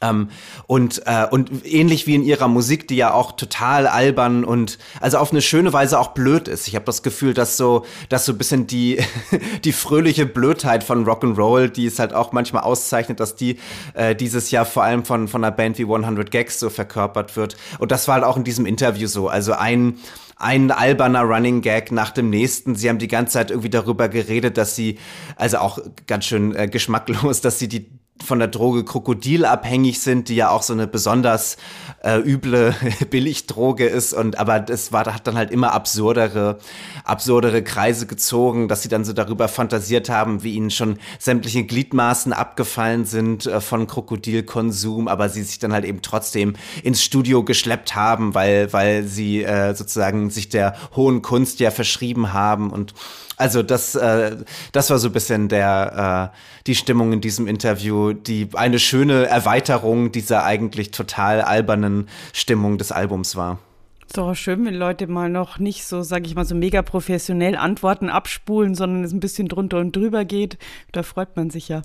Ähm, 0.00 0.28
und, 0.66 1.02
äh, 1.06 1.26
und 1.30 1.64
ähnlich 1.64 2.06
wie 2.06 2.14
in 2.14 2.24
ihrer 2.24 2.48
Musik, 2.48 2.88
die 2.88 2.96
ja 2.96 3.12
auch 3.12 3.32
total 3.32 3.86
albern 3.86 4.44
und 4.44 4.78
also 5.00 5.18
auf 5.18 5.30
eine 5.30 5.42
schöne 5.42 5.72
Weise 5.72 5.98
auch 5.98 6.08
blöd 6.08 6.48
ist. 6.48 6.66
Ich 6.66 6.74
habe 6.74 6.84
das 6.84 7.02
Gefühl, 7.02 7.34
dass 7.34 7.56
so, 7.56 7.84
dass 8.08 8.24
so 8.24 8.32
ein 8.32 8.38
bisschen 8.38 8.66
die, 8.66 8.98
die 9.64 9.72
fröhliche 9.72 10.26
Blödheit 10.26 10.82
von 10.82 11.06
Rock'n'Roll, 11.06 11.68
die 11.68 11.86
es 11.86 11.98
halt 11.98 12.12
auch 12.12 12.32
manchmal 12.32 12.64
auszeichnet, 12.64 13.20
dass 13.20 13.36
die 13.36 13.58
äh, 13.94 14.16
dieses 14.16 14.50
Jahr 14.50 14.64
vor 14.64 14.82
allem 14.82 15.04
von, 15.04 15.28
von 15.28 15.44
einer 15.44 15.54
Band 15.54 15.78
wie 15.78 15.82
100 15.82 16.30
Gags 16.30 16.58
so 16.58 16.70
verkörpert 16.70 17.36
wird. 17.36 17.56
Und 17.78 17.92
das 17.92 18.08
war 18.08 18.14
halt 18.14 18.24
auch 18.24 18.36
in 18.36 18.44
diesem 18.44 18.66
Interview 18.66 19.06
so. 19.06 19.28
Also 19.28 19.52
ein, 19.52 19.98
ein 20.36 20.70
alberner 20.70 21.22
Running 21.22 21.60
Gag 21.60 21.92
nach 21.92 22.10
dem 22.10 22.30
nächsten. 22.30 22.74
Sie 22.74 22.88
haben 22.88 22.98
die 22.98 23.08
ganze 23.08 23.34
Zeit 23.34 23.50
irgendwie 23.50 23.70
darüber 23.70 24.08
geredet, 24.08 24.56
dass 24.56 24.74
sie, 24.74 24.98
also 25.36 25.58
auch 25.58 25.78
ganz 26.06 26.24
schön 26.24 26.54
äh, 26.54 26.66
geschmacklos, 26.66 27.40
dass 27.42 27.58
sie 27.58 27.68
die 27.68 28.01
von 28.22 28.38
der 28.38 28.48
Droge 28.48 28.84
Krokodil 28.84 29.44
abhängig 29.44 30.00
sind, 30.00 30.28
die 30.28 30.36
ja 30.36 30.50
auch 30.50 30.62
so 30.62 30.72
eine 30.72 30.86
besonders 30.86 31.56
äh, 32.02 32.18
üble 32.18 32.74
Billigdroge 33.10 33.86
ist. 33.86 34.12
Und 34.12 34.38
aber 34.38 34.60
das 34.60 34.92
war 34.92 35.02
hat 35.06 35.26
dann 35.26 35.36
halt 35.36 35.50
immer 35.50 35.72
absurdere 35.72 36.58
absurdere 37.04 37.62
Kreise 37.62 38.06
gezogen, 38.06 38.68
dass 38.68 38.82
sie 38.82 38.88
dann 38.88 39.04
so 39.04 39.12
darüber 39.12 39.48
fantasiert 39.48 40.08
haben, 40.08 40.42
wie 40.42 40.54
ihnen 40.54 40.70
schon 40.70 40.98
sämtliche 41.18 41.64
Gliedmaßen 41.64 42.32
abgefallen 42.32 43.04
sind 43.04 43.46
äh, 43.46 43.60
von 43.60 43.86
Krokodilkonsum, 43.86 45.08
aber 45.08 45.28
sie 45.28 45.42
sich 45.42 45.58
dann 45.58 45.72
halt 45.72 45.84
eben 45.84 46.02
trotzdem 46.02 46.54
ins 46.82 47.02
Studio 47.02 47.44
geschleppt 47.44 47.94
haben, 47.94 48.34
weil 48.34 48.72
weil 48.72 49.04
sie 49.04 49.42
äh, 49.42 49.74
sozusagen 49.74 50.30
sich 50.30 50.48
der 50.48 50.74
hohen 50.96 51.22
Kunst 51.22 51.60
ja 51.60 51.70
verschrieben 51.70 52.32
haben. 52.32 52.70
Und 52.70 52.94
also 53.42 53.64
das, 53.64 53.96
äh, 53.96 54.36
das 54.70 54.88
war 54.90 54.98
so 54.98 55.08
ein 55.08 55.12
bisschen 55.12 55.48
der, 55.48 56.30
äh, 56.32 56.36
die 56.68 56.76
Stimmung 56.76 57.12
in 57.12 57.20
diesem 57.20 57.48
Interview, 57.48 58.12
die 58.12 58.48
eine 58.54 58.78
schöne 58.78 59.26
Erweiterung 59.26 60.12
dieser 60.12 60.44
eigentlich 60.44 60.92
total 60.92 61.42
albernen 61.42 62.08
Stimmung 62.32 62.78
des 62.78 62.92
Albums 62.92 63.34
war. 63.34 63.58
Ist 64.06 64.16
doch 64.16 64.28
auch 64.28 64.36
schön, 64.36 64.64
wenn 64.64 64.74
Leute 64.74 65.08
mal 65.08 65.28
noch 65.28 65.58
nicht 65.58 65.84
so, 65.84 66.02
sage 66.02 66.26
ich 66.26 66.36
mal, 66.36 66.44
so 66.44 66.54
mega 66.54 66.82
professionell 66.82 67.56
Antworten 67.56 68.10
abspulen, 68.10 68.76
sondern 68.76 69.02
es 69.02 69.12
ein 69.12 69.20
bisschen 69.20 69.48
drunter 69.48 69.78
und 69.78 69.96
drüber 69.96 70.24
geht. 70.24 70.56
Da 70.92 71.02
freut 71.02 71.36
man 71.36 71.50
sich 71.50 71.68
ja. 71.68 71.82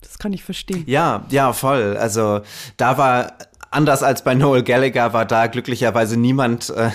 Das 0.00 0.18
kann 0.18 0.32
ich 0.32 0.42
verstehen. 0.42 0.84
Ja, 0.86 1.24
ja, 1.30 1.52
voll. 1.52 1.96
Also 1.98 2.40
da 2.76 2.96
war 2.96 3.32
anders 3.74 4.02
als 4.02 4.22
bei 4.24 4.34
Noel 4.34 4.62
Gallagher 4.62 5.12
war 5.12 5.24
da 5.24 5.46
glücklicherweise 5.46 6.18
niemand 6.18 6.70
äh, 6.70 6.90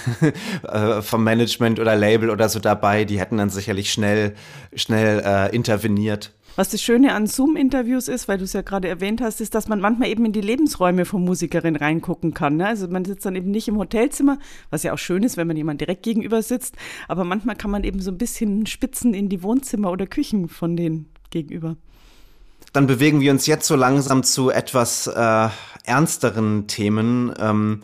äh, 0.68 1.02
vom 1.02 1.24
Management 1.24 1.80
oder 1.80 1.96
Label 1.96 2.30
oder 2.30 2.50
so 2.50 2.60
dabei. 2.60 3.06
Die 3.06 3.20
hätten 3.20 3.38
dann 3.38 3.50
sicherlich 3.50 3.92
schnell, 3.92 4.36
schnell 4.74 5.22
äh, 5.26 5.56
interveniert. 5.56 6.34
Was 6.56 6.70
das 6.70 6.82
Schöne 6.82 7.14
an 7.14 7.26
Zoom-Interviews 7.26 8.08
ist, 8.08 8.28
weil 8.28 8.38
du 8.38 8.44
es 8.44 8.54
ja 8.54 8.62
gerade 8.62 8.90
erwähnt 8.90 9.22
hast, 9.22 9.40
ist, 9.40 9.56
dass 9.56 9.68
man 9.68 9.80
manchmal 9.80 10.10
eben 10.10 10.26
in 10.26 10.34
die 10.34 10.42
Lebensräume 10.42 11.06
von 11.06 11.24
Musikerin 11.24 11.76
reingucken 11.76 12.34
kann. 12.34 12.58
Ne? 12.58 12.68
Also 12.68 12.88
man 12.88 13.06
sitzt 13.06 13.26
dann 13.26 13.36
eben 13.36 13.52
nicht 13.52 13.68
im 13.68 13.78
Hotelzimmer, 13.78 14.40
was 14.70 14.84
ja 14.84 14.92
auch 14.92 14.98
schön 14.98 15.24
ist, 15.24 15.38
wenn 15.38 15.48
man 15.48 15.56
jemand 15.56 15.80
direkt 15.80 16.04
gegenüber 16.04 16.42
sitzt, 16.42 16.76
aber 17.08 17.24
manchmal 17.24 17.56
kann 17.56 17.72
man 17.72 17.84
eben 17.84 18.02
so 18.02 18.12
ein 18.12 18.18
bisschen 18.18 18.66
spitzen 18.66 19.14
in 19.14 19.30
die 19.30 19.42
Wohnzimmer 19.42 19.90
oder 19.92 20.06
Küchen 20.06 20.50
von 20.50 20.76
denen 20.76 21.10
gegenüber. 21.30 21.78
Dann 22.74 22.88
bewegen 22.88 23.20
wir 23.22 23.32
uns 23.32 23.48
jetzt 23.48 23.66
so 23.66 23.76
langsam 23.76 24.24
zu 24.24 24.52
etwas 24.52 25.08
äh, 25.08 25.50
ernsteren 25.84 26.68
Themen. 26.68 27.34
Ähm, 27.40 27.82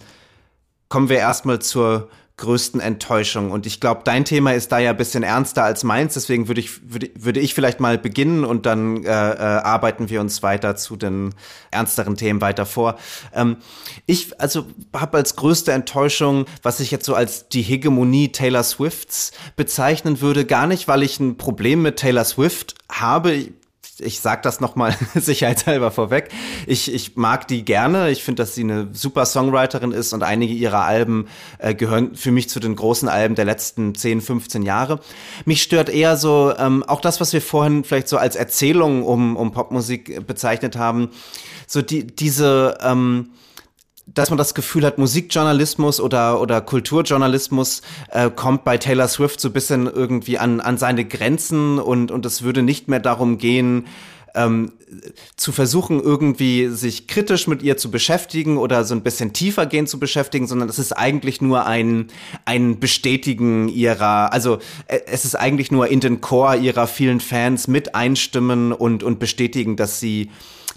kommen 0.89 1.09
wir 1.09 1.17
erstmal 1.17 1.59
zur 1.59 2.09
größten 2.37 2.81
Enttäuschung. 2.81 3.51
Und 3.51 3.65
ich 3.65 3.79
glaube, 3.79 4.01
dein 4.03 4.25
Thema 4.25 4.53
ist 4.53 4.71
da 4.71 4.79
ja 4.79 4.89
ein 4.89 4.97
bisschen 4.97 5.23
ernster 5.23 5.63
als 5.63 5.85
meins. 5.85 6.15
Deswegen 6.15 6.49
würde 6.49 6.59
ich, 6.59 6.91
würde, 6.91 7.09
würde 7.15 7.39
ich 7.39 7.53
vielleicht 7.53 7.79
mal 7.79 7.97
beginnen 7.97 8.43
und 8.43 8.65
dann 8.65 9.03
äh, 9.03 9.09
äh, 9.09 9.37
arbeiten 9.39 10.09
wir 10.09 10.19
uns 10.19 10.43
weiter 10.43 10.75
zu 10.75 10.97
den 10.97 11.33
ernsteren 11.71 12.17
Themen 12.17 12.41
weiter 12.41 12.65
vor. 12.65 12.97
Ähm, 13.33 13.57
ich 14.05 14.39
also 14.41 14.65
habe 14.93 15.17
als 15.17 15.37
größte 15.37 15.71
Enttäuschung, 15.71 16.45
was 16.61 16.81
ich 16.81 16.91
jetzt 16.91 17.05
so 17.05 17.15
als 17.15 17.47
die 17.47 17.61
Hegemonie 17.61 18.33
Taylor 18.33 18.63
Swifts 18.63 19.31
bezeichnen 19.55 20.19
würde, 20.19 20.43
gar 20.43 20.67
nicht, 20.67 20.89
weil 20.89 21.03
ich 21.03 21.19
ein 21.21 21.37
Problem 21.37 21.83
mit 21.83 21.97
Taylor 21.97 22.25
Swift 22.25 22.75
habe 22.91 23.49
ich 23.99 24.19
sag 24.19 24.43
das 24.43 24.59
nochmal 24.59 24.95
sicherheitshalber 25.15 25.91
vorweg. 25.91 26.29
Ich, 26.67 26.93
ich 26.93 27.15
mag 27.15 27.47
die 27.47 27.63
gerne. 27.63 28.09
Ich 28.09 28.23
finde, 28.23 28.43
dass 28.43 28.55
sie 28.55 28.63
eine 28.63 28.89
super 28.91 29.25
Songwriterin 29.25 29.91
ist 29.91 30.13
und 30.13 30.23
einige 30.23 30.53
ihrer 30.53 30.83
Alben 30.83 31.27
äh, 31.59 31.73
gehören 31.73 32.15
für 32.15 32.31
mich 32.31 32.49
zu 32.49 32.59
den 32.59 32.75
großen 32.75 33.07
Alben 33.07 33.35
der 33.35 33.45
letzten 33.45 33.95
10, 33.95 34.21
15 34.21 34.63
Jahre. 34.63 34.99
Mich 35.45 35.61
stört 35.61 35.89
eher 35.89 36.17
so, 36.17 36.53
ähm, 36.57 36.83
auch 36.83 37.01
das, 37.01 37.21
was 37.21 37.31
wir 37.33 37.41
vorhin 37.41 37.83
vielleicht 37.83 38.09
so 38.09 38.17
als 38.17 38.35
Erzählung 38.35 39.03
um, 39.03 39.37
um 39.37 39.51
Popmusik 39.51 40.27
bezeichnet 40.27 40.75
haben, 40.75 41.09
so 41.67 41.81
die, 41.81 42.05
diese, 42.05 42.77
ähm, 42.81 43.29
dass 44.07 44.29
man 44.29 44.37
das 44.37 44.53
Gefühl 44.53 44.85
hat, 44.85 44.97
Musikjournalismus 44.97 45.99
oder, 45.99 46.39
oder 46.39 46.61
Kulturjournalismus 46.61 47.81
äh, 48.11 48.29
kommt 48.29 48.63
bei 48.63 48.77
Taylor 48.77 49.07
Swift 49.07 49.39
so 49.39 49.49
ein 49.49 49.53
bisschen 49.53 49.87
irgendwie 49.87 50.37
an, 50.37 50.61
an 50.61 50.77
seine 50.77 51.05
Grenzen 51.05 51.79
und, 51.79 52.11
und 52.11 52.25
es 52.25 52.43
würde 52.43 52.61
nicht 52.61 52.87
mehr 52.87 52.99
darum 52.99 53.37
gehen, 53.37 53.87
ähm, 54.35 54.73
zu 55.35 55.51
versuchen, 55.51 56.01
irgendwie 56.01 56.67
sich 56.67 57.07
kritisch 57.07 57.47
mit 57.47 57.63
ihr 57.63 57.77
zu 57.77 57.89
beschäftigen 57.89 58.57
oder 58.57 58.83
so 58.83 58.93
ein 58.93 59.01
bisschen 59.01 59.33
tiefer 59.33 59.65
gehen 59.65 59.87
zu 59.87 59.97
beschäftigen, 59.97 60.45
sondern 60.45 60.69
es 60.69 60.77
ist 60.77 60.91
eigentlich 60.91 61.41
nur 61.41 61.65
ein, 61.65 62.07
ein 62.43 62.79
Bestätigen 62.79 63.69
ihrer, 63.69 64.31
also 64.33 64.59
äh, 64.87 64.99
es 65.07 65.25
ist 65.25 65.35
eigentlich 65.35 65.71
nur 65.71 65.87
in 65.87 66.01
den 66.01 66.21
Chor 66.21 66.55
ihrer 66.55 66.85
vielen 66.85 67.21
Fans 67.21 67.67
mit 67.67 67.95
einstimmen 67.95 68.71
und, 68.71 69.03
und 69.03 69.19
bestätigen, 69.19 69.77
dass 69.77 69.99
sie 69.99 70.29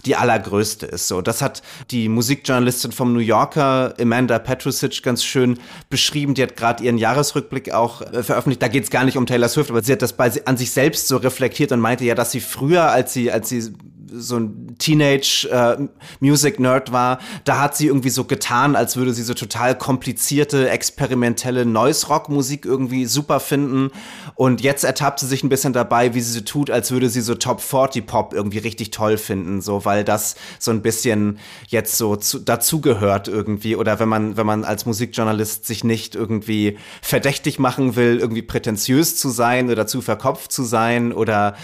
die 0.05 0.15
allergrößte 0.15 0.85
ist. 0.85 1.07
So, 1.07 1.21
das 1.21 1.41
hat 1.41 1.61
die 1.91 2.09
Musikjournalistin 2.09 2.91
vom 2.91 3.13
New 3.13 3.19
Yorker 3.19 3.93
Amanda 3.99 4.39
Petrusic 4.39 5.03
ganz 5.03 5.23
schön 5.23 5.59
beschrieben. 5.89 6.33
Die 6.33 6.43
hat 6.43 6.55
gerade 6.55 6.83
ihren 6.83 6.97
Jahresrückblick 6.97 7.71
auch 7.73 8.01
äh, 8.01 8.23
veröffentlicht. 8.23 8.61
Da 8.61 8.67
geht 8.67 8.83
es 8.83 8.89
gar 8.89 9.03
nicht 9.05 9.17
um 9.17 9.25
Taylor 9.25 9.49
Swift, 9.49 9.69
aber 9.69 9.83
sie 9.83 9.91
hat 9.91 10.01
das 10.01 10.13
bei, 10.13 10.31
an 10.45 10.57
sich 10.57 10.71
selbst 10.71 11.07
so 11.07 11.17
reflektiert 11.17 11.71
und 11.71 11.79
meinte 11.79 12.05
ja, 12.05 12.15
dass 12.15 12.31
sie 12.31 12.39
früher, 12.39 12.91
als 12.91 13.13
sie 13.13 13.31
als 13.31 13.49
sie 13.49 13.73
so 14.11 14.37
ein 14.37 14.75
Teenage-Music-Nerd 14.77 16.89
äh, 16.89 16.91
war, 16.91 17.19
da 17.43 17.59
hat 17.59 17.77
sie 17.77 17.87
irgendwie 17.87 18.09
so 18.09 18.23
getan, 18.23 18.75
als 18.75 18.97
würde 18.97 19.13
sie 19.13 19.23
so 19.23 19.33
total 19.33 19.77
komplizierte, 19.77 20.69
experimentelle 20.69 21.65
Noise-Rock-Musik 21.65 22.65
irgendwie 22.65 23.05
super 23.05 23.39
finden. 23.39 23.91
Und 24.35 24.61
jetzt 24.61 24.83
ertappt 24.83 25.19
sie 25.19 25.27
sich 25.27 25.43
ein 25.43 25.49
bisschen 25.49 25.73
dabei, 25.73 26.13
wie 26.13 26.21
sie 26.21 26.33
so 26.33 26.41
tut, 26.41 26.69
als 26.69 26.91
würde 26.91 27.09
sie 27.09 27.21
so 27.21 27.35
Top 27.35 27.61
40 27.61 28.05
Pop 28.05 28.33
irgendwie 28.33 28.59
richtig 28.59 28.91
toll 28.91 29.17
finden, 29.17 29.61
so, 29.61 29.85
weil 29.85 30.03
das 30.03 30.35
so 30.59 30.71
ein 30.71 30.81
bisschen 30.81 31.39
jetzt 31.67 31.97
so 31.97 32.15
zu, 32.15 32.39
dazugehört 32.39 33.27
irgendwie. 33.27 33.75
Oder 33.75 33.99
wenn 33.99 34.09
man, 34.09 34.37
wenn 34.37 34.45
man 34.45 34.63
als 34.63 34.85
Musikjournalist 34.85 35.65
sich 35.65 35.83
nicht 35.83 36.15
irgendwie 36.15 36.77
verdächtig 37.01 37.59
machen 37.59 37.95
will, 37.95 38.19
irgendwie 38.19 38.41
prätentiös 38.41 39.15
zu 39.15 39.29
sein 39.29 39.69
oder 39.69 39.87
zu 39.87 40.01
verkopft 40.01 40.51
zu 40.51 40.63
sein 40.63 41.13
oder 41.13 41.55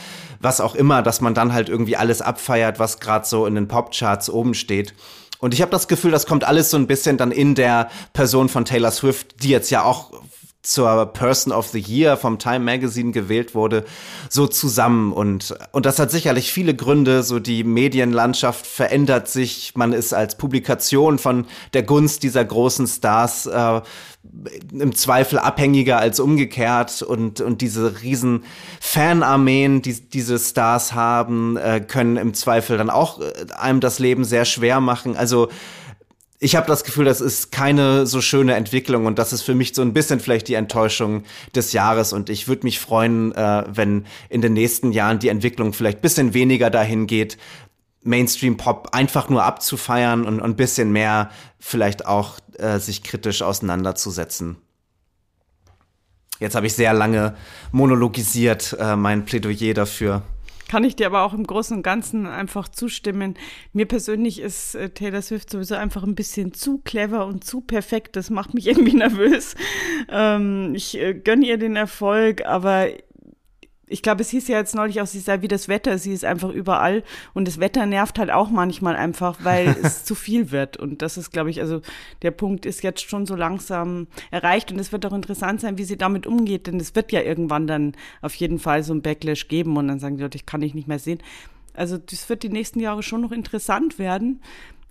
was 0.45 0.61
auch 0.61 0.75
immer, 0.75 1.01
dass 1.01 1.19
man 1.19 1.33
dann 1.33 1.51
halt 1.51 1.67
irgendwie 1.67 1.97
alles 1.97 2.21
abfeiert, 2.21 2.79
was 2.79 3.01
gerade 3.01 3.25
so 3.25 3.45
in 3.45 3.55
den 3.55 3.67
Popcharts 3.67 4.29
oben 4.29 4.53
steht. 4.53 4.93
Und 5.39 5.53
ich 5.53 5.61
habe 5.61 5.71
das 5.71 5.87
Gefühl, 5.87 6.11
das 6.11 6.25
kommt 6.25 6.45
alles 6.45 6.69
so 6.69 6.77
ein 6.77 6.87
bisschen 6.87 7.17
dann 7.17 7.31
in 7.31 7.55
der 7.55 7.89
Person 8.13 8.47
von 8.47 8.63
Taylor 8.63 8.91
Swift, 8.91 9.43
die 9.43 9.49
jetzt 9.49 9.69
ja 9.69 9.83
auch 9.83 10.11
zur 10.65 11.05
Person 11.07 11.53
of 11.53 11.67
the 11.67 11.79
Year 11.79 12.17
vom 12.17 12.39
Time 12.39 12.59
Magazine 12.59 13.11
gewählt 13.11 13.55
wurde, 13.55 13.85
so 14.29 14.47
zusammen. 14.47 15.13
Und, 15.13 15.55
und 15.71 15.85
das 15.85 15.99
hat 15.99 16.11
sicherlich 16.11 16.51
viele 16.51 16.75
Gründe. 16.75 17.23
So 17.23 17.39
die 17.39 17.63
Medienlandschaft 17.63 18.65
verändert 18.65 19.27
sich. 19.27 19.73
Man 19.75 19.93
ist 19.93 20.13
als 20.13 20.37
Publikation 20.37 21.19
von 21.19 21.45
der 21.73 21.83
Gunst 21.83 22.23
dieser 22.23 22.43
großen 22.43 22.87
Stars 22.87 23.45
äh, 23.45 23.81
im 24.71 24.95
Zweifel 24.95 25.39
abhängiger 25.39 25.99
als 25.99 26.19
umgekehrt. 26.19 27.01
Und, 27.01 27.41
und 27.41 27.61
diese 27.61 28.01
riesen 28.01 28.43
Fanarmeen, 28.79 29.81
die 29.81 29.93
diese 30.09 30.39
Stars 30.39 30.93
haben, 30.93 31.57
äh, 31.57 31.79
können 31.79 32.17
im 32.17 32.33
Zweifel 32.33 32.77
dann 32.77 32.89
auch 32.89 33.21
äh, 33.21 33.53
einem 33.55 33.79
das 33.79 33.99
Leben 33.99 34.23
sehr 34.23 34.45
schwer 34.45 34.79
machen. 34.81 35.15
Also 35.15 35.49
ich 36.39 36.55
habe 36.55 36.67
das 36.67 36.83
Gefühl, 36.83 37.05
das 37.05 37.21
ist 37.21 37.51
keine 37.51 38.05
so 38.05 38.19
schöne 38.21 38.55
Entwicklung 38.55 39.05
und 39.05 39.17
das 39.17 39.31
ist 39.31 39.41
für 39.41 39.55
mich 39.55 39.73
so 39.73 39.81
ein 39.81 39.93
bisschen 39.93 40.19
vielleicht 40.19 40.47
die 40.47 40.55
Enttäuschung 40.55 41.23
des 41.55 41.71
Jahres 41.71 42.11
und 42.11 42.29
ich 42.29 42.47
würde 42.47 42.65
mich 42.65 42.79
freuen, 42.79 43.33
äh, 43.33 43.63
wenn 43.67 44.05
in 44.29 44.41
den 44.41 44.53
nächsten 44.53 44.91
Jahren 44.91 45.19
die 45.19 45.29
Entwicklung 45.29 45.73
vielleicht 45.73 46.01
bisschen 46.01 46.33
weniger 46.33 46.69
dahin 46.69 47.07
geht, 47.07 47.37
Mainstream-Pop 48.03 48.89
einfach 48.91 49.29
nur 49.29 49.43
abzufeiern 49.43 50.25
und 50.25 50.41
ein 50.41 50.55
bisschen 50.55 50.91
mehr 50.91 51.31
vielleicht 51.59 52.05
auch 52.05 52.33
äh, 52.57 52.79
sich 52.79 53.01
kritisch 53.01 53.41
auseinanderzusetzen. 53.41 54.57
Jetzt 56.39 56.55
habe 56.55 56.67
ich 56.67 56.73
sehr 56.73 56.93
lange 56.93 57.35
monologisiert, 57.71 58.75
äh, 58.79 58.95
mein 58.95 59.25
Plädoyer 59.25 59.73
dafür. 59.73 60.21
Kann 60.75 60.83
ich 60.83 60.97
dir 60.97 61.05
aber 61.07 61.23
auch 61.23 61.31
im 61.31 61.47
Großen 61.47 61.77
und 61.77 61.83
Ganzen 61.83 62.27
einfach 62.27 62.67
zustimmen. 62.67 63.35
Mir 63.71 63.85
persönlich 63.85 64.41
ist 64.41 64.75
äh, 64.75 64.89
Taylor 64.89 65.21
Swift 65.21 65.49
sowieso 65.49 65.75
einfach 65.75 66.03
ein 66.03 66.15
bisschen 66.15 66.53
zu 66.53 66.79
clever 66.79 67.27
und 67.27 67.45
zu 67.45 67.61
perfekt. 67.61 68.17
Das 68.17 68.29
macht 68.29 68.53
mich 68.53 68.67
irgendwie 68.67 68.97
nervös. 68.97 69.55
Ähm, 70.09 70.73
ich 70.75 70.99
äh, 70.99 71.13
gönne 71.13 71.45
ihr 71.45 71.57
den 71.57 71.77
Erfolg, 71.77 72.45
aber 72.45 72.89
ich 73.87 74.01
glaube, 74.01 74.21
es 74.21 74.29
hieß 74.29 74.47
ja 74.47 74.57
jetzt 74.57 74.75
neulich 74.75 75.01
auch, 75.01 75.05
sie 75.05 75.19
sei 75.19 75.41
wie 75.41 75.47
das 75.47 75.67
Wetter, 75.67 75.97
sie 75.97 76.13
ist 76.13 76.25
einfach 76.25 76.49
überall. 76.49 77.03
Und 77.33 77.47
das 77.47 77.59
Wetter 77.59 77.85
nervt 77.85 78.17
halt 78.17 78.31
auch 78.31 78.49
manchmal 78.49 78.95
einfach, 78.95 79.37
weil 79.43 79.75
es 79.83 80.03
zu 80.03 80.15
viel 80.15 80.51
wird. 80.51 80.77
Und 80.77 81.01
das 81.01 81.17
ist, 81.17 81.31
glaube 81.31 81.49
ich, 81.49 81.61
also 81.61 81.81
der 82.21 82.31
Punkt 82.31 82.65
ist 82.65 82.83
jetzt 82.83 83.07
schon 83.07 83.25
so 83.25 83.35
langsam 83.35 84.07
erreicht. 84.31 84.71
Und 84.71 84.79
es 84.79 84.91
wird 84.91 85.05
auch 85.05 85.13
interessant 85.13 85.61
sein, 85.61 85.77
wie 85.77 85.83
sie 85.83 85.97
damit 85.97 86.25
umgeht, 86.25 86.67
denn 86.67 86.79
es 86.79 86.95
wird 86.95 87.11
ja 87.11 87.21
irgendwann 87.21 87.67
dann 87.67 87.93
auf 88.21 88.33
jeden 88.35 88.59
Fall 88.59 88.83
so 88.83 88.93
ein 88.93 89.01
Backlash 89.01 89.47
geben. 89.47 89.77
Und 89.77 89.87
dann 89.87 89.99
sagen 89.99 90.17
die 90.17 90.23
Leute, 90.23 90.37
ich 90.37 90.45
kann 90.45 90.61
dich 90.61 90.73
nicht 90.73 90.87
mehr 90.87 90.99
sehen. 90.99 91.19
Also 91.75 91.97
das 91.97 92.27
wird 92.29 92.43
die 92.43 92.49
nächsten 92.49 92.79
Jahre 92.79 93.03
schon 93.03 93.21
noch 93.21 93.31
interessant 93.31 93.99
werden, 93.99 94.41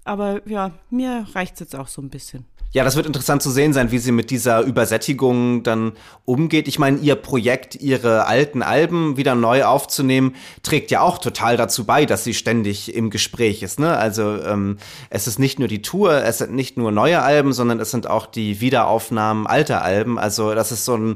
aber 0.04 0.46
ja, 0.46 0.72
mir 0.90 1.26
reicht 1.32 1.54
es 1.54 1.60
jetzt 1.60 1.76
auch 1.76 1.88
so 1.88 2.02
ein 2.02 2.10
bisschen. 2.10 2.44
Ja, 2.74 2.82
das 2.82 2.96
wird 2.96 3.06
interessant 3.06 3.40
zu 3.40 3.52
sehen 3.52 3.72
sein, 3.72 3.92
wie 3.92 3.98
sie 3.98 4.10
mit 4.10 4.30
dieser 4.30 4.62
Übersättigung 4.62 5.62
dann 5.62 5.92
umgeht. 6.24 6.66
Ich 6.66 6.80
meine, 6.80 6.98
ihr 6.98 7.14
Projekt, 7.14 7.76
ihre 7.76 8.26
alten 8.26 8.62
Alben 8.62 9.16
wieder 9.16 9.36
neu 9.36 9.62
aufzunehmen, 9.62 10.34
trägt 10.64 10.90
ja 10.90 11.00
auch 11.00 11.18
total 11.18 11.56
dazu 11.56 11.84
bei, 11.84 12.04
dass 12.04 12.24
sie 12.24 12.34
ständig 12.34 12.92
im 12.92 13.10
Gespräch 13.10 13.62
ist. 13.62 13.78
Ne? 13.78 13.96
Also 13.96 14.42
ähm, 14.42 14.78
es 15.08 15.28
ist 15.28 15.38
nicht 15.38 15.60
nur 15.60 15.68
die 15.68 15.82
Tour, 15.82 16.14
es 16.24 16.38
sind 16.38 16.52
nicht 16.52 16.76
nur 16.76 16.90
neue 16.90 17.22
Alben, 17.22 17.52
sondern 17.52 17.78
es 17.78 17.92
sind 17.92 18.08
auch 18.08 18.26
die 18.26 18.60
Wiederaufnahmen 18.60 19.46
alter 19.46 19.82
Alben. 19.82 20.18
Also 20.18 20.52
das 20.56 20.72
ist 20.72 20.84
so 20.84 20.96
ein 20.96 21.14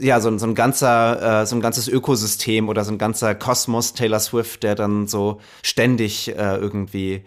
ja, 0.00 0.20
so, 0.20 0.36
so 0.36 0.46
ein 0.46 0.56
ganzer, 0.56 1.42
äh, 1.42 1.46
so 1.46 1.54
ein 1.54 1.60
ganzes 1.60 1.86
Ökosystem 1.86 2.68
oder 2.68 2.84
so 2.84 2.90
ein 2.90 2.98
ganzer 2.98 3.36
Kosmos 3.36 3.94
Taylor 3.94 4.18
Swift, 4.18 4.64
der 4.64 4.74
dann 4.74 5.06
so 5.06 5.40
ständig 5.62 6.28
äh, 6.36 6.56
irgendwie 6.56 7.22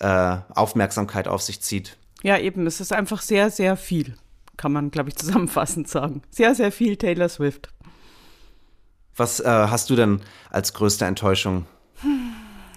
äh, 0.00 0.36
Aufmerksamkeit 0.54 1.28
auf 1.28 1.42
sich 1.42 1.60
zieht. 1.60 1.96
Ja, 2.22 2.38
eben, 2.38 2.66
es 2.66 2.80
ist 2.80 2.92
einfach 2.92 3.20
sehr, 3.20 3.50
sehr 3.50 3.76
viel, 3.76 4.14
kann 4.56 4.72
man, 4.72 4.90
glaube 4.90 5.08
ich, 5.08 5.16
zusammenfassend 5.16 5.88
sagen. 5.88 6.22
Sehr, 6.30 6.54
sehr 6.54 6.72
viel 6.72 6.96
Taylor 6.96 7.28
Swift. 7.28 7.68
Was 9.16 9.40
äh, 9.40 9.46
hast 9.46 9.90
du 9.90 9.96
denn 9.96 10.20
als 10.50 10.72
größte 10.72 11.04
Enttäuschung? 11.04 11.66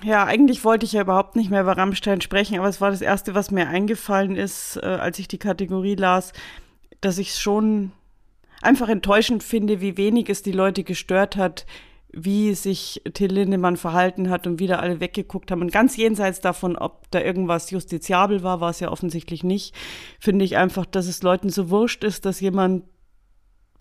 Ja, 0.03 0.25
eigentlich 0.25 0.63
wollte 0.63 0.85
ich 0.85 0.91
ja 0.91 1.01
überhaupt 1.01 1.35
nicht 1.35 1.49
mehr 1.49 1.61
über 1.61 1.77
Rammstein 1.77 2.21
sprechen, 2.21 2.59
aber 2.59 2.67
es 2.67 2.81
war 2.81 2.91
das 2.91 3.01
Erste, 3.01 3.33
was 3.33 3.51
mir 3.51 3.67
eingefallen 3.67 4.35
ist, 4.35 4.77
äh, 4.77 4.85
als 4.85 5.17
ich 5.19 5.27
die 5.27 5.37
Kategorie 5.37 5.95
las, 5.95 6.33
dass 7.01 7.17
ich 7.17 7.29
es 7.29 7.39
schon 7.39 7.91
einfach 8.61 8.89
enttäuschend 8.89 9.43
finde, 9.43 9.81
wie 9.81 9.97
wenig 9.97 10.29
es 10.29 10.43
die 10.43 10.51
Leute 10.51 10.83
gestört 10.83 11.37
hat, 11.37 11.65
wie 12.15 12.53
sich 12.53 13.01
Till 13.13 13.31
Lindemann 13.31 13.75
verhalten 13.75 14.29
hat 14.29 14.47
und 14.47 14.59
wieder 14.59 14.79
alle 14.79 15.01
weggeguckt 15.01 15.51
haben. 15.51 15.61
Und 15.61 15.71
ganz 15.71 15.97
jenseits 15.97 16.39
davon, 16.39 16.77
ob 16.77 17.11
da 17.11 17.19
irgendwas 17.19 17.69
justiziabel 17.71 18.41
war, 18.41 18.61
war 18.61 18.69
es 18.69 18.79
ja 18.79 18.89
offensichtlich 18.89 19.43
nicht, 19.43 19.75
finde 20.19 20.45
ich 20.45 20.55
einfach, 20.55 20.85
dass 20.85 21.07
es 21.07 21.23
Leuten 21.23 21.49
so 21.49 21.69
wurscht 21.69 22.05
ist, 22.05 22.25
dass 22.25 22.39
jemand 22.39 22.85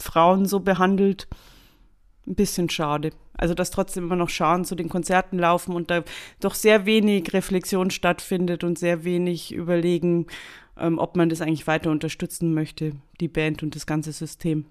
Frauen 0.01 0.47
so 0.47 0.61
behandelt. 0.61 1.29
Ein 2.27 2.35
bisschen 2.35 2.70
schade. 2.70 3.11
Also, 3.37 3.55
dass 3.55 3.70
trotzdem 3.70 4.05
immer 4.05 4.16
noch 4.16 4.31
Scharen 4.31 4.64
zu 4.64 4.75
den 4.75 4.88
Konzerten 4.88 5.38
laufen 5.38 5.75
und 5.75 5.90
da 5.90 6.03
doch 6.40 6.55
sehr 6.55 6.87
wenig 6.87 7.33
Reflexion 7.33 7.90
stattfindet 7.90 8.64
und 8.64 8.79
sehr 8.79 9.05
wenig 9.05 9.53
überlegen, 9.53 10.27
ähm, 10.77 10.99
ob 10.99 11.16
man 11.16 11.29
das 11.29 11.40
eigentlich 11.40 11.66
weiter 11.66 11.90
unterstützen 11.90 12.55
möchte, 12.55 12.92
die 13.20 13.29
Band 13.29 13.62
und 13.62 13.77
das 13.77 13.87
ganze 13.87 14.12
System. 14.12 14.66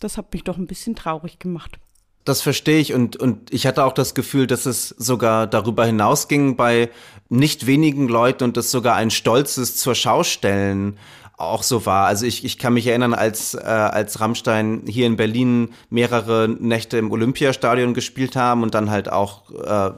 Das 0.00 0.18
hat 0.18 0.32
mich 0.32 0.44
doch 0.44 0.58
ein 0.58 0.66
bisschen 0.66 0.96
traurig 0.96 1.38
gemacht. 1.38 1.78
Das 2.26 2.42
verstehe 2.42 2.80
ich 2.80 2.92
und, 2.92 3.14
und 3.16 3.54
ich 3.54 3.68
hatte 3.68 3.84
auch 3.84 3.92
das 3.92 4.12
Gefühl, 4.12 4.48
dass 4.48 4.66
es 4.66 4.88
sogar 4.88 5.46
darüber 5.46 5.86
hinausging 5.86 6.56
bei 6.56 6.90
nicht 7.28 7.68
wenigen 7.68 8.08
Leuten 8.08 8.42
und 8.42 8.56
das 8.56 8.72
sogar 8.72 8.96
ein 8.96 9.12
stolzes 9.12 9.76
zur 9.76 9.94
Schaustellen 9.94 10.98
auch 11.36 11.62
so 11.62 11.86
war. 11.86 12.06
Also 12.06 12.26
ich, 12.26 12.44
ich 12.44 12.58
kann 12.58 12.74
mich 12.74 12.88
erinnern, 12.88 13.14
als, 13.14 13.54
äh, 13.54 13.58
als 13.60 14.18
Rammstein 14.18 14.82
hier 14.88 15.06
in 15.06 15.16
Berlin 15.16 15.68
mehrere 15.88 16.48
Nächte 16.48 16.98
im 16.98 17.12
Olympiastadion 17.12 17.94
gespielt 17.94 18.34
haben 18.34 18.64
und 18.64 18.74
dann 18.74 18.90
halt 18.90 19.12
auch 19.12 19.42
äh, 19.52 19.92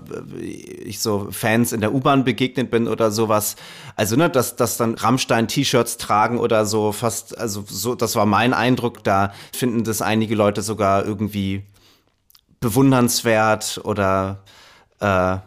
ich 0.85 1.01
so 1.01 1.29
Fans 1.31 1.73
in 1.73 1.81
der 1.81 1.95
U-Bahn 1.95 2.25
begegnet 2.25 2.71
bin 2.71 2.89
oder 2.89 3.11
sowas. 3.11 3.57
Also 3.97 4.17
ne, 4.17 4.29
dass, 4.29 4.57
dass 4.57 4.77
dann 4.77 4.97
Rammstein-T-Shirts 4.97 5.97
tragen 5.97 6.39
oder 6.39 6.67
so 6.67 6.93
fast, 6.93 7.39
also 7.39 7.65
so, 7.67 7.95
das 7.95 8.17
war 8.17 8.27
mein 8.27 8.53
Eindruck. 8.53 9.03
Da 9.03 9.33
finden 9.53 9.85
das 9.85 10.03
einige 10.03 10.35
Leute 10.35 10.61
sogar 10.61 11.07
irgendwie 11.07 11.63
bewundernswert 12.61 13.81
oder 13.85 14.43
äh, 15.01 15.39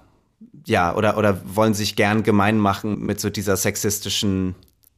ja, 0.65 0.95
oder, 0.95 1.17
oder 1.17 1.41
wollen 1.56 1.74
sich 1.74 1.95
gern 1.95 2.24
gemein 2.24 2.58
machen 2.58 3.00
mit 3.00 3.19
so 3.19 3.30
dieser 3.30 3.58
sexistischen 3.58 4.56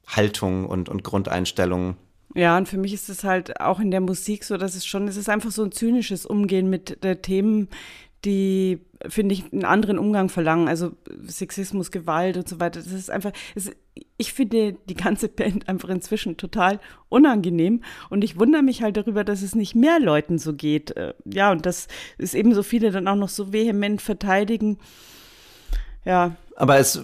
Haltung 0.08 0.66
und, 0.66 0.90
und 0.90 1.04
Grundeinstellung. 1.04 1.96
Ja, 2.36 2.58
und 2.58 2.68
für 2.68 2.78
mich 2.78 2.94
ist 2.94 3.10
es 3.10 3.24
halt 3.24 3.60
auch 3.60 3.80
in 3.80 3.92
der 3.92 4.02
Musik 4.02 4.44
so, 4.44 4.58
dass 4.58 4.76
es 4.76 4.86
schon, 4.86 5.08
es 5.08 5.18
ist 5.18 5.30
einfach 5.30 5.52
so 5.52 5.64
ein 5.64 5.72
zynisches 5.72 6.26
Umgehen 6.26 6.70
mit 6.70 7.04
der 7.04 7.22
Themen, 7.22 7.70
die, 8.26 8.80
finde 9.08 9.34
ich, 9.34 9.52
einen 9.52 9.66
anderen 9.66 10.00
Umgang 10.00 10.30
verlangen. 10.30 10.68
Also 10.68 10.92
Sexismus, 11.26 11.92
Gewalt 11.92 12.38
und 12.38 12.48
so 12.48 12.60
weiter. 12.60 12.80
Das 12.80 12.92
ist 12.92 13.10
einfach, 13.10 13.32
es, 13.56 13.72
ich 14.18 14.34
finde 14.34 14.74
die 14.88 14.96
ganze 14.96 15.28
Band 15.28 15.68
einfach 15.68 15.90
inzwischen 15.90 16.38
total 16.38 16.80
unangenehm. 17.10 17.84
Und 18.10 18.24
ich 18.24 18.40
wundere 18.40 18.64
mich 18.64 18.82
halt 18.82 18.98
darüber, 18.98 19.24
dass 19.24 19.42
es 19.42 19.56
nicht 19.56 19.76
mehr 19.76 20.00
Leuten 20.00 20.38
so 20.38 20.54
geht. 20.54 20.96
Äh, 20.96 21.14
ja, 21.26 21.52
und 21.52 21.66
dass 21.66 21.88
es 22.18 22.34
eben 22.34 22.54
so 22.54 22.64
viele 22.64 22.92
dann 22.92 23.08
auch 23.08 23.16
noch 23.16 23.30
so 23.30 23.52
vehement 23.52 24.02
verteidigen. 24.02 24.80
Ja. 26.06 26.36
Aber 26.56 26.78
es 26.78 27.04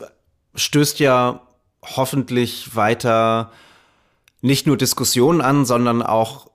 stößt 0.55 0.99
ja 0.99 1.41
hoffentlich 1.81 2.75
weiter 2.75 3.51
nicht 4.41 4.67
nur 4.67 4.77
Diskussionen 4.77 5.41
an, 5.41 5.65
sondern 5.65 6.01
auch, 6.01 6.49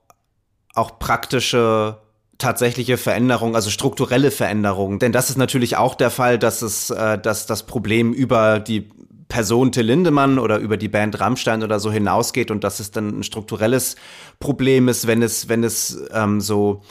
auch 0.75 0.99
praktische 0.99 1.99
tatsächliche 2.45 2.99
Veränderung, 2.99 3.57
also 3.57 3.71
strukturelle 3.71 4.31
Veränderungen. 4.31 4.99
Denn 4.99 5.13
das 5.13 5.31
ist 5.31 5.39
natürlich 5.39 5.79
auch 5.79 5.95
der 5.95 6.11
Fall, 6.11 6.39
dass 6.39 6.61
es, 6.61 6.91
äh, 6.91 7.19
dass 7.19 7.47
das 7.47 7.63
Problem 7.63 8.13
über 8.13 8.61
die 8.61 8.91
Person 9.29 9.73
Till 9.73 9.87
Lindemann 9.87 10.39
oder 10.39 10.59
über 10.59 10.77
die 10.77 10.89
Band 10.89 11.19
Rammstein 11.19 11.63
oder 11.63 11.81
so 11.81 11.91
hinausgeht 11.91 12.51
und 12.51 12.63
dass 12.63 12.81
es 12.81 12.91
dann 12.91 13.21
ein 13.21 13.23
strukturelles 13.23 13.97
Problem 14.41 14.89
ist, 14.89 15.07
wenn 15.07 15.23
es, 15.23 15.49
wenn 15.49 15.65
es 15.65 15.99
ähm, 16.13 16.43
so 16.43 16.83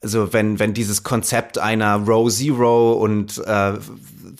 also 0.00 0.32
wenn, 0.32 0.58
wenn 0.58 0.74
dieses 0.74 1.02
Konzept 1.02 1.58
einer 1.58 1.96
Row 1.96 2.30
Zero 2.30 2.92
und 2.92 3.38
äh, 3.38 3.72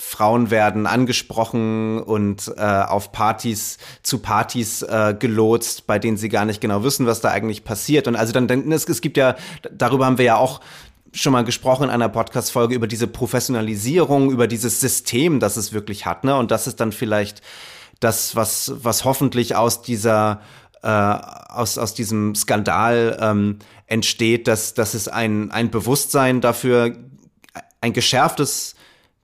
Frauen 0.00 0.52
werden 0.52 0.86
angesprochen 0.86 2.00
und 2.00 2.52
äh, 2.56 2.62
auf 2.62 3.10
Partys, 3.10 3.78
zu 4.04 4.20
Partys 4.20 4.82
äh, 4.82 5.16
gelotst, 5.18 5.88
bei 5.88 5.98
denen 5.98 6.16
sie 6.16 6.28
gar 6.28 6.44
nicht 6.44 6.60
genau 6.60 6.84
wissen, 6.84 7.04
was 7.06 7.20
da 7.20 7.30
eigentlich 7.30 7.64
passiert. 7.64 8.06
Und 8.06 8.14
also 8.14 8.32
dann, 8.32 8.46
dann 8.46 8.70
es, 8.70 8.88
es 8.88 9.00
gibt 9.00 9.16
ja, 9.16 9.34
darüber 9.72 10.06
haben 10.06 10.16
wir 10.16 10.24
ja 10.24 10.36
auch 10.36 10.60
schon 11.12 11.32
mal 11.32 11.42
gesprochen 11.42 11.84
in 11.84 11.90
einer 11.90 12.08
Podcast-Folge 12.08 12.76
über 12.76 12.86
diese 12.86 13.08
Professionalisierung, 13.08 14.30
über 14.30 14.46
dieses 14.46 14.80
System, 14.80 15.40
das 15.40 15.56
es 15.56 15.72
wirklich 15.72 16.06
hat, 16.06 16.22
ne? 16.22 16.36
Und 16.36 16.52
das 16.52 16.68
ist 16.68 16.78
dann 16.78 16.92
vielleicht 16.92 17.42
das, 17.98 18.36
was, 18.36 18.72
was 18.76 19.04
hoffentlich 19.04 19.56
aus 19.56 19.82
dieser 19.82 20.42
äh, 20.82 20.88
aus, 20.88 21.76
aus 21.76 21.92
diesem 21.94 22.36
Skandal 22.36 23.18
ähm, 23.20 23.58
entsteht, 23.86 24.46
dass, 24.46 24.74
dass 24.74 24.94
es 24.94 25.08
ein, 25.08 25.50
ein 25.50 25.70
Bewusstsein 25.70 26.40
dafür, 26.40 26.96
ein 27.80 27.92
geschärftes 27.92 28.76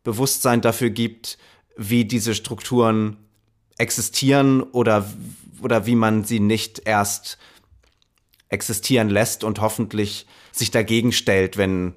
Bewusstsein 0.04 0.60
dafür 0.60 0.90
gibt, 0.90 1.38
wie 1.76 2.04
diese 2.04 2.34
Strukturen 2.34 3.16
existieren 3.78 4.62
oder, 4.62 5.10
oder 5.60 5.86
wie 5.86 5.96
man 5.96 6.24
sie 6.24 6.40
nicht 6.40 6.82
erst 6.84 7.38
existieren 8.48 9.08
lässt 9.08 9.42
und 9.42 9.60
hoffentlich 9.60 10.26
sich 10.52 10.70
dagegen 10.70 11.10
stellt, 11.10 11.56
wenn, 11.56 11.94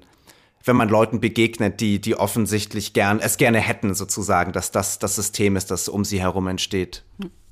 wenn 0.64 0.74
man 0.74 0.88
Leuten 0.88 1.20
begegnet, 1.20 1.80
die, 1.80 2.00
die 2.00 2.16
offensichtlich 2.16 2.92
gern, 2.92 3.20
es 3.20 3.36
gerne 3.36 3.60
hätten, 3.60 3.94
sozusagen, 3.94 4.52
dass 4.52 4.72
das 4.72 4.98
das 4.98 5.14
System 5.14 5.54
ist, 5.54 5.70
das 5.70 5.88
um 5.88 6.04
sie 6.04 6.20
herum 6.20 6.48
entsteht. 6.48 7.04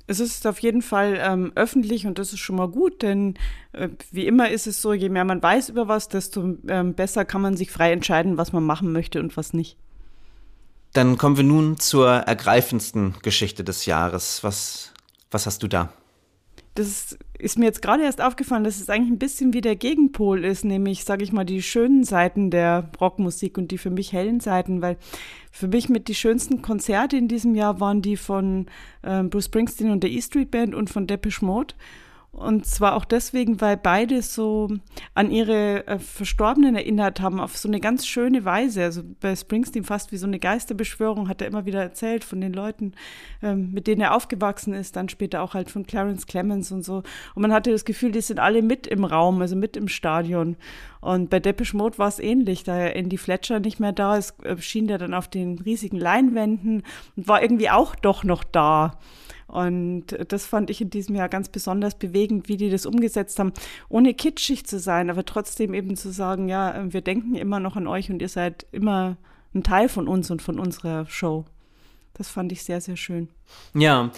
Es 0.07 0.19
ist 0.19 0.47
auf 0.47 0.59
jeden 0.59 0.81
Fall 0.81 1.19
ähm, 1.21 1.51
öffentlich 1.55 2.07
und 2.07 2.17
das 2.17 2.33
ist 2.33 2.39
schon 2.39 2.55
mal 2.55 2.69
gut, 2.69 3.01
denn 3.01 3.35
äh, 3.73 3.89
wie 4.11 4.25
immer 4.25 4.49
ist 4.49 4.65
es 4.67 4.81
so, 4.81 4.93
je 4.93 5.09
mehr 5.09 5.25
man 5.25 5.43
weiß 5.43 5.69
über 5.69 5.87
was, 5.87 6.09
desto 6.09 6.55
ähm, 6.67 6.93
besser 6.93 7.25
kann 7.25 7.41
man 7.41 7.57
sich 7.57 7.71
frei 7.71 7.91
entscheiden, 7.91 8.37
was 8.37 8.53
man 8.53 8.63
machen 8.63 8.91
möchte 8.91 9.19
und 9.19 9.35
was 9.37 9.53
nicht. 9.53 9.77
Dann 10.93 11.17
kommen 11.17 11.37
wir 11.37 11.43
nun 11.43 11.79
zur 11.79 12.09
ergreifendsten 12.09 13.15
Geschichte 13.21 13.63
des 13.63 13.85
Jahres. 13.85 14.43
Was, 14.43 14.93
was 15.29 15.45
hast 15.45 15.63
du 15.63 15.67
da? 15.67 15.93
das 16.77 17.17
ist 17.39 17.57
mir 17.57 17.65
jetzt 17.65 17.81
gerade 17.81 18.03
erst 18.03 18.21
aufgefallen, 18.21 18.63
dass 18.63 18.79
es 18.79 18.89
eigentlich 18.89 19.11
ein 19.11 19.19
bisschen 19.19 19.53
wie 19.53 19.61
der 19.61 19.75
Gegenpol 19.75 20.45
ist, 20.45 20.63
nämlich, 20.63 21.05
sage 21.05 21.23
ich 21.23 21.31
mal, 21.31 21.43
die 21.43 21.63
schönen 21.63 22.03
Seiten 22.03 22.51
der 22.51 22.91
Rockmusik 23.01 23.57
und 23.57 23.71
die 23.71 23.79
für 23.79 23.89
mich 23.89 24.13
hellen 24.13 24.39
Seiten, 24.39 24.81
weil 24.81 24.97
für 25.51 25.67
mich 25.67 25.89
mit 25.89 26.07
die 26.07 26.15
schönsten 26.15 26.61
Konzerte 26.61 27.17
in 27.17 27.27
diesem 27.27 27.55
Jahr 27.55 27.79
waren 27.79 28.03
die 28.03 28.15
von 28.15 28.67
äh, 29.01 29.23
Bruce 29.23 29.45
Springsteen 29.45 29.89
und 29.89 30.03
der 30.03 30.11
E 30.11 30.21
Street 30.21 30.51
Band 30.51 30.75
und 30.75 30.89
von 30.89 31.07
Depeche 31.07 31.43
Mode. 31.43 31.73
Und 32.37 32.67
zwar 32.67 32.95
auch 32.95 33.03
deswegen, 33.03 33.61
weil 33.61 33.77
beide 33.77 34.21
so 34.21 34.69
an 35.15 35.31
ihre 35.31 35.87
äh, 35.87 35.97
Verstorbenen 35.97 36.75
erinnert 36.75 37.19
haben, 37.19 37.39
auf 37.39 37.57
so 37.57 37.67
eine 37.67 37.79
ganz 37.79 38.05
schöne 38.05 38.45
Weise. 38.45 38.83
Also 38.83 39.01
bei 39.19 39.35
Springsteen 39.35 39.83
fast 39.83 40.11
wie 40.11 40.17
so 40.17 40.27
eine 40.27 40.37
Geisterbeschwörung 40.37 41.29
hat 41.29 41.41
er 41.41 41.47
immer 41.47 41.65
wieder 41.65 41.81
erzählt 41.81 42.23
von 42.23 42.39
den 42.39 42.53
Leuten, 42.53 42.93
ähm, 43.41 43.71
mit 43.73 43.87
denen 43.87 44.01
er 44.01 44.13
aufgewachsen 44.13 44.75
ist, 44.75 44.95
dann 44.95 45.09
später 45.09 45.41
auch 45.41 45.55
halt 45.55 45.71
von 45.71 45.87
Clarence 45.87 46.27
Clemens 46.27 46.71
und 46.71 46.83
so. 46.83 47.01
Und 47.33 47.41
man 47.41 47.51
hatte 47.51 47.71
das 47.71 47.85
Gefühl, 47.85 48.11
die 48.11 48.21
sind 48.21 48.39
alle 48.39 48.61
mit 48.61 48.85
im 48.85 49.03
Raum, 49.03 49.41
also 49.41 49.55
mit 49.55 49.75
im 49.75 49.87
Stadion. 49.87 50.57
Und 51.01 51.31
bei 51.31 51.39
Depeche 51.39 51.75
Mode 51.75 51.97
war 51.97 52.07
es 52.07 52.19
ähnlich, 52.19 52.63
da 52.63 52.77
Andy 52.77 53.17
Fletcher 53.17 53.59
nicht 53.59 53.79
mehr 53.79 53.93
da 53.93 54.15
ist, 54.15 54.45
äh, 54.45 54.57
schien 54.59 54.85
der 54.85 54.99
dann 54.99 55.15
auf 55.15 55.27
den 55.27 55.57
riesigen 55.57 55.97
Leinwänden 55.97 56.83
und 57.15 57.27
war 57.27 57.41
irgendwie 57.41 57.71
auch 57.71 57.95
doch 57.95 58.23
noch 58.23 58.43
da. 58.43 58.99
Und 59.47 60.07
das 60.27 60.45
fand 60.45 60.69
ich 60.69 60.81
in 60.81 60.89
diesem 60.89 61.15
Jahr 61.15 61.29
ganz 61.29 61.47
besonders 61.49 61.97
bewegend, 61.97 62.49
wie 62.49 62.57
die 62.57 62.69
das 62.69 62.85
umgesetzt 62.85 63.39
haben, 63.39 63.53
ohne 63.87 64.13
kitschig 64.13 64.65
zu 64.65 64.77
sein, 64.77 65.09
aber 65.09 65.25
trotzdem 65.25 65.73
eben 65.73 65.95
zu 65.95 66.11
sagen, 66.11 66.49
ja, 66.49 66.75
wir 66.91 67.01
denken 67.01 67.35
immer 67.35 67.59
noch 67.59 67.77
an 67.77 67.87
euch 67.87 68.09
und 68.09 68.21
ihr 68.21 68.29
seid 68.29 68.65
immer 68.71 69.15
ein 69.55 69.63
Teil 69.63 69.87
von 69.87 70.07
uns 70.07 70.29
und 70.29 70.41
von 70.41 70.59
unserer 70.59 71.05
Show. 71.05 71.45
Das 72.13 72.29
fand 72.29 72.51
ich 72.51 72.63
sehr, 72.63 72.81
sehr 72.81 72.97
schön. 72.97 73.29
Ja, 73.73 74.11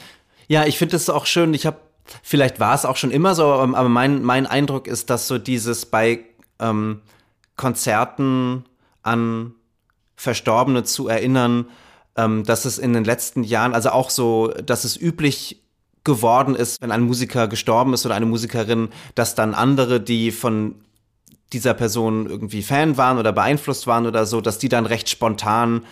ja, 0.47 0.65
ich 0.65 0.77
finde 0.77 0.95
es 0.95 1.09
auch 1.09 1.27
schön. 1.27 1.53
Ich 1.53 1.65
habe, 1.67 1.77
vielleicht 2.23 2.59
war 2.59 2.73
es 2.73 2.85
auch 2.85 2.95
schon 2.95 3.11
immer 3.11 3.35
so, 3.35 3.45
aber 3.45 3.89
mein, 3.89 4.23
mein 4.23 4.47
Eindruck 4.47 4.87
ist, 4.87 5.11
dass 5.11 5.27
so 5.27 5.37
dieses 5.37 5.85
bei 5.85 6.25
ähm, 6.59 7.01
Konzerten 7.55 8.65
an 9.03 9.53
Verstorbene 10.15 10.83
zu 10.83 11.07
erinnern, 11.07 11.67
ähm, 12.19 12.43
dass 12.43 12.65
es 12.65 12.77
in 12.77 12.93
den 12.93 13.05
letzten 13.05 13.43
Jahren, 13.43 13.73
also 13.73 13.91
auch 13.91 14.09
so, 14.09 14.49
dass 14.65 14.83
es 14.83 14.99
üblich 14.99 15.63
geworden 16.03 16.55
ist, 16.55 16.81
wenn 16.81 16.91
ein 16.91 17.03
Musiker 17.03 17.47
gestorben 17.47 17.93
ist 17.93 18.05
oder 18.05 18.15
eine 18.15 18.25
Musikerin, 18.25 18.89
dass 19.15 19.35
dann 19.35 19.53
andere, 19.53 20.01
die 20.01 20.31
von 20.31 20.75
dieser 21.53 21.73
Person 21.73 22.27
irgendwie 22.27 22.61
Fan 22.61 22.97
waren 22.97 23.17
oder 23.17 23.31
beeinflusst 23.31 23.87
waren 23.87 24.05
oder 24.05 24.25
so, 24.25 24.41
dass 24.41 24.59
die 24.59 24.69
dann 24.69 24.85
recht 24.85 25.09
spontan 25.09 25.85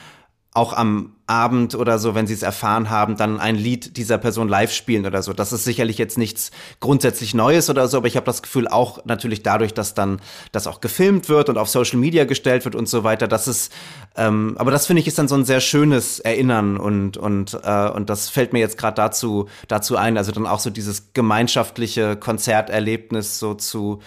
auch 0.58 0.74
am 0.74 1.14
Abend 1.28 1.76
oder 1.76 2.00
so, 2.00 2.16
wenn 2.16 2.26
sie 2.26 2.34
es 2.34 2.42
erfahren 2.42 2.90
haben, 2.90 3.16
dann 3.16 3.40
ein 3.40 3.56
Lied 3.56 3.96
dieser 3.96 4.18
Person 4.18 4.48
live 4.48 4.72
spielen 4.72 5.06
oder 5.06 5.22
so. 5.22 5.32
Das 5.34 5.54
ist 5.54 5.66
sicherlich 5.66 6.00
jetzt 6.00 6.18
nichts 6.18 6.50
grundsätzlich 6.80 7.36
Neues 7.36 7.70
oder 7.70 7.88
so, 7.88 7.98
aber 7.98 8.08
ich 8.08 8.16
habe 8.16 8.26
das 8.26 8.42
Gefühl 8.42 8.68
auch 8.68 9.06
natürlich 9.06 9.44
dadurch, 9.44 9.76
dass 9.76 9.94
dann 9.94 10.20
das 10.52 10.66
auch 10.66 10.82
gefilmt 10.82 11.30
wird 11.30 11.50
und 11.50 11.60
auf 11.60 11.70
Social 11.70 12.00
Media 12.00 12.26
gestellt 12.26 12.66
wird 12.66 12.74
und 12.74 12.90
so 12.90 13.04
weiter, 13.04 13.28
dass 13.28 13.46
es, 13.46 13.70
ähm, 14.16 14.56
aber 14.58 14.72
das 14.72 14.88
finde 14.88 15.02
ich 15.02 15.08
ist 15.08 15.20
dann 15.20 15.28
so 15.28 15.36
ein 15.36 15.46
sehr 15.46 15.60
schönes 15.60 16.20
Erinnern 16.20 16.78
und 16.78 17.18
und 17.18 17.60
äh, 17.64 17.90
und 17.90 18.10
das 18.10 18.30
fällt 18.30 18.52
mir 18.52 18.60
jetzt 18.60 18.80
gerade 18.80 18.96
dazu 18.96 19.48
dazu 19.68 19.96
ein, 19.96 20.18
also 20.18 20.32
dann 20.32 20.48
auch 20.48 20.60
so 20.60 20.72
dieses 20.72 21.14
gemeinschaftliche 21.14 22.16
Konzerterlebnis 22.16 23.38
so 23.38 23.54
zu 23.54 24.00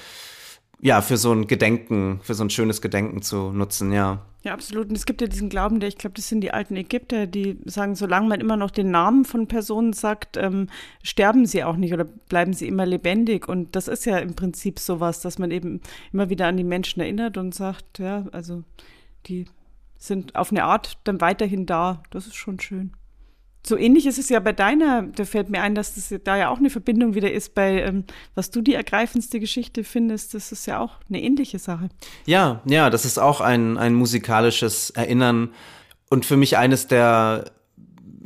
ja, 0.83 1.03
für 1.03 1.17
so 1.17 1.33
ein 1.33 1.47
Gedenken, 1.47 2.21
für 2.23 2.35
so 2.35 2.43
ein 2.43 2.51
schönes 2.51 2.81
Gedenken 2.81 3.23
zu 3.23 3.53
nutzen, 3.53 3.93
ja. 3.93 4.25
Ja, 4.43 4.55
absolut. 4.55 4.89
Und 4.89 4.97
es 4.97 5.05
gibt 5.05 5.21
ja 5.21 5.27
diesen 5.27 5.51
Glauben, 5.51 5.81
der, 5.81 5.91
ich 5.91 5.99
glaube, 5.99 6.15
das 6.15 6.29
sind 6.29 6.41
die 6.41 6.53
alten 6.53 6.75
Ägypter, 6.75 7.27
die 7.27 7.59
sagen, 7.67 7.95
solange 7.95 8.29
man 8.29 8.41
immer 8.41 8.57
noch 8.57 8.71
den 8.71 8.91
Namen 8.91 9.27
von 9.27 9.47
Personen 9.47 9.93
sagt, 9.93 10.39
ähm, 10.39 10.69
sterben 11.03 11.45
sie 11.45 11.63
auch 11.63 11.77
nicht 11.77 11.93
oder 11.93 12.05
bleiben 12.05 12.55
sie 12.55 12.67
immer 12.67 12.87
lebendig. 12.87 13.47
Und 13.47 13.77
das 13.77 13.87
ist 13.87 14.07
ja 14.07 14.17
im 14.17 14.35
Prinzip 14.35 14.79
sowas, 14.79 15.21
dass 15.21 15.39
man 15.39 15.51
eben 15.51 15.83
immer 16.13 16.31
wieder 16.31 16.47
an 16.47 16.57
die 16.57 16.65
Menschen 16.65 17.01
erinnert 17.01 17.37
und 17.37 17.55
sagt, 17.55 17.99
ja, 17.99 18.27
also 18.33 18.65
die 19.27 19.45
sind 19.99 20.35
auf 20.37 20.51
eine 20.51 20.65
Art 20.65 20.97
dann 21.05 21.21
weiterhin 21.21 21.67
da. 21.67 22.03
Das 22.11 22.27
ist 22.27 22.37
schon 22.37 22.59
schön. 22.59 22.95
So 23.63 23.77
ähnlich 23.77 24.07
ist 24.07 24.19
es 24.19 24.29
ja 24.29 24.41
bei 24.41 24.53
deiner, 24.53 25.03
da 25.03 25.25
fällt 25.25 25.51
mir 25.51 25.61
ein, 25.61 25.75
dass 25.75 25.95
das 25.95 26.15
da 26.25 26.37
ja 26.37 26.49
auch 26.49 26.59
eine 26.59 26.71
Verbindung 26.71 27.15
wieder 27.15 27.31
ist 27.31 27.55
bei, 27.55 27.83
ähm, 27.83 28.05
was 28.35 28.51
du 28.51 28.63
die 28.63 28.75
ergreifendste 28.75 29.39
Geschichte 29.39 29.85
findest, 29.85 30.35
das 30.35 30.51
ist 30.53 30.67
ja 30.67 30.81
auch 30.81 30.95
eine 31.09 31.21
ähnliche 31.21 31.59
Sache. 31.59 31.91
Ja, 32.25 32.63
ja, 32.65 32.91
das 32.91 33.05
ist 33.05 33.19
auch 33.19 33.41
ein, 33.41 33.77
ein 33.77 33.95
musikalisches 33.95 34.91
Erinnern 34.91 35.51
und 36.09 36.25
für 36.27 36.37
mich 36.37 36.57
eines 36.57 36.87
der, 36.89 37.53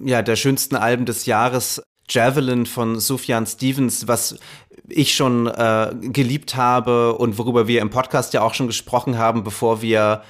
ja, 0.03 0.23
der 0.23 0.37
schönsten 0.37 0.77
Alben 0.77 1.05
des 1.05 1.27
Jahres, 1.27 1.83
Javelin 2.09 2.67
von 2.67 3.01
Sufjan 3.01 3.47
Stevens, 3.47 4.07
was 4.07 4.39
ich 4.89 5.15
schon 5.15 5.47
äh, 5.47 5.93
geliebt 6.01 6.57
habe 6.57 7.17
und 7.17 7.39
worüber 7.39 7.67
wir 7.67 7.81
im 7.81 7.91
Podcast 7.91 8.35
ja 8.35 8.43
auch 8.43 8.55
schon 8.55 8.67
gesprochen 8.67 9.17
haben, 9.17 9.45
bevor 9.45 9.81
wir 9.81 10.23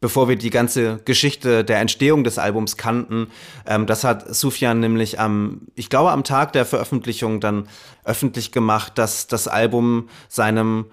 bevor 0.00 0.28
wir 0.28 0.36
die 0.36 0.50
ganze 0.50 1.00
Geschichte 1.04 1.64
der 1.64 1.80
Entstehung 1.80 2.24
des 2.24 2.38
Albums 2.38 2.76
kannten. 2.76 3.28
Ähm, 3.66 3.86
das 3.86 4.04
hat 4.04 4.34
Sufjan 4.34 4.80
nämlich 4.80 5.18
am, 5.18 5.62
ich 5.74 5.88
glaube, 5.88 6.12
am 6.12 6.24
Tag 6.24 6.52
der 6.52 6.64
Veröffentlichung 6.64 7.40
dann 7.40 7.68
öffentlich 8.04 8.52
gemacht, 8.52 8.98
dass 8.98 9.26
das 9.26 9.48
Album 9.48 10.08
seinem 10.28 10.86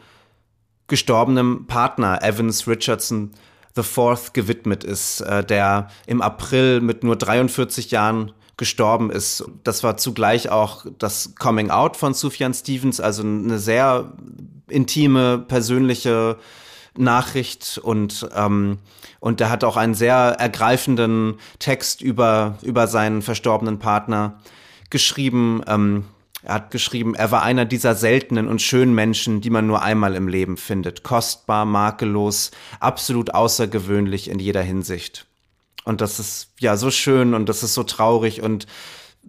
gestorbenen 0.88 1.68
Partner 1.68 2.22
Evans 2.22 2.68
Richardson 2.68 3.32
the 3.76 3.84
Fourth 3.84 4.34
gewidmet 4.34 4.84
ist, 4.84 5.22
äh, 5.22 5.44
der 5.44 5.90
im 6.06 6.22
April 6.22 6.82
mit 6.82 7.04
nur 7.04 7.16
43 7.16 7.92
Jahren 7.92 8.32
gestorben 8.58 9.10
ist. 9.10 9.44
Das 9.64 9.84
war 9.84 9.98
zugleich 9.98 10.50
auch 10.50 10.86
das 11.00 11.34
Coming 11.36 11.72
Out 11.72 11.98
von 11.98 12.14
Sufjan 12.14 12.54
Stevens, 12.54 13.00
also 13.00 13.24
eine 13.24 13.58
sehr 13.58 14.14
intime, 14.70 15.40
persönliche 15.40 16.38
Nachricht 16.98 17.80
und 17.82 18.28
ähm, 18.36 18.80
und 19.20 19.42
er 19.42 19.50
hat 19.50 19.64
auch 19.64 19.78
einen 19.78 19.96
sehr 19.96 20.16
ergreifenden 20.16 21.40
Text 21.60 22.02
über 22.02 22.58
über 22.62 22.88
seinen 22.88 23.22
verstorbenen 23.22 23.80
Partner 23.80 24.40
geschrieben. 24.90 25.62
Ähm, 25.68 26.06
er 26.44 26.56
hat 26.56 26.72
geschrieben, 26.72 27.16
er 27.16 27.32
war 27.32 27.42
einer 27.42 27.64
dieser 27.64 27.96
seltenen 27.96 28.50
und 28.50 28.62
schönen 28.62 28.94
Menschen, 28.94 29.40
die 29.40 29.50
man 29.50 29.66
nur 29.66 29.82
einmal 29.82 30.16
im 30.16 30.28
Leben 30.28 30.58
findet. 30.58 31.04
Kostbar, 31.04 31.66
makellos, 31.66 32.52
absolut 32.82 33.34
außergewöhnlich 33.34 34.30
in 34.30 34.40
jeder 34.40 34.62
Hinsicht. 34.62 35.26
Und 35.86 36.02
das 36.02 36.20
ist 36.20 36.50
ja 36.60 36.76
so 36.76 36.92
schön 36.92 37.34
und 37.34 37.48
das 37.48 37.64
ist 37.64 37.74
so 37.74 37.84
traurig 37.84 38.42
und 38.42 38.68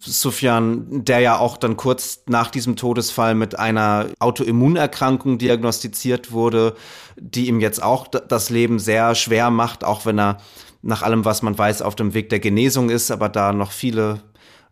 Sufjan, 0.01 1.05
der 1.05 1.21
ja 1.21 1.39
auch 1.39 1.57
dann 1.57 1.77
kurz 1.77 2.23
nach 2.27 2.51
diesem 2.51 2.77
Todesfall 2.77 3.35
mit 3.35 3.59
einer 3.59 4.07
Autoimmunerkrankung 4.19 5.39
diagnostiziert 5.39 6.33
wurde, 6.33 6.75
die 7.17 7.47
ihm 7.47 7.61
jetzt 7.61 7.83
auch 7.83 8.09
das 8.09 8.51
Leben 8.51 8.79
sehr 8.79 9.15
schwer 9.15 9.51
macht, 9.51 9.85
auch 9.85 10.05
wenn 10.05 10.19
er 10.19 10.39
nach 10.83 11.03
allem, 11.03 11.25
was 11.25 11.43
man 11.43 11.57
weiß, 11.57 11.81
auf 11.83 11.95
dem 11.95 12.13
Weg 12.13 12.29
der 12.29 12.41
Genesung 12.41 12.91
ist, 12.91 13.11
aber 13.11 13.29
da 13.29 13.53
noch 13.53 13.73
viele 13.73 14.21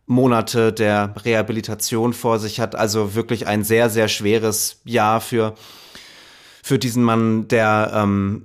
Monate 0.07 0.73
der 0.73 1.15
Rehabilitation 1.25 2.13
vor 2.13 2.39
sich 2.39 2.61
hat. 2.61 2.75
Also 2.75 3.15
wirklich 3.15 3.47
ein 3.47 3.65
sehr, 3.65 3.89
sehr 3.89 4.09
schweres 4.09 4.81
Jahr 4.85 5.21
für, 5.21 5.55
für 6.63 6.79
diesen 6.79 7.05
Mann, 7.05 7.49
der, 7.49 7.93
ähm, 7.95 8.43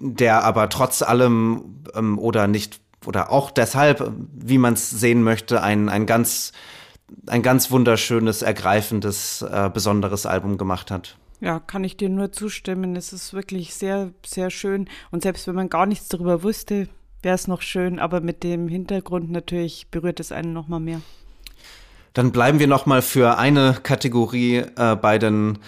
der 0.00 0.44
aber 0.44 0.68
trotz 0.68 1.02
allem 1.02 1.82
ähm, 1.94 2.18
oder 2.18 2.46
nicht 2.46 2.80
oder 3.06 3.30
auch 3.30 3.50
deshalb, 3.50 4.12
wie 4.34 4.58
man 4.58 4.74
es 4.74 4.90
sehen 4.90 5.22
möchte, 5.22 5.62
ein, 5.62 5.88
ein 5.88 6.06
ganz 6.06 6.52
ein 7.26 7.42
ganz 7.42 7.70
wunderschönes, 7.70 8.42
ergreifendes, 8.42 9.42
äh, 9.42 9.70
besonderes 9.72 10.26
Album 10.26 10.58
gemacht 10.58 10.90
hat. 10.90 11.16
Ja, 11.40 11.60
kann 11.60 11.84
ich 11.84 11.96
dir 11.96 12.08
nur 12.08 12.32
zustimmen. 12.32 12.96
Es 12.96 13.12
ist 13.12 13.34
wirklich 13.34 13.74
sehr, 13.74 14.12
sehr 14.24 14.50
schön. 14.50 14.88
Und 15.10 15.22
selbst 15.22 15.46
wenn 15.46 15.54
man 15.54 15.68
gar 15.68 15.86
nichts 15.86 16.08
darüber 16.08 16.42
wusste, 16.42 16.88
wäre 17.22 17.34
es 17.34 17.46
noch 17.46 17.62
schön. 17.62 17.98
Aber 17.98 18.20
mit 18.20 18.42
dem 18.42 18.68
Hintergrund 18.68 19.30
natürlich 19.30 19.88
berührt 19.90 20.18
es 20.18 20.32
einen 20.32 20.52
noch 20.52 20.68
mal 20.68 20.80
mehr. 20.80 21.00
Dann 22.14 22.32
bleiben 22.32 22.58
wir 22.58 22.66
noch 22.66 22.86
mal 22.86 23.02
für 23.02 23.36
eine 23.36 23.76
Kategorie 23.82 24.64
äh, 24.76 24.96
bei 24.96 25.18
den 25.18 25.58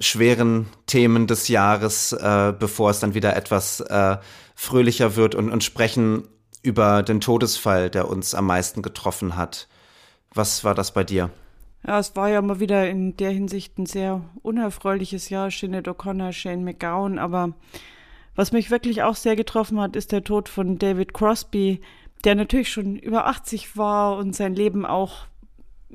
schweren 0.00 0.66
Themen 0.86 1.26
des 1.26 1.48
Jahres, 1.48 2.12
äh, 2.12 2.54
bevor 2.58 2.90
es 2.90 3.00
dann 3.00 3.14
wieder 3.14 3.36
etwas 3.36 3.80
äh, 3.80 4.16
fröhlicher 4.54 5.16
wird 5.16 5.34
und, 5.34 5.50
und 5.50 5.62
sprechen 5.62 6.26
über 6.62 7.02
den 7.02 7.20
Todesfall, 7.20 7.90
der 7.90 8.08
uns 8.08 8.34
am 8.34 8.46
meisten 8.46 8.82
getroffen 8.82 9.36
hat. 9.36 9.68
Was 10.34 10.64
war 10.64 10.74
das 10.74 10.92
bei 10.92 11.04
dir? 11.04 11.30
Ja, 11.86 11.98
es 11.98 12.16
war 12.16 12.28
ja 12.28 12.42
mal 12.42 12.60
wieder 12.60 12.88
in 12.88 13.16
der 13.16 13.30
Hinsicht 13.30 13.78
ein 13.78 13.86
sehr 13.86 14.22
unerfreuliches 14.42 15.30
Jahr. 15.30 15.50
Sinead 15.50 15.88
O'Connor, 15.88 16.32
Shane 16.32 16.64
McGowan. 16.64 17.18
Aber 17.18 17.54
was 18.34 18.52
mich 18.52 18.70
wirklich 18.70 19.02
auch 19.02 19.16
sehr 19.16 19.36
getroffen 19.36 19.80
hat, 19.80 19.96
ist 19.96 20.12
der 20.12 20.24
Tod 20.24 20.48
von 20.48 20.78
David 20.78 21.14
Crosby, 21.14 21.80
der 22.24 22.34
natürlich 22.34 22.70
schon 22.70 22.96
über 22.96 23.26
80 23.26 23.76
war 23.76 24.16
und 24.16 24.34
sein 24.34 24.54
Leben 24.54 24.84
auch 24.84 25.26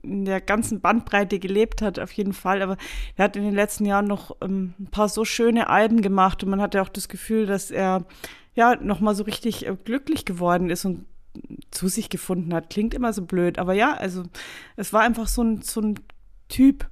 in 0.02 0.26
der 0.26 0.41
ganzen 0.41 0.82
Bandbreite 0.82 1.39
gelebt 1.39 1.82
hat, 1.82 1.99
auf 1.99 2.12
jeden 2.12 2.34
Fall. 2.34 2.62
Aber 2.62 2.78
er 3.15 3.26
hat 3.26 3.36
in 3.36 3.43
den 3.43 3.56
letzten 3.56 3.86
Jahren 3.86 4.08
noch 4.08 4.36
ähm, 4.41 4.73
ein 4.80 4.88
paar 4.88 5.10
so 5.10 5.26
schöne 5.26 5.69
Alben 5.69 6.02
gemacht 6.02 6.43
und 6.43 6.49
man 6.49 6.62
hatte 6.62 6.82
auch 6.82 6.89
das 6.89 7.08
Gefühl, 7.08 7.45
dass 7.45 7.71
er 7.71 8.06
ja 8.55 8.75
nochmal 8.75 9.15
so 9.15 9.23
richtig 9.23 9.65
äh, 9.65 9.75
glücklich 9.83 10.25
geworden 10.25 10.69
ist 10.69 10.85
und 10.85 11.05
zu 11.71 11.87
sich 11.87 12.09
gefunden 12.09 12.53
hat. 12.53 12.69
Klingt 12.69 12.93
immer 12.93 13.13
so 13.13 13.23
blöd, 13.23 13.57
aber 13.57 13.73
ja, 13.73 13.93
also 13.93 14.23
es 14.75 14.93
war 14.93 15.01
einfach 15.01 15.27
so 15.27 15.43
ein, 15.43 15.61
so 15.61 15.81
ein 15.81 15.99
Typ. 16.49 16.87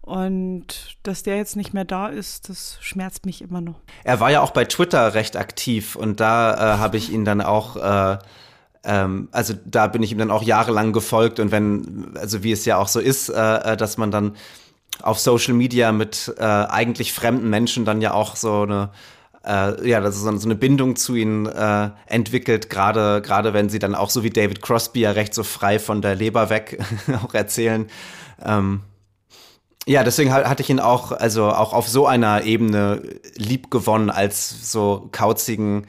Und 0.00 0.96
dass 1.02 1.22
der 1.22 1.36
jetzt 1.36 1.56
nicht 1.56 1.74
mehr 1.74 1.84
da 1.84 2.08
ist, 2.08 2.48
das 2.48 2.78
schmerzt 2.80 3.26
mich 3.26 3.42
immer 3.42 3.60
noch. 3.60 3.80
Er 4.02 4.18
war 4.18 4.30
ja 4.30 4.40
auch 4.40 4.50
bei 4.50 4.64
Twitter 4.64 5.14
recht 5.14 5.36
aktiv 5.36 5.94
und 5.94 6.20
da 6.20 6.54
äh, 6.54 6.78
habe 6.78 6.96
ich 6.96 7.12
ihn 7.12 7.24
dann 7.24 7.40
auch, 7.40 7.76
äh, 7.76 8.18
ähm, 8.82 9.28
also 9.30 9.54
da 9.64 9.86
bin 9.88 10.02
ich 10.02 10.10
ihm 10.10 10.18
dann 10.18 10.30
auch 10.30 10.42
jahrelang 10.42 10.92
gefolgt 10.92 11.38
und 11.38 11.52
wenn, 11.52 12.16
also 12.16 12.42
wie 12.42 12.50
es 12.50 12.64
ja 12.64 12.78
auch 12.78 12.88
so 12.88 12.98
ist, 12.98 13.28
äh, 13.28 13.72
äh 13.72 13.76
dass 13.76 13.98
man 13.98 14.10
dann 14.10 14.36
auf 15.02 15.20
Social 15.20 15.54
Media 15.54 15.92
mit 15.92 16.32
äh, 16.38 16.42
eigentlich 16.42 17.12
fremden 17.12 17.50
Menschen 17.50 17.84
dann 17.84 18.00
ja 18.00 18.12
auch 18.12 18.36
so 18.36 18.62
eine 18.62 18.90
äh, 19.44 19.88
ja, 19.88 20.00
das 20.00 20.16
ist 20.16 20.22
so, 20.22 20.36
so 20.36 20.46
eine 20.46 20.54
Bindung 20.54 20.96
zu 20.96 21.14
ihnen 21.14 21.46
äh, 21.46 21.90
entwickelt, 22.06 22.68
gerade 22.68 23.22
gerade 23.22 23.54
wenn 23.54 23.68
sie 23.68 23.78
dann 23.78 23.94
auch 23.94 24.10
so 24.10 24.22
wie 24.22 24.30
David 24.30 24.60
Crosby 24.62 25.00
ja 25.00 25.12
recht 25.12 25.34
so 25.34 25.44
frei 25.44 25.78
von 25.78 26.02
der 26.02 26.14
Leber 26.14 26.50
weg 26.50 26.78
auch 27.24 27.34
erzählen. 27.34 27.86
Ähm, 28.44 28.82
ja, 29.86 30.04
deswegen 30.04 30.32
hatte 30.32 30.62
ich 30.62 30.70
ihn 30.70 30.78
auch, 30.78 31.10
also 31.10 31.48
auch 31.50 31.72
auf 31.72 31.88
so 31.88 32.06
einer 32.06 32.44
Ebene 32.44 33.02
lieb 33.34 33.70
gewonnen 33.70 34.10
als 34.10 34.70
so 34.70 35.08
kauzigen 35.10 35.86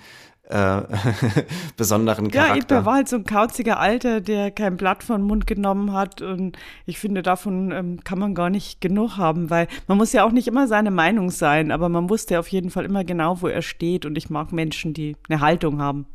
äh, 0.52 0.82
besonderen 1.78 2.30
Charakter. 2.30 2.76
Ja, 2.76 2.82
er 2.82 2.86
war 2.86 2.96
halt 2.96 3.10
so 3.10 3.16
ein 3.16 3.24
kauziger 3.24 3.80
Alter, 3.80 4.22
der 4.22 4.52
kein 4.52 4.78
Blatt 4.78 5.04
von 5.04 5.22
Mund 5.22 5.48
genommen 5.48 5.94
hat. 5.94 6.22
Und 6.22 6.58
ich 6.86 7.00
finde, 7.00 7.24
davon 7.24 7.72
ähm, 7.72 8.04
kann 8.04 8.20
man 8.20 8.36
gar 8.36 8.50
nicht 8.50 8.82
genug 8.82 9.18
haben, 9.18 9.50
weil 9.50 9.68
man 9.88 9.98
muss 9.98 10.12
ja 10.12 10.24
auch 10.24 10.32
nicht 10.32 10.48
immer 10.48 10.68
seine 10.68 10.92
Meinung 10.92 11.32
sein, 11.32 11.72
aber 11.72 11.90
man 11.90 12.10
wusste 12.10 12.40
auf 12.40 12.50
jeden 12.50 12.70
Fall 12.70 12.86
immer 12.86 13.04
genau, 13.04 13.42
wo 13.42 13.48
er 13.48 13.62
steht. 13.62 14.06
Und 14.06 14.18
ich 14.18 14.30
mag 14.30 14.52
Menschen, 14.52 14.94
die 14.94 15.16
eine 15.30 15.42
Haltung 15.42 15.82
haben. 15.82 16.06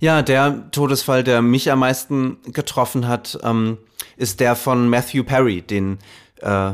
Ja, 0.00 0.22
der 0.22 0.70
Todesfall, 0.72 1.24
der 1.24 1.40
mich 1.40 1.70
am 1.70 1.78
meisten 1.78 2.38
getroffen 2.52 3.08
hat, 3.08 3.38
ähm, 3.42 3.78
ist 4.16 4.40
der 4.40 4.56
von 4.56 4.88
Matthew 4.90 5.24
Perry, 5.24 5.62
den 5.62 5.98
äh, 6.42 6.72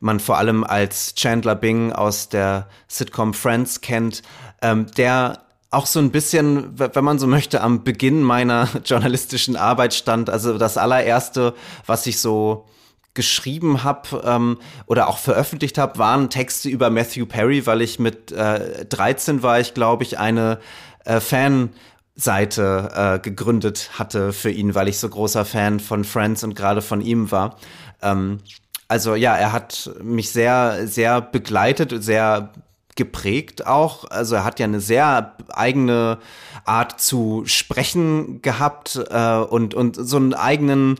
man 0.00 0.20
vor 0.20 0.38
allem 0.38 0.64
als 0.64 1.14
Chandler 1.14 1.54
Bing 1.54 1.92
aus 1.92 2.28
der 2.28 2.66
Sitcom 2.88 3.34
Friends 3.34 3.80
kennt, 3.80 4.22
ähm, 4.60 4.86
der 4.96 5.42
auch 5.72 5.86
so 5.86 5.98
ein 5.98 6.10
bisschen, 6.10 6.78
wenn 6.78 7.04
man 7.04 7.18
so 7.18 7.26
möchte, 7.26 7.62
am 7.62 7.82
Beginn 7.82 8.22
meiner 8.22 8.68
journalistischen 8.84 9.56
Arbeit 9.56 9.94
stand. 9.94 10.30
Also 10.30 10.58
das 10.58 10.76
allererste, 10.76 11.54
was 11.86 12.06
ich 12.06 12.20
so 12.20 12.66
geschrieben 13.14 13.82
habe 13.82 14.22
ähm, 14.24 14.58
oder 14.86 15.08
auch 15.08 15.18
veröffentlicht 15.18 15.78
habe, 15.78 15.98
waren 15.98 16.30
Texte 16.30 16.68
über 16.68 16.90
Matthew 16.90 17.26
Perry, 17.26 17.66
weil 17.66 17.82
ich 17.82 17.98
mit 17.98 18.32
äh, 18.32 18.84
13 18.84 19.42
war 19.42 19.60
ich, 19.60 19.74
glaube 19.74 20.02
ich, 20.02 20.18
eine 20.18 20.60
äh, 21.04 21.20
Fanseite 21.20 22.90
äh, 22.94 23.18
gegründet 23.18 23.90
hatte 23.98 24.32
für 24.32 24.50
ihn, 24.50 24.74
weil 24.74 24.88
ich 24.88 24.98
so 24.98 25.08
großer 25.08 25.44
Fan 25.46 25.80
von 25.80 26.04
Friends 26.04 26.44
und 26.44 26.54
gerade 26.54 26.82
von 26.82 27.00
ihm 27.00 27.30
war. 27.30 27.56
Ähm, 28.02 28.40
also 28.88 29.14
ja, 29.14 29.36
er 29.36 29.52
hat 29.52 29.90
mich 30.02 30.30
sehr, 30.30 30.86
sehr 30.86 31.22
begleitet, 31.22 32.04
sehr 32.04 32.52
geprägt 32.96 33.66
auch. 33.66 34.04
Also 34.10 34.36
er 34.36 34.44
hat 34.44 34.60
ja 34.60 34.64
eine 34.64 34.80
sehr 34.80 35.36
eigene 35.48 36.18
Art 36.64 37.00
zu 37.00 37.42
sprechen 37.46 38.42
gehabt 38.42 39.00
äh, 39.10 39.36
und, 39.36 39.74
und 39.74 39.96
so 39.96 40.16
einen 40.16 40.34
eigenen 40.34 40.98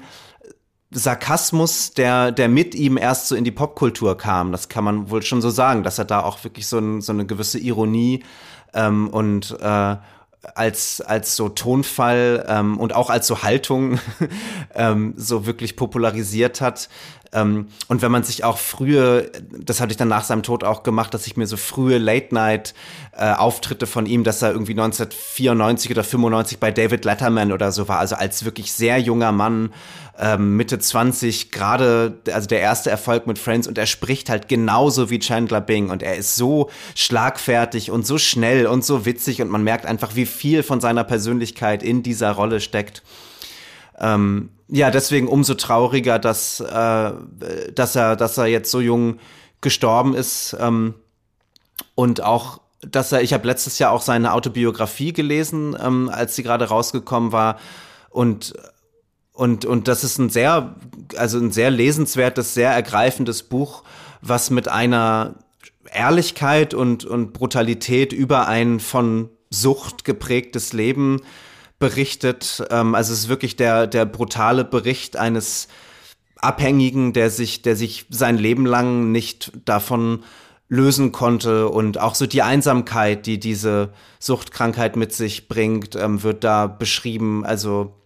Sarkasmus, 0.91 1.93
der, 1.95 2.33
der 2.33 2.49
mit 2.49 2.75
ihm 2.75 2.99
erst 2.99 3.29
so 3.29 3.35
in 3.35 3.45
die 3.45 3.51
Popkultur 3.51 4.17
kam. 4.19 4.53
Das 4.53 4.69
kann 4.69 4.85
man 4.85 5.11
wohl 5.11 5.23
schon 5.23 5.41
so 5.41 5.51
sagen, 5.51 5.83
dass 5.83 5.99
er 5.99 6.05
da 6.05 6.21
auch 6.23 6.45
wirklich 6.45 6.67
so, 6.67 6.79
ein, 6.79 7.01
so 7.01 7.13
eine 7.13 7.25
gewisse 7.25 7.59
Ironie 7.59 8.23
ähm, 8.75 9.09
und 9.09 9.57
äh, 9.61 9.97
als, 10.55 11.01
als 11.01 11.37
so 11.37 11.49
Tonfall 11.49 12.45
ähm, 12.49 12.79
und 12.79 12.95
auch 12.95 13.11
als 13.11 13.27
so 13.27 13.43
Haltung 13.43 14.01
ähm, 14.75 15.15
so 15.17 15.47
wirklich 15.47 15.77
popularisiert 15.77 16.61
hat. 16.61 16.89
Ähm, 17.35 17.69
und 17.89 18.03
wenn 18.03 18.13
man 18.13 18.25
sich 18.25 18.45
auch 18.45 18.59
frühe, 18.59 19.31
das 19.59 19.81
hatte 19.81 19.93
ich 19.93 19.97
dann 19.97 20.09
nach 20.09 20.25
seinem 20.25 20.43
Tod 20.43 20.65
auch 20.65 20.83
gemacht, 20.83 21.15
dass 21.15 21.27
ich 21.27 21.37
mir 21.37 21.47
so 21.47 21.57
frühe 21.57 21.97
Late-Night-Auftritte 21.97 23.87
äh, 23.87 23.89
von 23.89 24.05
ihm, 24.05 24.23
dass 24.23 24.43
er 24.43 24.53
irgendwie 24.53 24.73
1994 24.73 25.91
oder 25.91 26.05
95 26.05 26.59
bei 26.59 26.71
David 26.71 27.07
Letterman 27.07 27.53
oder 27.53 27.73
so 27.73 27.89
war, 27.89 27.99
also 27.99 28.17
als 28.17 28.45
wirklich 28.45 28.73
sehr 28.73 28.99
junger 28.99 29.33
Mann, 29.33 29.73
ähm, 30.19 30.59
Mitte 30.59 30.79
20, 30.79 31.51
gerade, 31.51 32.19
also 32.31 32.47
der 32.47 32.61
erste 32.61 32.91
Erfolg 32.91 33.27
mit 33.27 33.39
Friends 33.39 33.67
und 33.67 33.79
er 33.79 33.87
spricht 33.87 34.29
halt 34.29 34.49
genauso 34.49 35.09
wie 35.09 35.19
Chandler 35.19 35.63
Bing 35.63 35.89
und 35.89 36.03
er 36.03 36.17
ist 36.17 36.37
so 36.37 36.69
schlagfertig 36.95 37.91
und 37.91 38.07
so 38.07 38.19
schnell 38.19 38.67
und 38.67 38.85
so 38.85 39.07
witzig 39.07 39.41
und 39.41 39.49
man 39.49 39.65
merkt 39.65 39.87
einfach, 39.87 40.15
wie 40.15 40.27
viel 40.27 40.63
von 40.63 40.83
seiner 40.83 41.05
Persönlichkeit 41.05 41.83
in 41.83 42.03
dieser 42.03 42.33
Rolle 42.33 42.61
steckt. 42.61 43.03
Ähm, 43.99 44.51
ja, 44.75 44.91
deswegen 44.91 45.29
umso 45.29 45.53
trauriger, 45.53 46.19
dass, 46.19 46.61
äh, 46.61 47.13
dass, 47.75 47.95
er, 47.95 48.17
dass 48.17 48.39
er 48.39 48.47
jetzt 48.47 48.71
so 48.71 48.81
jung 48.81 49.19
gestorben 49.61 50.15
ist. 50.15 50.57
Ähm, 50.59 50.95
und 51.95 52.23
auch, 52.23 52.63
dass 52.81 53.13
er, 53.13 53.21
ich 53.21 53.35
habe 53.35 53.47
letztes 53.47 53.79
Jahr 53.79 53.93
auch 53.93 54.01
seine 54.01 54.33
Autobiografie 54.33 55.13
gelesen, 55.13 55.77
ähm, 55.79 56.09
als 56.09 56.37
sie 56.37 56.43
gerade 56.43 56.65
rausgekommen 56.71 57.33
war. 57.33 57.59
Und, 58.09 58.55
und, 59.35 59.67
und 59.67 59.89
das 59.89 60.05
ist 60.05 60.17
ein 60.17 60.31
sehr, 60.31 60.75
also 61.17 61.39
ein 61.39 61.53
sehr 61.53 61.71
lesenswertes, 61.71 62.55
sehr 62.55 62.71
ergreifendes 62.71 63.43
Buch, 63.43 63.83
was 64.23 64.49
mit 64.49 64.69
einer 64.69 65.35
Ehrlichkeit 65.93 66.73
und, 66.73 67.05
und 67.05 67.35
Brutalität 67.35 68.15
über 68.15 68.49
ein 68.49 68.81
von 68.81 69.29
Sucht 69.51 70.07
geprägtes 70.07 70.73
Leben 70.73 71.21
berichtet. 71.83 72.65
Ähm, 72.71 72.95
also 72.95 73.13
es 73.13 73.25
ist 73.25 73.29
wirklich 73.29 73.57
der, 73.57 73.89
der 73.89 74.05
brutale 74.05 74.65
Bericht 74.65 75.17
eines 75.17 75.67
Abhängigen, 76.37 77.13
der 77.13 77.29
sich, 77.29 77.63
der 77.63 77.75
sich 77.75 78.07
sein 78.09 78.39
Leben 78.39 78.67
lang 78.67 79.11
nicht 79.11 79.51
davon 79.65 80.23
lösen 80.69 81.11
konnte 81.11 81.69
und 81.69 81.99
auch 81.99 82.15
so 82.15 82.27
die 82.27 82.43
Einsamkeit, 82.43 83.27
die 83.27 83.41
diese 83.41 83.93
Suchtkrankheit 84.21 84.95
mit 84.95 85.13
sich 85.13 85.49
bringt, 85.49 85.97
ähm, 85.97 86.23
wird 86.23 86.45
da 86.45 86.69
beschrieben. 86.69 87.45
Also 87.45 87.97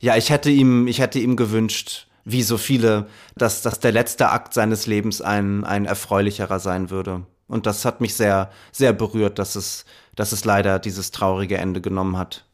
ja, 0.00 0.16
ich 0.16 0.28
hätte 0.28 0.50
ihm, 0.50 0.86
ich 0.86 0.98
hätte 0.98 1.18
ihm 1.18 1.34
gewünscht, 1.34 2.08
wie 2.26 2.42
so 2.42 2.58
viele, 2.58 3.06
dass, 3.36 3.62
dass 3.62 3.80
der 3.80 3.92
letzte 3.92 4.28
Akt 4.28 4.52
seines 4.52 4.86
Lebens 4.86 5.22
ein, 5.22 5.64
ein 5.64 5.86
erfreulicherer 5.86 6.60
sein 6.60 6.90
würde. 6.90 7.22
Und 7.48 7.64
das 7.64 7.86
hat 7.86 8.02
mich 8.02 8.14
sehr, 8.14 8.50
sehr 8.70 8.92
berührt, 8.92 9.38
dass 9.38 9.56
es, 9.56 9.86
dass 10.14 10.32
es 10.32 10.44
leider 10.44 10.78
dieses 10.78 11.10
traurige 11.10 11.56
Ende 11.56 11.80
genommen 11.80 12.18
hat. 12.18 12.44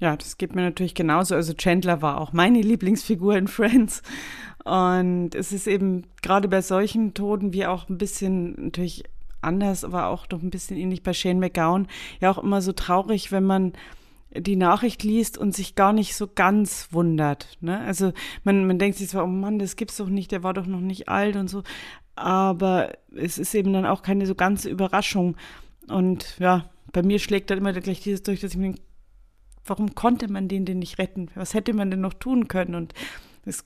Ja, 0.00 0.16
das 0.16 0.38
geht 0.38 0.54
mir 0.54 0.62
natürlich 0.62 0.94
genauso. 0.94 1.34
Also 1.34 1.54
Chandler 1.54 2.02
war 2.02 2.20
auch 2.20 2.32
meine 2.32 2.62
Lieblingsfigur 2.62 3.36
in 3.36 3.48
Friends. 3.48 4.02
Und 4.64 5.34
es 5.34 5.52
ist 5.52 5.66
eben 5.66 6.04
gerade 6.22 6.48
bei 6.48 6.62
solchen 6.62 7.14
Toten 7.14 7.52
wie 7.52 7.66
auch 7.66 7.88
ein 7.88 7.98
bisschen 7.98 8.64
natürlich 8.64 9.04
anders, 9.40 9.84
aber 9.84 10.08
auch 10.08 10.26
doch 10.26 10.42
ein 10.42 10.50
bisschen 10.50 10.76
ähnlich 10.76 11.02
bei 11.02 11.12
Shane 11.12 11.38
McGowan, 11.38 11.86
ja 12.20 12.30
auch 12.30 12.38
immer 12.38 12.60
so 12.60 12.72
traurig, 12.72 13.30
wenn 13.30 13.44
man 13.44 13.72
die 14.36 14.56
Nachricht 14.56 15.04
liest 15.04 15.38
und 15.38 15.54
sich 15.54 15.74
gar 15.74 15.92
nicht 15.92 16.14
so 16.14 16.26
ganz 16.26 16.88
wundert. 16.90 17.56
Ne? 17.60 17.80
Also 17.80 18.12
man, 18.44 18.66
man 18.66 18.78
denkt 18.78 18.98
sich 18.98 19.08
zwar, 19.08 19.24
oh 19.24 19.28
Mann, 19.28 19.58
das 19.58 19.76
gibt's 19.76 19.96
doch 19.96 20.08
nicht, 20.08 20.32
der 20.32 20.42
war 20.42 20.54
doch 20.54 20.66
noch 20.66 20.80
nicht 20.80 21.08
alt 21.08 21.36
und 21.36 21.48
so. 21.48 21.62
aber 22.14 22.92
es 23.16 23.38
ist 23.38 23.54
eben 23.54 23.72
dann 23.72 23.86
auch 23.86 24.02
keine 24.02 24.26
so 24.26 24.34
ganze 24.34 24.68
Überraschung. 24.68 25.36
Und 25.88 26.36
ja, 26.38 26.68
bei 26.92 27.02
mir 27.02 27.18
schlägt 27.18 27.50
dann 27.50 27.58
immer 27.58 27.72
gleich 27.72 28.00
dieses 28.00 28.22
durch, 28.22 28.40
dass 28.40 28.52
ich 28.52 28.58
mir 28.58 28.64
denke, 28.64 28.82
warum 29.68 29.94
konnte 29.94 30.30
man 30.30 30.48
den 30.48 30.64
denn 30.64 30.78
nicht 30.78 30.98
retten? 30.98 31.28
Was 31.34 31.54
hätte 31.54 31.72
man 31.72 31.90
denn 31.90 32.00
noch 32.00 32.14
tun 32.14 32.48
können? 32.48 32.74
Und 32.74 32.94
das, 33.44 33.64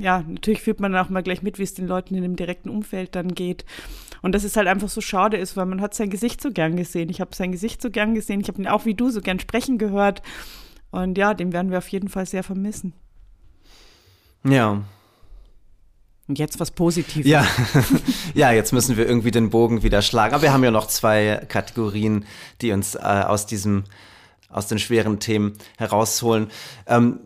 ja, 0.00 0.24
natürlich 0.26 0.62
fühlt 0.62 0.80
man 0.80 0.92
dann 0.92 1.04
auch 1.04 1.10
mal 1.10 1.22
gleich 1.22 1.42
mit, 1.42 1.58
wie 1.58 1.64
es 1.64 1.74
den 1.74 1.86
Leuten 1.86 2.14
in 2.14 2.22
dem 2.22 2.36
direkten 2.36 2.70
Umfeld 2.70 3.14
dann 3.14 3.34
geht. 3.34 3.64
Und 4.22 4.34
dass 4.34 4.44
es 4.44 4.56
halt 4.56 4.68
einfach 4.68 4.88
so 4.88 5.00
schade 5.00 5.36
ist, 5.36 5.56
weil 5.56 5.66
man 5.66 5.80
hat 5.80 5.94
sein 5.94 6.10
Gesicht 6.10 6.40
so 6.40 6.50
gern 6.50 6.76
gesehen. 6.76 7.10
Ich 7.10 7.20
habe 7.20 7.34
sein 7.34 7.52
Gesicht 7.52 7.82
so 7.82 7.90
gern 7.90 8.14
gesehen. 8.14 8.40
Ich 8.40 8.48
habe 8.48 8.60
ihn 8.60 8.68
auch 8.68 8.84
wie 8.86 8.94
du 8.94 9.10
so 9.10 9.20
gern 9.20 9.40
sprechen 9.40 9.78
gehört. 9.78 10.22
Und 10.90 11.18
ja, 11.18 11.34
den 11.34 11.52
werden 11.52 11.70
wir 11.70 11.78
auf 11.78 11.88
jeden 11.88 12.08
Fall 12.08 12.26
sehr 12.26 12.42
vermissen. 12.42 12.92
Ja. 14.44 14.82
Und 16.28 16.38
jetzt 16.38 16.60
was 16.60 16.70
Positives. 16.70 17.26
Ja. 17.26 17.46
ja, 18.34 18.52
jetzt 18.52 18.72
müssen 18.72 18.96
wir 18.96 19.06
irgendwie 19.06 19.32
den 19.32 19.50
Bogen 19.50 19.82
wieder 19.82 20.02
schlagen. 20.02 20.34
Aber 20.34 20.42
wir 20.42 20.52
haben 20.52 20.64
ja 20.64 20.70
noch 20.70 20.86
zwei 20.86 21.44
Kategorien, 21.48 22.24
die 22.60 22.72
uns 22.72 22.94
äh, 22.94 23.00
aus 23.00 23.46
diesem, 23.46 23.84
aus 24.52 24.66
den 24.66 24.78
schweren 24.78 25.18
Themen 25.18 25.54
herausholen. 25.78 26.50
Ähm, 26.86 27.20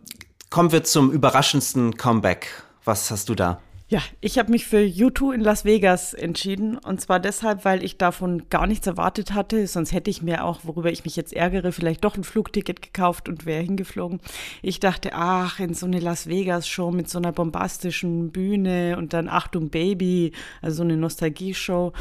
kommen 0.50 0.72
wir 0.72 0.84
zum 0.84 1.10
überraschendsten 1.10 1.96
Comeback. 1.96 2.62
Was 2.84 3.10
hast 3.10 3.28
du 3.28 3.34
da? 3.34 3.60
Ja, 3.88 4.00
ich 4.20 4.36
habe 4.36 4.50
mich 4.50 4.66
für 4.66 4.78
U2 4.78 5.32
in 5.32 5.40
Las 5.42 5.64
Vegas 5.64 6.12
entschieden. 6.12 6.76
Und 6.76 7.00
zwar 7.00 7.20
deshalb, 7.20 7.64
weil 7.64 7.84
ich 7.84 7.98
davon 7.98 8.48
gar 8.50 8.66
nichts 8.66 8.88
erwartet 8.88 9.32
hatte. 9.32 9.64
Sonst 9.68 9.92
hätte 9.92 10.10
ich 10.10 10.22
mir 10.22 10.44
auch, 10.44 10.60
worüber 10.64 10.90
ich 10.90 11.04
mich 11.04 11.14
jetzt 11.14 11.32
ärgere, 11.32 11.70
vielleicht 11.70 12.02
doch 12.02 12.16
ein 12.16 12.24
Flugticket 12.24 12.82
gekauft 12.82 13.28
und 13.28 13.46
wäre 13.46 13.62
hingeflogen. 13.62 14.18
Ich 14.60 14.80
dachte, 14.80 15.10
ach, 15.12 15.60
in 15.60 15.72
so 15.72 15.86
eine 15.86 16.00
Las 16.00 16.26
Vegas-Show 16.26 16.90
mit 16.90 17.08
so 17.08 17.18
einer 17.18 17.30
bombastischen 17.30 18.32
Bühne 18.32 18.96
und 18.98 19.12
dann 19.12 19.28
Achtung 19.28 19.70
Baby, 19.70 20.32
also 20.62 20.78
so 20.78 20.82
eine 20.82 20.96
Nostalgie-Show. 20.96 21.92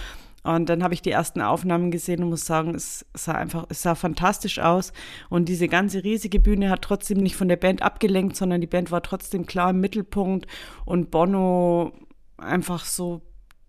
Und 0.46 0.70
dann 0.70 0.84
habe 0.84 0.94
ich 0.94 1.02
die 1.02 1.10
ersten 1.10 1.42
Aufnahmen 1.42 1.90
gesehen 1.90 2.22
und 2.22 2.30
muss 2.30 2.46
sagen, 2.46 2.76
es 2.76 3.04
sah 3.16 3.32
einfach, 3.32 3.66
es 3.70 3.82
sah 3.82 3.96
fantastisch 3.96 4.60
aus. 4.60 4.94
Und 5.28 5.50
diese 5.50 5.68
ganze 5.68 6.04
riesige 6.04 6.40
Bühne 6.40 6.70
hat 6.70 6.84
trotzdem 6.84 7.18
nicht 7.18 7.36
von 7.36 7.48
der 7.48 7.56
Band 7.56 7.82
abgelenkt, 7.82 8.36
sondern 8.36 8.62
die 8.62 8.68
Band 8.68 8.92
war 8.92 9.02
trotzdem 9.02 9.48
klar 9.48 9.72
im 9.72 9.82
Mittelpunkt 9.82 10.46
und 10.86 11.10
Bono 11.10 11.94
einfach 12.38 12.86
so 12.86 13.24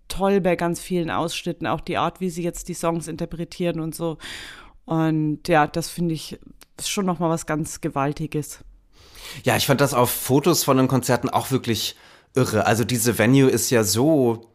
toll 0.09 0.43
bei 0.43 0.55
ganz 0.55 0.79
vielen 0.79 1.11
Ausschnitten, 1.11 1.67
auch 1.67 1.81
die 1.81 1.97
Art, 1.97 2.21
wie 2.21 2.29
sie 2.29 2.43
jetzt 2.43 2.69
die 2.69 2.75
Songs 2.75 3.09
interpretieren 3.09 3.81
und 3.81 3.95
so. 3.95 4.19
Und 4.85 5.49
ja, 5.49 5.67
das 5.67 5.89
finde 5.89 6.13
ich 6.13 6.39
schon 6.85 7.07
nochmal 7.07 7.31
was 7.31 7.47
ganz 7.47 7.81
Gewaltiges. 7.81 8.61
Ja, 9.45 9.57
ich 9.57 9.65
fand 9.65 9.81
das 9.81 9.95
auf 9.95 10.11
Fotos 10.11 10.63
von 10.63 10.77
den 10.77 10.89
Konzerten 10.89 11.31
auch 11.31 11.51
wirklich 11.51 11.97
irre. 12.35 12.67
Also 12.67 12.85
diese 12.85 13.19
Venue 13.19 13.49
ist 13.49 13.71
ja 13.71 13.83
so 13.83 14.53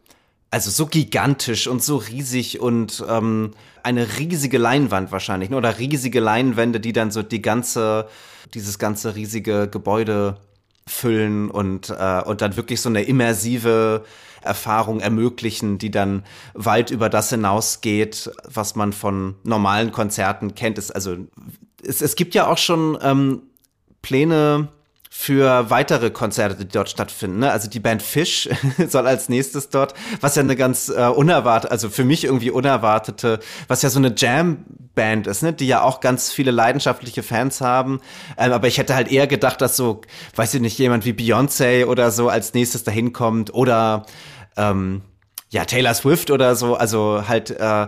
also 0.52 0.70
so 0.70 0.86
gigantisch 0.86 1.66
und 1.66 1.82
so 1.82 1.96
riesig 1.96 2.60
und 2.60 3.02
ähm, 3.08 3.52
eine 3.82 4.18
riesige 4.18 4.58
Leinwand 4.58 5.10
wahrscheinlich, 5.10 5.48
ne? 5.48 5.56
oder 5.56 5.78
riesige 5.78 6.20
Leinwände, 6.20 6.78
die 6.78 6.92
dann 6.92 7.10
so 7.10 7.22
die 7.22 7.40
ganze, 7.40 8.06
dieses 8.52 8.78
ganze 8.78 9.14
riesige 9.14 9.66
Gebäude 9.66 10.36
füllen 10.86 11.50
und, 11.50 11.88
äh, 11.88 12.22
und 12.22 12.42
dann 12.42 12.56
wirklich 12.56 12.82
so 12.82 12.90
eine 12.90 13.02
immersive 13.02 14.04
Erfahrung 14.42 15.00
ermöglichen, 15.00 15.78
die 15.78 15.90
dann 15.90 16.22
weit 16.52 16.90
über 16.90 17.08
das 17.08 17.30
hinausgeht, 17.30 18.30
was 18.44 18.74
man 18.74 18.92
von 18.92 19.36
normalen 19.44 19.90
Konzerten 19.90 20.54
kennt. 20.54 20.76
Es, 20.76 20.90
also 20.90 21.16
es, 21.82 22.02
es 22.02 22.14
gibt 22.14 22.34
ja 22.34 22.46
auch 22.46 22.58
schon 22.58 22.98
ähm, 23.00 23.42
Pläne, 24.02 24.68
für 25.14 25.68
weitere 25.68 26.10
Konzerte, 26.10 26.56
die 26.56 26.66
dort 26.66 26.88
stattfinden. 26.88 27.40
Ne? 27.40 27.52
Also 27.52 27.68
die 27.68 27.80
Band 27.80 28.02
Fish 28.02 28.48
soll 28.88 29.06
als 29.06 29.28
nächstes 29.28 29.68
dort, 29.68 29.92
was 30.22 30.36
ja 30.36 30.42
eine 30.42 30.56
ganz 30.56 30.88
äh, 30.88 31.06
unerwartet, 31.06 31.70
also 31.70 31.90
für 31.90 32.02
mich 32.02 32.24
irgendwie 32.24 32.50
unerwartete, 32.50 33.38
was 33.68 33.82
ja 33.82 33.90
so 33.90 33.98
eine 33.98 34.14
Jam-Band 34.16 35.26
ist, 35.26 35.42
ne? 35.42 35.52
die 35.52 35.66
ja 35.66 35.82
auch 35.82 36.00
ganz 36.00 36.32
viele 36.32 36.50
leidenschaftliche 36.50 37.22
Fans 37.22 37.60
haben. 37.60 38.00
Ähm, 38.38 38.52
aber 38.52 38.68
ich 38.68 38.78
hätte 38.78 38.94
halt 38.94 39.12
eher 39.12 39.26
gedacht, 39.26 39.60
dass 39.60 39.76
so, 39.76 40.00
weiß 40.34 40.54
ich 40.54 40.62
nicht, 40.62 40.78
jemand 40.78 41.04
wie 41.04 41.12
Beyoncé 41.12 41.84
oder 41.84 42.10
so 42.10 42.30
als 42.30 42.54
nächstes 42.54 42.82
dahin 42.82 43.12
kommt 43.12 43.52
oder 43.52 44.06
ähm, 44.56 45.02
ja, 45.50 45.66
Taylor 45.66 45.92
Swift 45.92 46.30
oder 46.30 46.56
so, 46.56 46.74
also 46.74 47.28
halt 47.28 47.50
äh, 47.50 47.86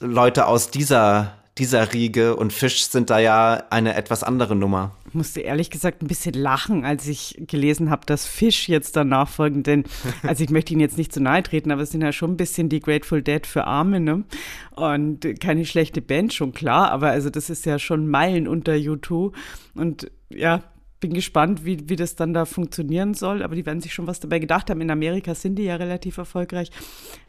Leute 0.00 0.46
aus 0.46 0.70
dieser 0.70 1.32
dieser 1.58 1.92
Riege 1.94 2.36
und 2.36 2.52
Fisch 2.52 2.84
sind 2.86 3.08
da 3.08 3.18
ja 3.18 3.64
eine 3.70 3.94
etwas 3.94 4.22
andere 4.22 4.54
Nummer. 4.54 4.92
Ich 5.08 5.14
musste 5.14 5.40
ehrlich 5.40 5.70
gesagt 5.70 6.02
ein 6.02 6.06
bisschen 6.06 6.34
lachen, 6.34 6.84
als 6.84 7.06
ich 7.08 7.36
gelesen 7.46 7.88
habe, 7.88 8.04
dass 8.04 8.26
Fisch 8.26 8.68
jetzt 8.68 8.94
danach 8.96 9.28
folgen, 9.28 9.62
denn 9.62 9.84
also 10.22 10.44
ich 10.44 10.50
möchte 10.50 10.72
Ihnen 10.72 10.80
jetzt 10.80 10.98
nicht 10.98 11.12
zu 11.12 11.20
nahe 11.22 11.42
treten, 11.42 11.70
aber 11.70 11.82
es 11.82 11.90
sind 11.90 12.02
ja 12.02 12.12
schon 12.12 12.32
ein 12.32 12.36
bisschen 12.36 12.68
die 12.68 12.80
Grateful 12.80 13.22
Dead 13.22 13.46
für 13.46 13.64
Arme, 13.64 14.00
ne? 14.00 14.24
Und 14.72 15.40
keine 15.40 15.64
schlechte 15.64 16.02
Band, 16.02 16.34
schon 16.34 16.52
klar, 16.52 16.90
aber 16.90 17.08
also 17.10 17.30
das 17.30 17.48
ist 17.48 17.64
ja 17.64 17.78
schon 17.78 18.08
Meilen 18.08 18.46
unter 18.46 18.72
U2 18.72 19.32
und 19.74 20.10
ja, 20.28 20.62
bin 21.00 21.12
gespannt, 21.12 21.64
wie, 21.64 21.88
wie 21.88 21.96
das 21.96 22.16
dann 22.16 22.32
da 22.32 22.44
funktionieren 22.44 23.14
soll, 23.14 23.42
aber 23.42 23.54
die 23.54 23.66
werden 23.66 23.80
sich 23.80 23.92
schon 23.92 24.06
was 24.06 24.20
dabei 24.20 24.38
gedacht 24.38 24.70
haben. 24.70 24.80
In 24.80 24.90
Amerika 24.90 25.34
sind 25.34 25.56
die 25.56 25.64
ja 25.64 25.76
relativ 25.76 26.16
erfolgreich. 26.16 26.70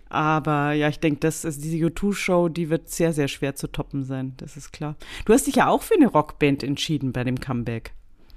Aber 0.10 0.72
ja, 0.72 0.88
ich 0.88 1.00
denke, 1.00 1.20
dass 1.20 1.44
also 1.46 1.60
diese 1.60 1.78
U2-Show, 1.78 2.48
die 2.50 2.70
wird 2.70 2.90
sehr, 2.90 3.12
sehr 3.12 3.28
schwer 3.28 3.56
zu 3.56 3.68
toppen 3.68 4.04
sein. 4.04 4.34
Das 4.38 4.56
ist 4.56 4.72
klar. 4.72 4.96
Du 5.26 5.34
hast 5.34 5.48
dich 5.48 5.56
ja 5.56 5.68
auch 5.68 5.82
für 5.82 5.96
eine 5.96 6.08
Rockband 6.08 6.64
entschieden 6.64 7.12
bei 7.12 7.24
dem 7.24 7.40
Comeback. 7.40 7.94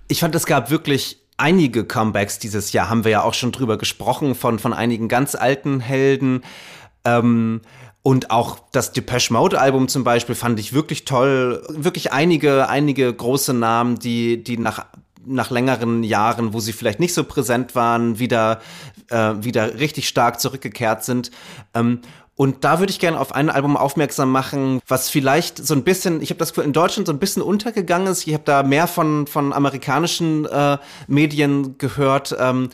Ich 0.08 0.20
fand, 0.20 0.34
es 0.34 0.46
gab 0.46 0.70
wirklich 0.70 1.22
einige 1.36 1.84
Comebacks 1.84 2.40
dieses 2.40 2.72
Jahr. 2.72 2.90
Haben 2.90 3.04
wir 3.04 3.12
ja 3.12 3.22
auch 3.22 3.34
schon 3.34 3.52
drüber 3.52 3.78
gesprochen 3.78 4.34
von, 4.34 4.58
von 4.58 4.72
einigen 4.72 5.08
ganz 5.08 5.36
alten 5.36 5.78
Helden. 5.78 6.42
Ähm, 7.04 7.60
und 8.02 8.30
auch 8.30 8.58
das 8.72 8.92
Depeche 8.92 9.32
Mode 9.32 9.60
Album 9.60 9.86
zum 9.86 10.04
Beispiel 10.04 10.34
fand 10.34 10.58
ich 10.58 10.72
wirklich 10.72 11.04
toll. 11.04 11.62
Wirklich 11.68 12.12
einige, 12.12 12.68
einige 12.68 13.12
große 13.12 13.54
Namen, 13.54 13.98
die, 13.98 14.42
die 14.42 14.58
nach 14.58 14.86
nach 15.26 15.50
längeren 15.50 16.02
Jahren, 16.02 16.52
wo 16.52 16.60
sie 16.60 16.72
vielleicht 16.72 17.00
nicht 17.00 17.14
so 17.14 17.24
präsent 17.24 17.74
waren, 17.74 18.18
wieder, 18.18 18.60
äh, 19.08 19.34
wieder 19.40 19.78
richtig 19.78 20.08
stark 20.08 20.40
zurückgekehrt 20.40 21.04
sind. 21.04 21.30
Ähm, 21.74 22.00
und 22.40 22.64
da 22.64 22.78
würde 22.78 22.90
ich 22.90 22.98
gerne 22.98 23.20
auf 23.20 23.34
ein 23.34 23.50
Album 23.50 23.76
aufmerksam 23.76 24.32
machen, 24.32 24.80
was 24.88 25.10
vielleicht 25.10 25.58
so 25.58 25.74
ein 25.74 25.84
bisschen, 25.84 26.22
ich 26.22 26.30
habe 26.30 26.38
das 26.38 26.52
in 26.52 26.72
Deutschland 26.72 27.06
so 27.06 27.12
ein 27.12 27.18
bisschen 27.18 27.42
untergegangen 27.42 28.08
ist. 28.08 28.26
Ich 28.26 28.32
habe 28.32 28.44
da 28.46 28.62
mehr 28.62 28.86
von, 28.86 29.26
von 29.26 29.52
amerikanischen 29.52 30.46
äh, 30.46 30.78
Medien 31.06 31.76
gehört. 31.76 32.34
Ähm, 32.38 32.70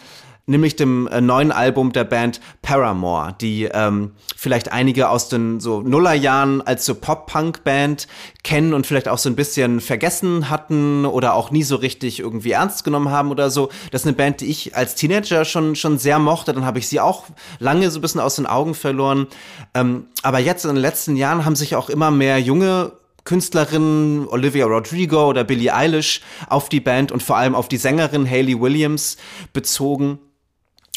nämlich 0.46 0.76
dem 0.76 1.08
äh, 1.08 1.20
neuen 1.20 1.50
Album 1.50 1.92
der 1.92 2.04
Band 2.04 2.40
Paramore, 2.62 3.34
die 3.40 3.64
ähm, 3.64 4.12
vielleicht 4.36 4.72
einige 4.72 5.10
aus 5.10 5.28
den 5.28 5.58
so 5.58 5.82
Nullerjahren 5.82 6.62
als 6.62 6.86
so 6.86 6.94
Pop-Punk-Band 6.94 8.06
kennen 8.44 8.72
und 8.72 8.86
vielleicht 8.86 9.08
auch 9.08 9.18
so 9.18 9.28
ein 9.28 9.36
bisschen 9.36 9.80
vergessen 9.80 10.48
hatten 10.48 11.04
oder 11.04 11.34
auch 11.34 11.50
nie 11.50 11.64
so 11.64 11.76
richtig 11.76 12.20
irgendwie 12.20 12.52
ernst 12.52 12.84
genommen 12.84 13.10
haben 13.10 13.30
oder 13.30 13.50
so. 13.50 13.70
Das 13.90 14.02
ist 14.02 14.06
eine 14.06 14.16
Band, 14.16 14.40
die 14.40 14.46
ich 14.46 14.76
als 14.76 14.94
Teenager 14.94 15.44
schon, 15.44 15.74
schon 15.74 15.98
sehr 15.98 16.20
mochte. 16.20 16.52
Dann 16.52 16.64
habe 16.64 16.78
ich 16.78 16.88
sie 16.88 17.00
auch 17.00 17.24
lange 17.58 17.90
so 17.90 17.98
ein 17.98 18.02
bisschen 18.02 18.20
aus 18.20 18.36
den 18.36 18.46
Augen 18.46 18.74
verloren. 18.74 19.26
Ähm, 19.74 20.06
aber 20.22 20.38
jetzt 20.38 20.64
in 20.64 20.74
den 20.74 20.80
letzten 20.80 21.16
Jahren 21.16 21.44
haben 21.44 21.56
sich 21.56 21.74
auch 21.74 21.90
immer 21.90 22.12
mehr 22.12 22.38
junge 22.38 22.92
Künstlerinnen 23.24 24.28
Olivia 24.28 24.66
Rodrigo 24.66 25.28
oder 25.28 25.42
Billie 25.42 25.74
Eilish 25.74 26.20
auf 26.48 26.68
die 26.68 26.78
Band 26.78 27.10
und 27.10 27.24
vor 27.24 27.36
allem 27.36 27.56
auf 27.56 27.66
die 27.66 27.76
Sängerin 27.76 28.24
Hayley 28.30 28.60
Williams 28.60 29.16
bezogen. 29.52 30.20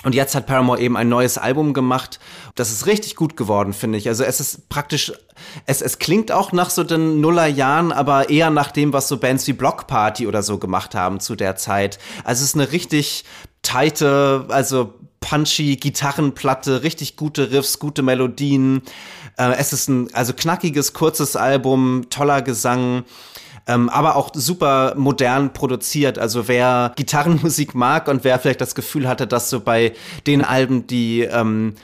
Und 0.04 0.16
jetzt 0.16 0.34
hat 0.34 0.48
Paramore 0.48 0.80
eben 0.80 0.96
ein 0.96 1.10
neues 1.10 1.38
Album 1.38 1.74
gemacht. 1.74 2.20
Das 2.56 2.72
ist 2.72 2.86
richtig 2.86 3.18
gut 3.18 3.36
geworden, 3.36 3.74
finde 3.74 3.98
ich. 3.98 4.08
Also 4.08 4.24
es 4.24 4.40
ist 4.40 4.70
praktisch, 4.70 5.12
es, 5.66 5.82
es 5.82 6.00
klingt 6.00 6.32
auch 6.32 6.54
nach 6.54 6.70
so 6.70 6.86
den 6.86 7.20
Nullerjahren, 7.20 7.92
aber 7.92 8.30
eher 8.30 8.50
nach 8.50 8.72
dem, 8.72 8.94
was 8.94 9.10
so 9.10 9.18
Bands 9.18 9.46
wie 9.48 9.54
Block 9.54 9.88
Party 9.88 10.26
oder 10.26 10.42
so 10.42 10.58
gemacht 10.58 10.96
haben 10.96 11.20
zu 11.20 11.36
der 11.36 11.58
Zeit. 11.58 12.00
Also 12.24 12.44
es 12.44 12.50
ist 12.50 12.56
eine 12.56 12.72
richtig 12.72 13.26
tighte, 13.62 14.46
also 14.48 14.94
punchy 15.20 15.76
Gitarrenplatte, 15.76 16.84
richtig 16.84 17.18
gute 17.18 17.52
Riffs, 17.52 17.80
gute 17.80 18.02
Melodien. 18.02 18.84
Äh, 19.38 19.56
es 19.58 19.74
ist 19.74 19.90
ein 19.90 20.14
also 20.14 20.32
knackiges, 20.32 20.94
kurzes 20.94 21.36
Album, 21.36 22.06
toller 22.10 22.42
Gesang 22.42 23.04
ähm, 23.70 23.88
aber 23.88 24.16
auch 24.16 24.32
super 24.34 24.96
modern 24.98 25.54
produziert. 25.54 26.18
Also 26.18 26.48
wer 26.48 26.92
Gitarrenmusik 26.96 27.76
mag 27.76 28.08
und 28.08 28.24
wer 28.24 28.40
vielleicht 28.40 28.62
das 28.62 28.74
Gefühl 28.74 29.08
hatte, 29.08 29.28
dass 29.28 29.50
so 29.50 29.60
bei 29.60 29.94
den 30.26 30.44
Alben, 30.44 30.88
die 30.88 31.22
ähm, 31.22 31.76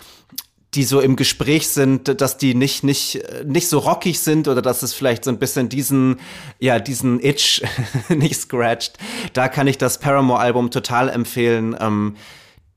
die 0.73 0.83
so 0.83 0.99
im 0.99 1.15
Gespräch 1.15 1.69
sind, 1.69 2.19
dass 2.19 2.37
die 2.37 2.53
nicht, 2.53 2.83
nicht, 2.83 3.21
nicht 3.45 3.69
so 3.69 3.79
rockig 3.79 4.19
sind 4.19 4.49
oder 4.49 4.61
dass 4.61 4.83
es 4.83 4.93
vielleicht 4.93 5.23
so 5.23 5.31
ein 5.31 5.39
bisschen 5.39 5.69
diesen, 5.69 6.19
ja, 6.59 6.79
diesen 6.79 7.23
Itch 7.23 7.61
nicht 8.09 8.35
scratcht. 8.35 8.97
Da 9.31 9.47
kann 9.47 9.67
ich 9.67 9.77
das 9.77 9.99
Paramore-Album 9.99 10.71
total 10.71 11.07
empfehlen. 11.07 11.77
Ähm, 11.79 12.17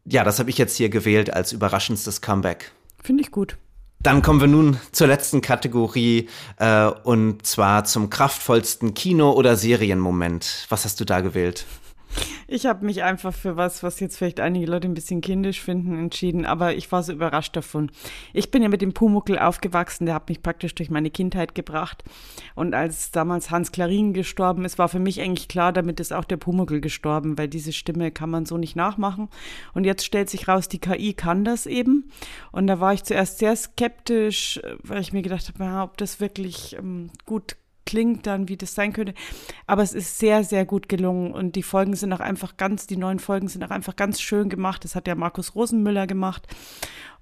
ja, 0.05 0.23
das 0.23 0.39
habe 0.39 0.49
ich 0.51 0.59
jetzt 0.59 0.77
hier 0.77 0.91
gewählt 0.91 1.33
als 1.33 1.51
überraschendstes 1.51 2.21
Comeback. 2.21 2.71
Finde 3.03 3.23
ich 3.23 3.33
gut. 3.33 3.57
Dann 4.01 4.23
kommen 4.23 4.41
wir 4.41 4.47
nun 4.47 4.79
zur 4.93 5.09
letzten 5.09 5.41
Kategorie 5.41 6.29
äh, 6.59 6.87
und 6.87 7.45
zwar 7.45 7.85
zum 7.85 8.11
kraftvollsten 8.11 8.95
Kino- 8.95 9.33
oder 9.33 9.57
Serienmoment. 9.57 10.67
Was 10.69 10.85
hast 10.85 11.01
du 11.01 11.05
da 11.05 11.21
gewählt? 11.21 11.67
Ich 12.47 12.67
habe 12.67 12.87
mich 12.87 13.03
einfach 13.03 13.35
für 13.35 13.57
was, 13.57 13.83
was 13.83 14.01
jetzt 14.01 14.17
vielleicht 14.17 14.41
einige 14.41 14.67
Leute 14.67 14.89
ein 14.89 14.95
bisschen 14.95 15.21
kindisch 15.21 15.61
finden, 15.61 15.99
entschieden, 15.99 16.47
aber 16.47 16.75
ich 16.75 16.91
war 16.91 17.03
so 17.03 17.13
überrascht 17.13 17.55
davon. 17.55 17.91
Ich 18.33 18.51
bin 18.51 18.63
ja 18.63 18.69
mit 18.69 18.81
dem 18.81 18.95
Pumuckel 18.95 19.39
aufgewachsen, 19.39 20.07
der 20.07 20.15
hat 20.15 20.29
mich 20.29 20.43
praktisch 20.43 20.75
durch 20.75 20.91
meine 20.91 21.11
Kindheit 21.11 21.55
gebracht. 21.55 22.05
Und 22.55 22.75
als 22.75 23.11
damals 23.11 23.51
Hans 23.51 23.71
Klarin 23.73 24.15
gestorben 24.15 24.65
ist, 24.65 24.79
war 24.79 24.89
für 24.89 24.99
mich 24.99 25.21
eigentlich 25.21 25.49
klar, 25.49 25.73
damit 25.73 26.01
ist 26.01 26.13
auch 26.13 26.25
der 26.25 26.39
Pumuckel 26.39 26.81
gestorben, 26.81 27.37
weil 27.37 27.49
diese 27.49 27.73
Stimme 27.73 28.11
kann 28.11 28.31
man 28.31 28.47
so 28.47 28.57
nicht 28.57 28.77
nachmachen. 28.77 29.29
Und 29.75 29.85
jetzt 29.85 30.05
stellt 30.05 30.31
sich 30.31 30.49
raus, 30.49 30.69
die 30.69 30.79
KI 30.79 31.13
kann 31.13 31.45
das 31.45 31.67
eben. 31.67 32.11
Und 32.51 32.67
da 32.67 32.81
war 32.81 32.95
ich 32.95 33.05
zuerst 33.05 33.39
sehr 33.39 33.55
skeptisch, 33.57 34.61
weil 34.83 35.01
ich 35.01 35.13
mir 35.13 35.23
gedacht 35.23 35.53
habe, 35.59 35.83
ob 35.83 35.99
das 35.99 36.21
wirklich 36.21 36.77
ähm, 36.79 37.11
gut 37.27 37.57
klingt 37.89 38.27
dann, 38.27 38.49
wie 38.49 38.59
das 38.59 38.75
sein 38.75 38.93
könnte. 38.93 39.15
Aber 39.67 39.83
es 39.83 39.95
ist 39.95 40.19
sehr, 40.19 40.45
sehr 40.45 40.67
gut 40.67 40.91
gelungen 40.91 41.33
und 41.33 41.57
die 41.57 41.63
Folgen 41.63 41.97
sind 41.97 42.13
auch 42.13 42.21
einfach 42.21 42.59
ganz, 42.59 42.87
die 42.87 42.99
neuen 42.99 43.19
Folgen 43.19 43.49
sind 43.49 43.65
auch 43.65 43.71
einfach 43.71 43.97
ganz 43.97 44.21
schön 44.21 44.51
gemacht. 44.51 44.85
Das 44.85 44.95
hat 44.95 45.09
ja 45.09 45.15
Markus 45.15 45.55
Rosenmüller 45.55 46.07
gemacht. 46.07 46.47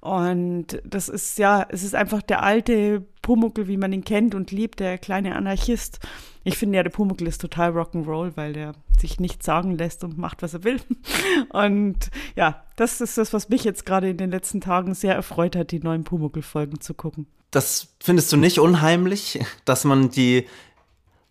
Und 0.00 0.82
das 0.84 1.08
ist 1.08 1.38
ja, 1.38 1.64
es 1.68 1.84
ist 1.84 1.94
einfach 1.94 2.20
der 2.20 2.42
alte 2.42 3.06
Pumuckel, 3.26 3.66
wie 3.66 3.76
man 3.76 3.92
ihn 3.92 4.04
kennt 4.04 4.34
und 4.34 4.52
liebt, 4.52 4.80
der 4.80 4.98
kleine 4.98 5.34
Anarchist. 5.34 5.98
Ich 6.44 6.56
finde 6.56 6.76
ja, 6.76 6.82
der 6.82 6.90
Pumuckel 6.90 7.26
ist 7.26 7.40
total 7.40 7.72
Rock'n'Roll, 7.72 8.36
weil 8.36 8.52
der 8.52 8.74
sich 8.98 9.18
nichts 9.18 9.44
sagen 9.44 9.76
lässt 9.76 10.04
und 10.04 10.16
macht, 10.16 10.42
was 10.42 10.54
er 10.54 10.64
will. 10.64 10.80
Und 11.50 12.10
ja, 12.34 12.64
das 12.76 13.00
ist 13.00 13.18
das, 13.18 13.32
was 13.32 13.48
mich 13.48 13.64
jetzt 13.64 13.84
gerade 13.84 14.08
in 14.08 14.16
den 14.16 14.30
letzten 14.30 14.60
Tagen 14.60 14.94
sehr 14.94 15.14
erfreut 15.14 15.54
hat, 15.54 15.70
die 15.70 15.80
neuen 15.80 16.04
Pumuckel-Folgen 16.04 16.80
zu 16.80 16.94
gucken 16.94 17.26
das 17.50 17.88
findest 18.00 18.30
du 18.32 18.36
nicht 18.36 18.58
unheimlich, 18.58 19.40
dass 19.64 19.84
man 19.84 20.10
die 20.10 20.46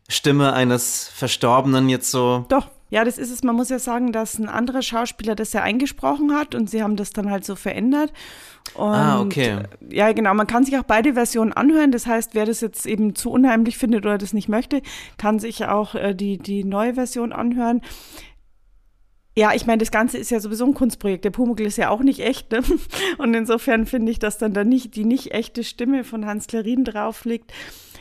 Stimme 0.08 0.54
eines 0.54 1.08
Verstorbenen 1.08 1.88
jetzt 1.88 2.10
so. 2.12 2.46
Doch, 2.50 2.70
ja, 2.89 3.03
das 3.03 3.17
ist 3.17 3.31
es. 3.31 3.43
Man 3.43 3.55
muss 3.55 3.69
ja 3.69 3.79
sagen, 3.79 4.11
dass 4.11 4.38
ein 4.38 4.47
anderer 4.47 4.81
Schauspieler 4.81 5.36
das 5.36 5.53
ja 5.53 5.61
eingesprochen 5.63 6.33
hat 6.33 6.53
und 6.53 6.69
sie 6.69 6.83
haben 6.83 6.95
das 6.95 7.11
dann 7.11 7.31
halt 7.31 7.43
so 7.43 7.55
verändert. 7.55 8.13
Und, 8.75 8.93
ah, 8.93 9.21
okay. 9.21 9.63
Ja, 9.89 10.11
genau. 10.11 10.33
Man 10.33 10.47
kann 10.47 10.63
sich 10.63 10.77
auch 10.77 10.83
beide 10.83 11.13
Versionen 11.13 11.53
anhören. 11.53 11.91
Das 11.91 12.05
heißt, 12.05 12.36
wer 12.36 12.45
das 12.45 12.61
jetzt 12.61 12.86
eben 12.86 13.15
zu 13.15 13.31
unheimlich 13.31 13.77
findet 13.77 14.05
oder 14.05 14.17
das 14.17 14.33
nicht 14.33 14.49
möchte, 14.49 14.81
kann 15.17 15.39
sich 15.39 15.65
auch 15.65 15.95
äh, 15.95 16.13
die, 16.13 16.38
die 16.38 16.63
neue 16.63 16.93
Version 16.93 17.33
anhören. 17.33 17.81
Ja, 19.38 19.53
ich 19.53 19.65
meine, 19.65 19.79
das 19.79 19.91
Ganze 19.91 20.17
ist 20.17 20.31
ja 20.31 20.39
sowieso 20.39 20.65
ein 20.65 20.73
Kunstprojekt. 20.73 21.25
Der 21.25 21.31
Pumuckl 21.31 21.65
ist 21.65 21.77
ja 21.77 21.89
auch 21.89 22.01
nicht 22.01 22.21
echt. 22.21 22.51
Ne? 22.51 22.61
Und 23.17 23.33
insofern 23.33 23.86
finde 23.86 24.11
ich, 24.11 24.19
dass 24.19 24.38
dann 24.38 24.53
da 24.53 24.63
nicht 24.63 24.95
die 24.95 25.05
nicht 25.05 25.33
echte 25.33 25.63
Stimme 25.63 26.03
von 26.03 26.25
Hans 26.25 26.47
Klarin 26.47 26.86
drauf 26.86 27.25
liegt. 27.25 27.51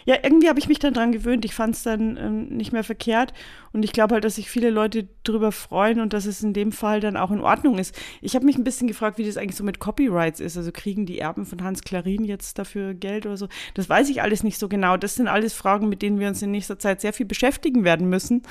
Ja, 0.06 0.16
irgendwie 0.22 0.48
habe 0.48 0.58
ich 0.58 0.68
mich 0.68 0.78
dann 0.78 0.94
dran 0.94 1.12
gewöhnt. 1.12 1.44
Ich 1.44 1.54
fand 1.54 1.74
es 1.74 1.82
dann 1.82 2.16
ähm, 2.16 2.48
nicht 2.48 2.72
mehr 2.72 2.84
verkehrt. 2.84 3.32
Und 3.72 3.84
ich 3.84 3.92
glaube 3.92 4.14
halt, 4.14 4.24
dass 4.24 4.36
sich 4.36 4.50
viele 4.50 4.70
Leute 4.70 5.08
darüber 5.24 5.50
freuen 5.52 6.00
und 6.00 6.12
dass 6.12 6.26
es 6.26 6.42
in 6.42 6.52
dem 6.52 6.72
Fall 6.72 7.00
dann 7.00 7.16
auch 7.16 7.30
in 7.30 7.40
Ordnung 7.40 7.78
ist. 7.78 7.98
Ich 8.20 8.34
habe 8.34 8.44
mich 8.44 8.56
ein 8.56 8.64
bisschen 8.64 8.88
gefragt, 8.88 9.18
wie 9.18 9.24
das 9.24 9.36
eigentlich 9.36 9.56
so 9.56 9.64
mit 9.64 9.80
Copyrights 9.80 10.40
ist. 10.40 10.56
Also 10.56 10.70
kriegen 10.72 11.06
die 11.06 11.18
Erben 11.18 11.46
von 11.46 11.62
Hans 11.62 11.82
Klarin 11.82 12.24
jetzt 12.24 12.58
dafür 12.58 12.94
Geld 12.94 13.26
oder 13.26 13.36
so? 13.36 13.48
Das 13.74 13.88
weiß 13.88 14.08
ich 14.10 14.22
alles 14.22 14.42
nicht 14.42 14.58
so 14.58 14.68
genau. 14.68 14.96
Das 14.96 15.14
sind 15.14 15.28
alles 15.28 15.54
Fragen, 15.54 15.88
mit 15.88 16.02
denen 16.02 16.20
wir 16.20 16.28
uns 16.28 16.42
in 16.42 16.50
nächster 16.50 16.78
Zeit 16.78 17.00
sehr 17.00 17.12
viel 17.12 17.26
beschäftigen 17.26 17.84
werden 17.84 18.08
müssen 18.08 18.42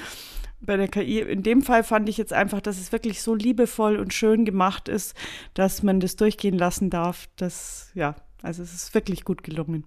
bei 0.65 0.77
der 0.77 0.87
KI. 0.87 1.19
In 1.19 1.43
dem 1.43 1.61
Fall 1.61 1.83
fand 1.83 2.09
ich 2.09 2.17
jetzt 2.17 2.33
einfach, 2.33 2.61
dass 2.61 2.79
es 2.79 2.91
wirklich 2.91 3.21
so 3.21 3.35
liebevoll 3.35 3.97
und 3.97 4.13
schön 4.13 4.45
gemacht 4.45 4.87
ist, 4.87 5.15
dass 5.53 5.83
man 5.83 5.99
das 5.99 6.15
durchgehen 6.15 6.57
lassen 6.57 6.89
darf. 6.89 7.27
Das, 7.35 7.91
ja, 7.93 8.15
also 8.41 8.63
es 8.63 8.73
ist 8.73 8.93
wirklich 8.93 9.23
gut 9.25 9.43
gelungen. 9.43 9.85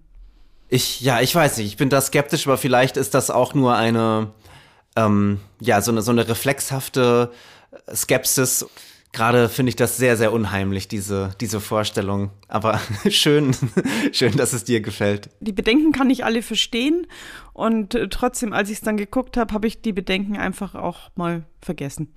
Ich, 0.69 1.01
ja, 1.01 1.21
ich 1.21 1.33
weiß 1.33 1.57
nicht, 1.57 1.67
ich 1.67 1.77
bin 1.77 1.89
da 1.89 2.01
skeptisch, 2.01 2.45
aber 2.47 2.57
vielleicht 2.57 2.97
ist 2.97 3.13
das 3.13 3.29
auch 3.29 3.53
nur 3.53 3.75
eine, 3.75 4.31
ähm, 4.95 5.39
ja, 5.59 5.81
so 5.81 5.91
eine, 5.91 6.01
so 6.01 6.11
eine 6.11 6.27
reflexhafte 6.27 7.31
Skepsis 7.93 8.65
Gerade 9.13 9.49
finde 9.49 9.71
ich 9.71 9.75
das 9.75 9.97
sehr, 9.97 10.15
sehr 10.17 10.31
unheimlich, 10.31 10.87
diese, 10.87 11.31
diese 11.41 11.59
Vorstellung. 11.59 12.29
Aber 12.47 12.79
schön, 13.09 13.55
schön, 14.11 14.37
dass 14.37 14.53
es 14.53 14.63
dir 14.63 14.81
gefällt. 14.81 15.29
Die 15.39 15.53
Bedenken 15.53 15.91
kann 15.91 16.09
ich 16.09 16.23
alle 16.23 16.41
verstehen. 16.41 17.07
Und 17.53 17.95
äh, 17.95 18.09
trotzdem, 18.09 18.53
als 18.53 18.69
ich 18.69 18.77
es 18.77 18.81
dann 18.81 18.97
geguckt 18.97 19.37
habe, 19.37 19.53
habe 19.53 19.65
ich 19.65 19.81
die 19.81 19.93
Bedenken 19.93 20.37
einfach 20.37 20.75
auch 20.75 21.09
mal 21.15 21.45
vergessen. 21.61 22.13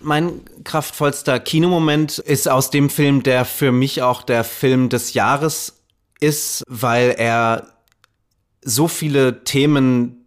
Mein 0.00 0.40
kraftvollster 0.64 1.38
Kinomoment 1.38 2.18
ist 2.18 2.48
aus 2.48 2.70
dem 2.70 2.88
Film, 2.90 3.22
der 3.22 3.44
für 3.44 3.70
mich 3.70 4.02
auch 4.02 4.22
der 4.22 4.44
Film 4.44 4.88
des 4.88 5.12
Jahres 5.12 5.84
ist, 6.20 6.64
weil 6.66 7.14
er 7.18 7.68
so 8.62 8.88
viele 8.88 9.44
Themen, 9.44 10.26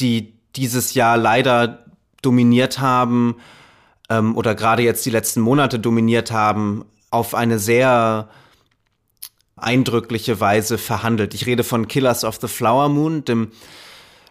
die 0.00 0.34
dieses 0.56 0.94
Jahr 0.94 1.16
leider 1.16 1.84
dominiert 2.22 2.80
haben, 2.80 3.36
ähm, 4.10 4.36
oder 4.36 4.54
gerade 4.54 4.82
jetzt 4.82 5.06
die 5.06 5.10
letzten 5.10 5.40
Monate 5.40 5.78
dominiert 5.78 6.30
haben, 6.30 6.84
auf 7.10 7.34
eine 7.34 7.58
sehr 7.58 8.28
eindrückliche 9.56 10.40
Weise 10.40 10.78
verhandelt. 10.78 11.34
Ich 11.34 11.46
rede 11.46 11.64
von 11.64 11.88
Killers 11.88 12.24
of 12.24 12.38
the 12.40 12.48
Flower 12.48 12.88
Moon, 12.88 13.24
dem 13.24 13.52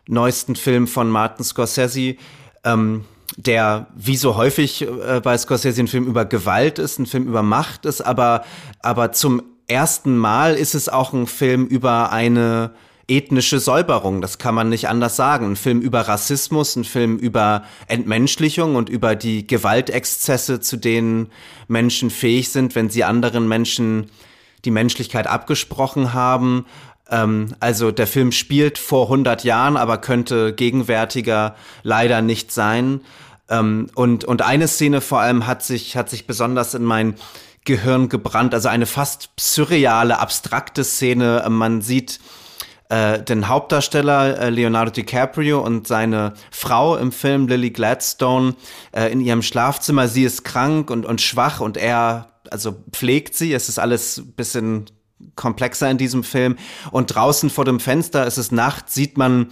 neuesten 0.07 0.55
Film 0.55 0.87
von 0.87 1.09
Martin 1.09 1.45
Scorsese, 1.45 2.15
ähm, 2.63 3.05
der 3.37 3.87
wie 3.95 4.17
so 4.17 4.35
häufig 4.35 4.81
äh, 4.81 5.21
bei 5.23 5.37
Scorsese 5.37 5.81
ein 5.81 5.87
Film 5.87 6.05
über 6.05 6.25
Gewalt 6.25 6.77
ist, 6.77 6.99
ein 6.99 7.05
Film 7.05 7.27
über 7.27 7.41
Macht 7.41 7.85
ist, 7.85 8.01
aber, 8.01 8.43
aber 8.81 9.11
zum 9.11 9.41
ersten 9.67 10.17
Mal 10.17 10.55
ist 10.55 10.75
es 10.75 10.89
auch 10.89 11.13
ein 11.13 11.25
Film 11.25 11.65
über 11.65 12.11
eine 12.11 12.71
ethnische 13.07 13.59
Säuberung, 13.59 14.21
das 14.21 14.37
kann 14.37 14.55
man 14.55 14.69
nicht 14.69 14.87
anders 14.87 15.15
sagen. 15.15 15.51
Ein 15.51 15.55
Film 15.55 15.81
über 15.81 16.01
Rassismus, 16.01 16.75
ein 16.75 16.85
Film 16.85 17.17
über 17.17 17.63
Entmenschlichung 17.87 18.75
und 18.75 18.89
über 18.89 19.15
die 19.15 19.45
Gewaltexzesse, 19.45 20.61
zu 20.61 20.77
denen 20.77 21.29
Menschen 21.67 22.09
fähig 22.09 22.49
sind, 22.49 22.75
wenn 22.75 22.89
sie 22.89 23.03
anderen 23.03 23.47
Menschen 23.47 24.09
die 24.63 24.71
Menschlichkeit 24.71 25.27
abgesprochen 25.27 26.13
haben. 26.13 26.65
Ähm, 27.09 27.55
also 27.59 27.91
der 27.91 28.07
Film 28.07 28.31
spielt 28.31 28.77
vor 28.77 29.05
100 29.05 29.43
Jahren, 29.43 29.75
aber 29.75 29.97
könnte 29.97 30.53
gegenwärtiger 30.53 31.55
leider 31.83 32.21
nicht 32.21 32.51
sein. 32.51 33.01
Ähm, 33.49 33.87
und, 33.95 34.23
und 34.23 34.41
eine 34.41 34.69
Szene 34.69 35.01
vor 35.01 35.19
allem 35.19 35.45
hat 35.45 35.63
sich, 35.63 35.97
hat 35.97 36.09
sich 36.09 36.25
besonders 36.25 36.73
in 36.73 36.83
mein 36.83 37.15
Gehirn 37.65 38.09
gebrannt, 38.09 38.53
also 38.53 38.67
eine 38.67 38.85
fast 38.85 39.29
surreale, 39.39 40.19
abstrakte 40.19 40.83
Szene. 40.83 41.45
Man 41.49 41.81
sieht 41.81 42.19
äh, 42.93 43.23
den 43.23 43.47
Hauptdarsteller 43.47 44.39
äh, 44.39 44.49
Leonardo 44.51 44.91
DiCaprio 44.91 45.59
und 45.59 45.87
seine 45.87 46.33
Frau 46.51 46.95
im 46.95 47.11
Film 47.11 47.47
Lily 47.47 47.71
Gladstone 47.71 48.55
äh, 48.91 49.11
in 49.11 49.19
ihrem 49.19 49.41
Schlafzimmer. 49.41 50.07
Sie 50.07 50.23
ist 50.23 50.43
krank 50.43 50.91
und, 50.91 51.05
und 51.05 51.19
schwach 51.19 51.59
und 51.59 51.75
er 51.75 52.29
also 52.51 52.75
pflegt 52.91 53.33
sie. 53.33 53.51
Es 53.53 53.67
ist 53.67 53.79
alles 53.79 54.21
bisschen 54.35 54.85
komplexer 55.35 55.89
in 55.89 55.97
diesem 55.97 56.23
Film. 56.23 56.55
Und 56.91 57.07
draußen 57.15 57.49
vor 57.49 57.65
dem 57.65 57.79
Fenster 57.79 58.27
ist 58.27 58.37
es 58.37 58.51
Nacht, 58.51 58.91
sieht 58.91 59.17
man 59.17 59.47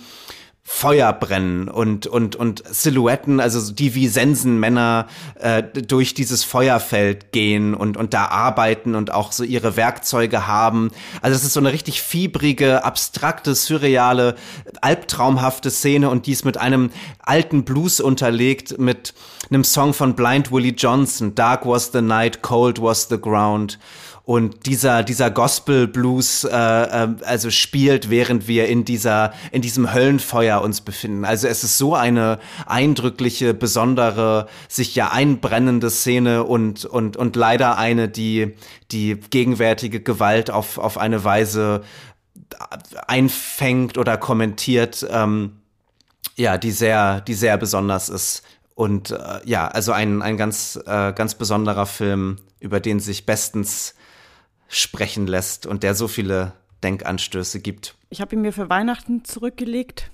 Feuer 0.64 1.12
brennen 1.12 1.68
und, 1.68 2.05
und, 2.07 2.36
und 2.36 2.64
Silhouetten, 2.70 3.39
also 3.39 3.74
die 3.74 3.95
wie 3.95 4.07
Sensenmänner 4.07 5.07
äh, 5.39 5.64
durch 5.64 6.14
dieses 6.14 6.43
Feuerfeld 6.43 7.32
gehen 7.32 7.74
und, 7.74 7.97
und 7.97 8.14
da 8.14 8.26
arbeiten 8.26 8.93
und 8.95 9.12
auch 9.12 9.32
so 9.32 9.43
ihre 9.43 9.76
Werkzeuge 9.76 10.47
haben. 10.47 10.91
Also 11.22 11.36
es 11.36 11.43
ist 11.43 11.53
so 11.53 11.59
eine 11.59 11.74
richtig 11.74 12.01
fiebrige, 12.01 12.84
abstrakte, 12.84 13.55
surreale, 13.55 14.36
albtraumhafte 14.82 15.72
Szene 15.72 16.09
und 16.09 16.28
dies 16.28 16.45
mit 16.45 16.57
einem 16.57 16.91
alten 17.20 17.64
Blues 17.64 17.99
unterlegt, 17.99 18.78
mit 18.78 19.16
einem 19.49 19.64
Song 19.64 19.93
von 19.93 20.16
Blind 20.16 20.51
Willie 20.51 20.74
Johnson, 20.74 21.34
Dark 21.36 21.66
was 21.66 21.91
the 21.91 22.01
night, 22.01 22.43
cold 22.43 22.82
was 22.82 23.07
the 23.09 23.20
ground 23.20 23.80
und 24.24 24.67
dieser 24.67 25.03
dieser 25.03 25.32
Gospel 25.32 25.88
Blues 25.88 26.43
äh, 26.43 26.49
äh, 26.55 27.07
also 27.26 27.49
spielt 27.49 28.09
während 28.09 28.47
wir 28.47 28.67
in 28.67 28.86
dieser 28.86 29.34
in 29.51 29.61
diesem 29.61 29.93
Höllenfeuer 29.93 30.61
uns 30.61 30.82
befinden. 30.82 31.26
Also 31.26 31.47
es 31.47 31.63
ist 31.63 31.78
so 31.78 31.95
eine 31.95 32.39
eindrückliche 32.67 33.53
besondere 33.53 34.47
sich 34.67 34.95
ja 34.95 35.11
einbrennende 35.11 35.89
Szene 35.89 36.43
und 36.43 36.86
und 36.86 37.17
und 37.17 37.36
leider 37.36 37.78
eine 37.78 38.09
die 38.09 38.55
die 38.91 39.15
gegenwärtige 39.15 40.01
Gewalt 40.01 40.51
auf 40.51 40.78
auf 40.78 40.97
eine 40.99 41.24
Weise 41.24 41.82
einfängt 43.07 43.97
oder 43.97 44.17
kommentiert 44.17 45.05
ähm, 45.09 45.57
ja 46.36 46.57
die 46.59 46.72
sehr 46.72 47.22
die 47.22 47.34
sehr 47.34 47.57
besonders 47.57 48.09
ist. 48.09 48.43
Und 48.76 49.11
äh, 49.11 49.39
ja 49.45 49.67
also 49.67 49.93
ein 49.93 50.22
ein 50.22 50.38
ganz 50.38 50.80
äh, 50.86 51.11
ganz 51.11 51.34
besonderer 51.36 51.88
Film 51.88 52.38
über 52.59 52.80
den 52.80 52.99
sich 52.99 53.26
bestens 53.26 53.95
sprechen 54.72 55.28
lässt 55.28 55.67
und 55.67 55.84
der 55.84 55.93
so 55.93 56.07
viele 56.07 56.53
Denkanstöße 56.84 57.59
gibt. 57.59 57.95
Ich 58.09 58.22
habe 58.22 58.36
ihn 58.36 58.41
mir 58.41 58.53
für 58.53 58.69
Weihnachten 58.69 59.24
zurückgelegt. 59.24 60.09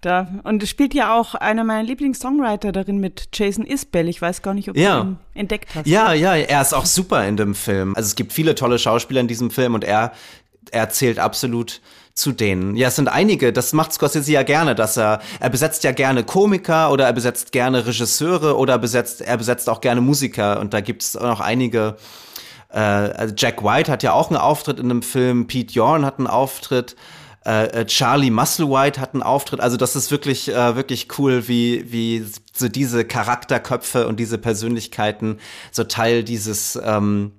Da. 0.00 0.40
Und 0.42 0.60
es 0.60 0.68
spielt 0.68 0.92
ja 0.92 1.16
auch 1.16 1.36
einer 1.36 1.62
meiner 1.62 1.84
Lieblingssongwriter 1.84 2.72
darin 2.72 2.98
mit 2.98 3.28
Jason 3.32 3.64
Isbell. 3.64 4.08
Ich 4.08 4.20
weiß 4.20 4.42
gar 4.42 4.54
nicht, 4.54 4.68
ob 4.68 4.76
ja. 4.76 5.02
du 5.02 5.10
ihn 5.10 5.18
entdeckt 5.34 5.72
hast. 5.76 5.86
Ja, 5.86 6.12
ja, 6.12 6.34
er 6.34 6.60
ist 6.60 6.72
auch 6.72 6.86
super 6.86 7.24
in 7.28 7.36
dem 7.36 7.54
Film. 7.54 7.94
Also 7.94 8.08
es 8.08 8.16
gibt 8.16 8.32
viele 8.32 8.56
tolle 8.56 8.80
Schauspieler 8.80 9.20
in 9.20 9.28
diesem 9.28 9.52
Film 9.52 9.74
und 9.74 9.84
er 9.84 10.12
er 10.70 10.88
zählt 10.90 11.18
absolut 11.18 11.80
zu 12.14 12.32
denen. 12.32 12.76
Ja, 12.76 12.88
es 12.88 12.96
sind 12.96 13.08
einige, 13.08 13.52
das 13.52 13.72
macht 13.72 13.92
Scorsese 13.92 14.32
ja 14.32 14.42
gerne, 14.42 14.74
dass 14.74 14.96
er, 14.96 15.20
er 15.40 15.50
besetzt 15.50 15.82
ja 15.82 15.92
gerne 15.92 16.24
Komiker 16.24 16.90
oder 16.90 17.06
er 17.06 17.12
besetzt 17.12 17.52
gerne 17.52 17.86
Regisseure 17.86 18.56
oder 18.56 18.78
besetzt, 18.78 19.22
er 19.22 19.38
besetzt 19.38 19.68
auch 19.68 19.80
gerne 19.80 20.00
Musiker 20.02 20.60
und 20.60 20.74
da 20.74 20.80
gibt 20.80 21.02
es 21.02 21.14
noch 21.14 21.40
einige, 21.40 21.96
äh, 22.72 22.78
also 22.78 23.34
Jack 23.36 23.62
White 23.62 23.90
hat 23.90 24.02
ja 24.02 24.12
auch 24.12 24.30
einen 24.30 24.38
Auftritt 24.38 24.78
in 24.78 24.90
einem 24.90 25.02
Film, 25.02 25.46
Pete 25.46 25.74
Yorn 25.74 26.04
hat 26.04 26.18
einen 26.18 26.26
Auftritt, 26.26 26.96
äh, 27.44 27.64
äh, 27.66 27.86
Charlie 27.86 28.30
Musselwhite 28.30 29.00
hat 29.00 29.14
einen 29.14 29.22
Auftritt. 29.22 29.60
Also 29.60 29.76
das 29.76 29.96
ist 29.96 30.10
wirklich, 30.10 30.48
äh, 30.48 30.76
wirklich 30.76 31.18
cool, 31.18 31.48
wie, 31.48 31.90
wie 31.92 32.24
so 32.52 32.68
diese 32.68 33.04
Charakterköpfe 33.04 34.06
und 34.06 34.18
diese 34.20 34.38
Persönlichkeiten 34.38 35.38
so 35.70 35.84
Teil 35.84 36.24
dieses, 36.24 36.80
ähm, 36.82 37.32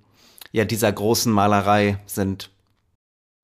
ja, 0.51 0.65
dieser 0.65 0.91
großen 0.91 1.31
Malerei 1.31 1.97
sind. 2.05 2.49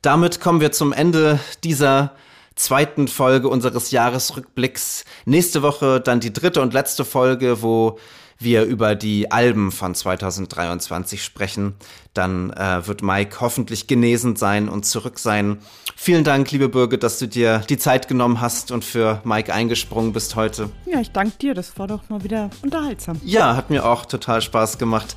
Damit 0.02 0.40
kommen 0.40 0.62
wir 0.62 0.72
zum 0.72 0.94
Ende 0.94 1.40
dieser 1.64 2.14
zweiten 2.56 3.08
Folge 3.08 3.48
unseres 3.48 3.92
Jahresrückblicks. 3.92 5.06
Nächste 5.26 5.62
Woche 5.62 6.02
dann 6.02 6.20
die 6.20 6.34
dritte 6.34 6.62
und 6.62 6.74
letzte 6.74 7.06
Folge, 7.06 7.62
wo 7.62 7.98
wir 8.40 8.64
über 8.64 8.96
die 8.96 9.32
Alben 9.32 9.72
von 9.72 9.94
2023 9.94 11.24
sprechen. 11.24 11.76
Dann 12.14 12.52
äh, 12.52 12.88
wird 12.88 13.04
Mike 13.04 13.42
hoffentlich 13.42 13.88
genesen 13.88 14.36
sein 14.36 14.70
und 14.70 14.86
zurück 14.86 15.20
sein. 15.20 15.60
Vielen 15.96 16.24
Dank, 16.24 16.50
liebe 16.52 16.70
Birgit, 16.70 17.04
dass 17.04 17.20
du 17.20 17.28
dir 17.28 17.60
die 17.70 17.78
Zeit 17.78 18.08
genommen 18.08 18.40
hast 18.40 18.72
und 18.72 18.86
für 18.86 19.22
Mike 19.26 19.54
eingesprungen 19.54 20.14
bist 20.14 20.36
heute. 20.36 20.70
Ja, 20.86 21.02
ich 21.02 21.12
danke 21.12 21.38
dir. 21.38 21.54
Das 21.54 21.78
war 21.78 21.88
doch 21.88 22.10
mal 22.10 22.24
wieder 22.24 22.50
unterhaltsam. 22.62 23.20
Ja, 23.24 23.56
hat 23.56 23.70
mir 23.70 23.86
auch 23.86 24.06
total 24.06 24.42
Spaß 24.42 24.78
gemacht. 24.78 25.16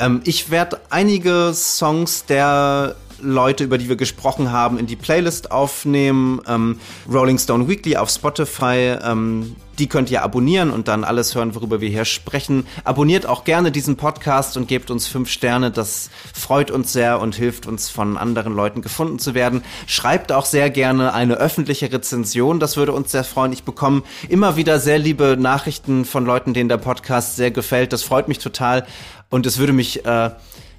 Ähm, 0.00 0.20
ich 0.24 0.50
werde 0.50 0.80
einige 0.90 1.52
Songs 1.54 2.26
der 2.26 2.96
Leute, 3.20 3.64
über 3.64 3.78
die 3.78 3.88
wir 3.88 3.96
gesprochen 3.96 4.52
haben, 4.52 4.78
in 4.78 4.86
die 4.86 4.96
Playlist 4.96 5.50
aufnehmen. 5.50 6.40
Ähm, 6.46 6.78
Rolling 7.10 7.38
Stone 7.38 7.68
Weekly 7.68 7.96
auf 7.96 8.10
Spotify. 8.10 8.96
Ähm, 9.02 9.56
die 9.78 9.88
könnt 9.88 10.10
ihr 10.10 10.22
abonnieren 10.22 10.70
und 10.70 10.88
dann 10.88 11.04
alles 11.04 11.34
hören, 11.34 11.54
worüber 11.54 11.80
wir 11.80 11.88
hier 11.88 12.04
sprechen. 12.04 12.66
Abonniert 12.84 13.26
auch 13.26 13.44
gerne 13.44 13.70
diesen 13.70 13.96
Podcast 13.96 14.56
und 14.56 14.68
gebt 14.68 14.90
uns 14.90 15.06
fünf 15.06 15.30
Sterne. 15.30 15.70
Das 15.70 16.10
freut 16.34 16.70
uns 16.70 16.92
sehr 16.92 17.20
und 17.20 17.34
hilft 17.34 17.66
uns, 17.66 17.90
von 17.90 18.16
anderen 18.16 18.54
Leuten 18.54 18.80
gefunden 18.80 19.18
zu 19.18 19.34
werden. 19.34 19.62
Schreibt 19.86 20.32
auch 20.32 20.46
sehr 20.46 20.70
gerne 20.70 21.12
eine 21.12 21.34
öffentliche 21.34 21.92
Rezension. 21.92 22.58
Das 22.58 22.76
würde 22.76 22.92
uns 22.92 23.12
sehr 23.12 23.24
freuen. 23.24 23.52
Ich 23.52 23.64
bekomme 23.64 24.02
immer 24.28 24.56
wieder 24.56 24.80
sehr 24.80 24.98
liebe 24.98 25.36
Nachrichten 25.38 26.04
von 26.04 26.24
Leuten, 26.24 26.54
denen 26.54 26.68
der 26.68 26.78
Podcast 26.78 27.36
sehr 27.36 27.50
gefällt. 27.50 27.92
Das 27.92 28.02
freut 28.02 28.28
mich 28.28 28.38
total. 28.38 28.86
Und 29.28 29.44
es 29.44 29.58
würde 29.58 29.72
mich 29.72 30.06
äh, 30.06 30.30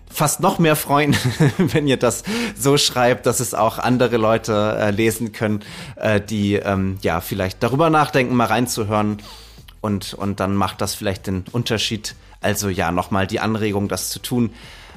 fast 0.10 0.40
noch 0.40 0.60
mehr 0.60 0.76
freuen, 0.76 1.16
wenn 1.58 1.88
ihr 1.88 1.98
das 1.98 2.24
so 2.58 2.78
schreibt, 2.78 3.26
dass 3.26 3.40
es 3.40 3.54
auch 3.54 3.78
andere 3.80 4.18
Leute 4.18 4.78
äh, 4.80 4.92
lesen 4.92 5.32
können, 5.32 5.62
äh, 5.96 6.22
die 6.22 6.56
ähm, 6.56 6.98
ja 7.02 7.22
vielleicht 7.22 7.62
darüber 7.64 7.90
nachdenken, 7.90 8.36
mal 8.36 8.46
reinzuhören. 8.46 9.18
Und, 9.80 10.14
und 10.16 10.40
dann 10.40 10.56
macht 10.56 10.82
das 10.82 10.96
vielleicht 10.96 11.28
den 11.28 11.46
Unterschied. 11.52 12.16
Also 12.42 12.70
ja, 12.70 12.92
nochmal 12.92 13.28
die 13.28 13.40
Anregung, 13.40 13.88
das 13.88 14.10
zu 14.10 14.20
tun. 14.20 14.52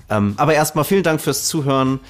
Ähm, 0.09 0.35
aber 0.37 0.55
erstmal 0.55 0.85
vielen 0.85 1.03
Dank 1.03 1.21
fürs 1.21 1.47
Zuhören. 1.47 2.01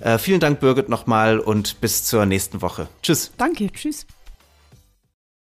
Äh, 0.00 0.18
vielen 0.18 0.40
Dank, 0.40 0.60
Birgit, 0.60 0.88
nochmal 0.88 1.40
und 1.40 1.80
bis 1.80 2.04
zur 2.04 2.26
nächsten 2.26 2.62
Woche. 2.62 2.88
Tschüss. 3.02 3.32
Danke, 3.36 3.70
tschüss. 3.72 4.06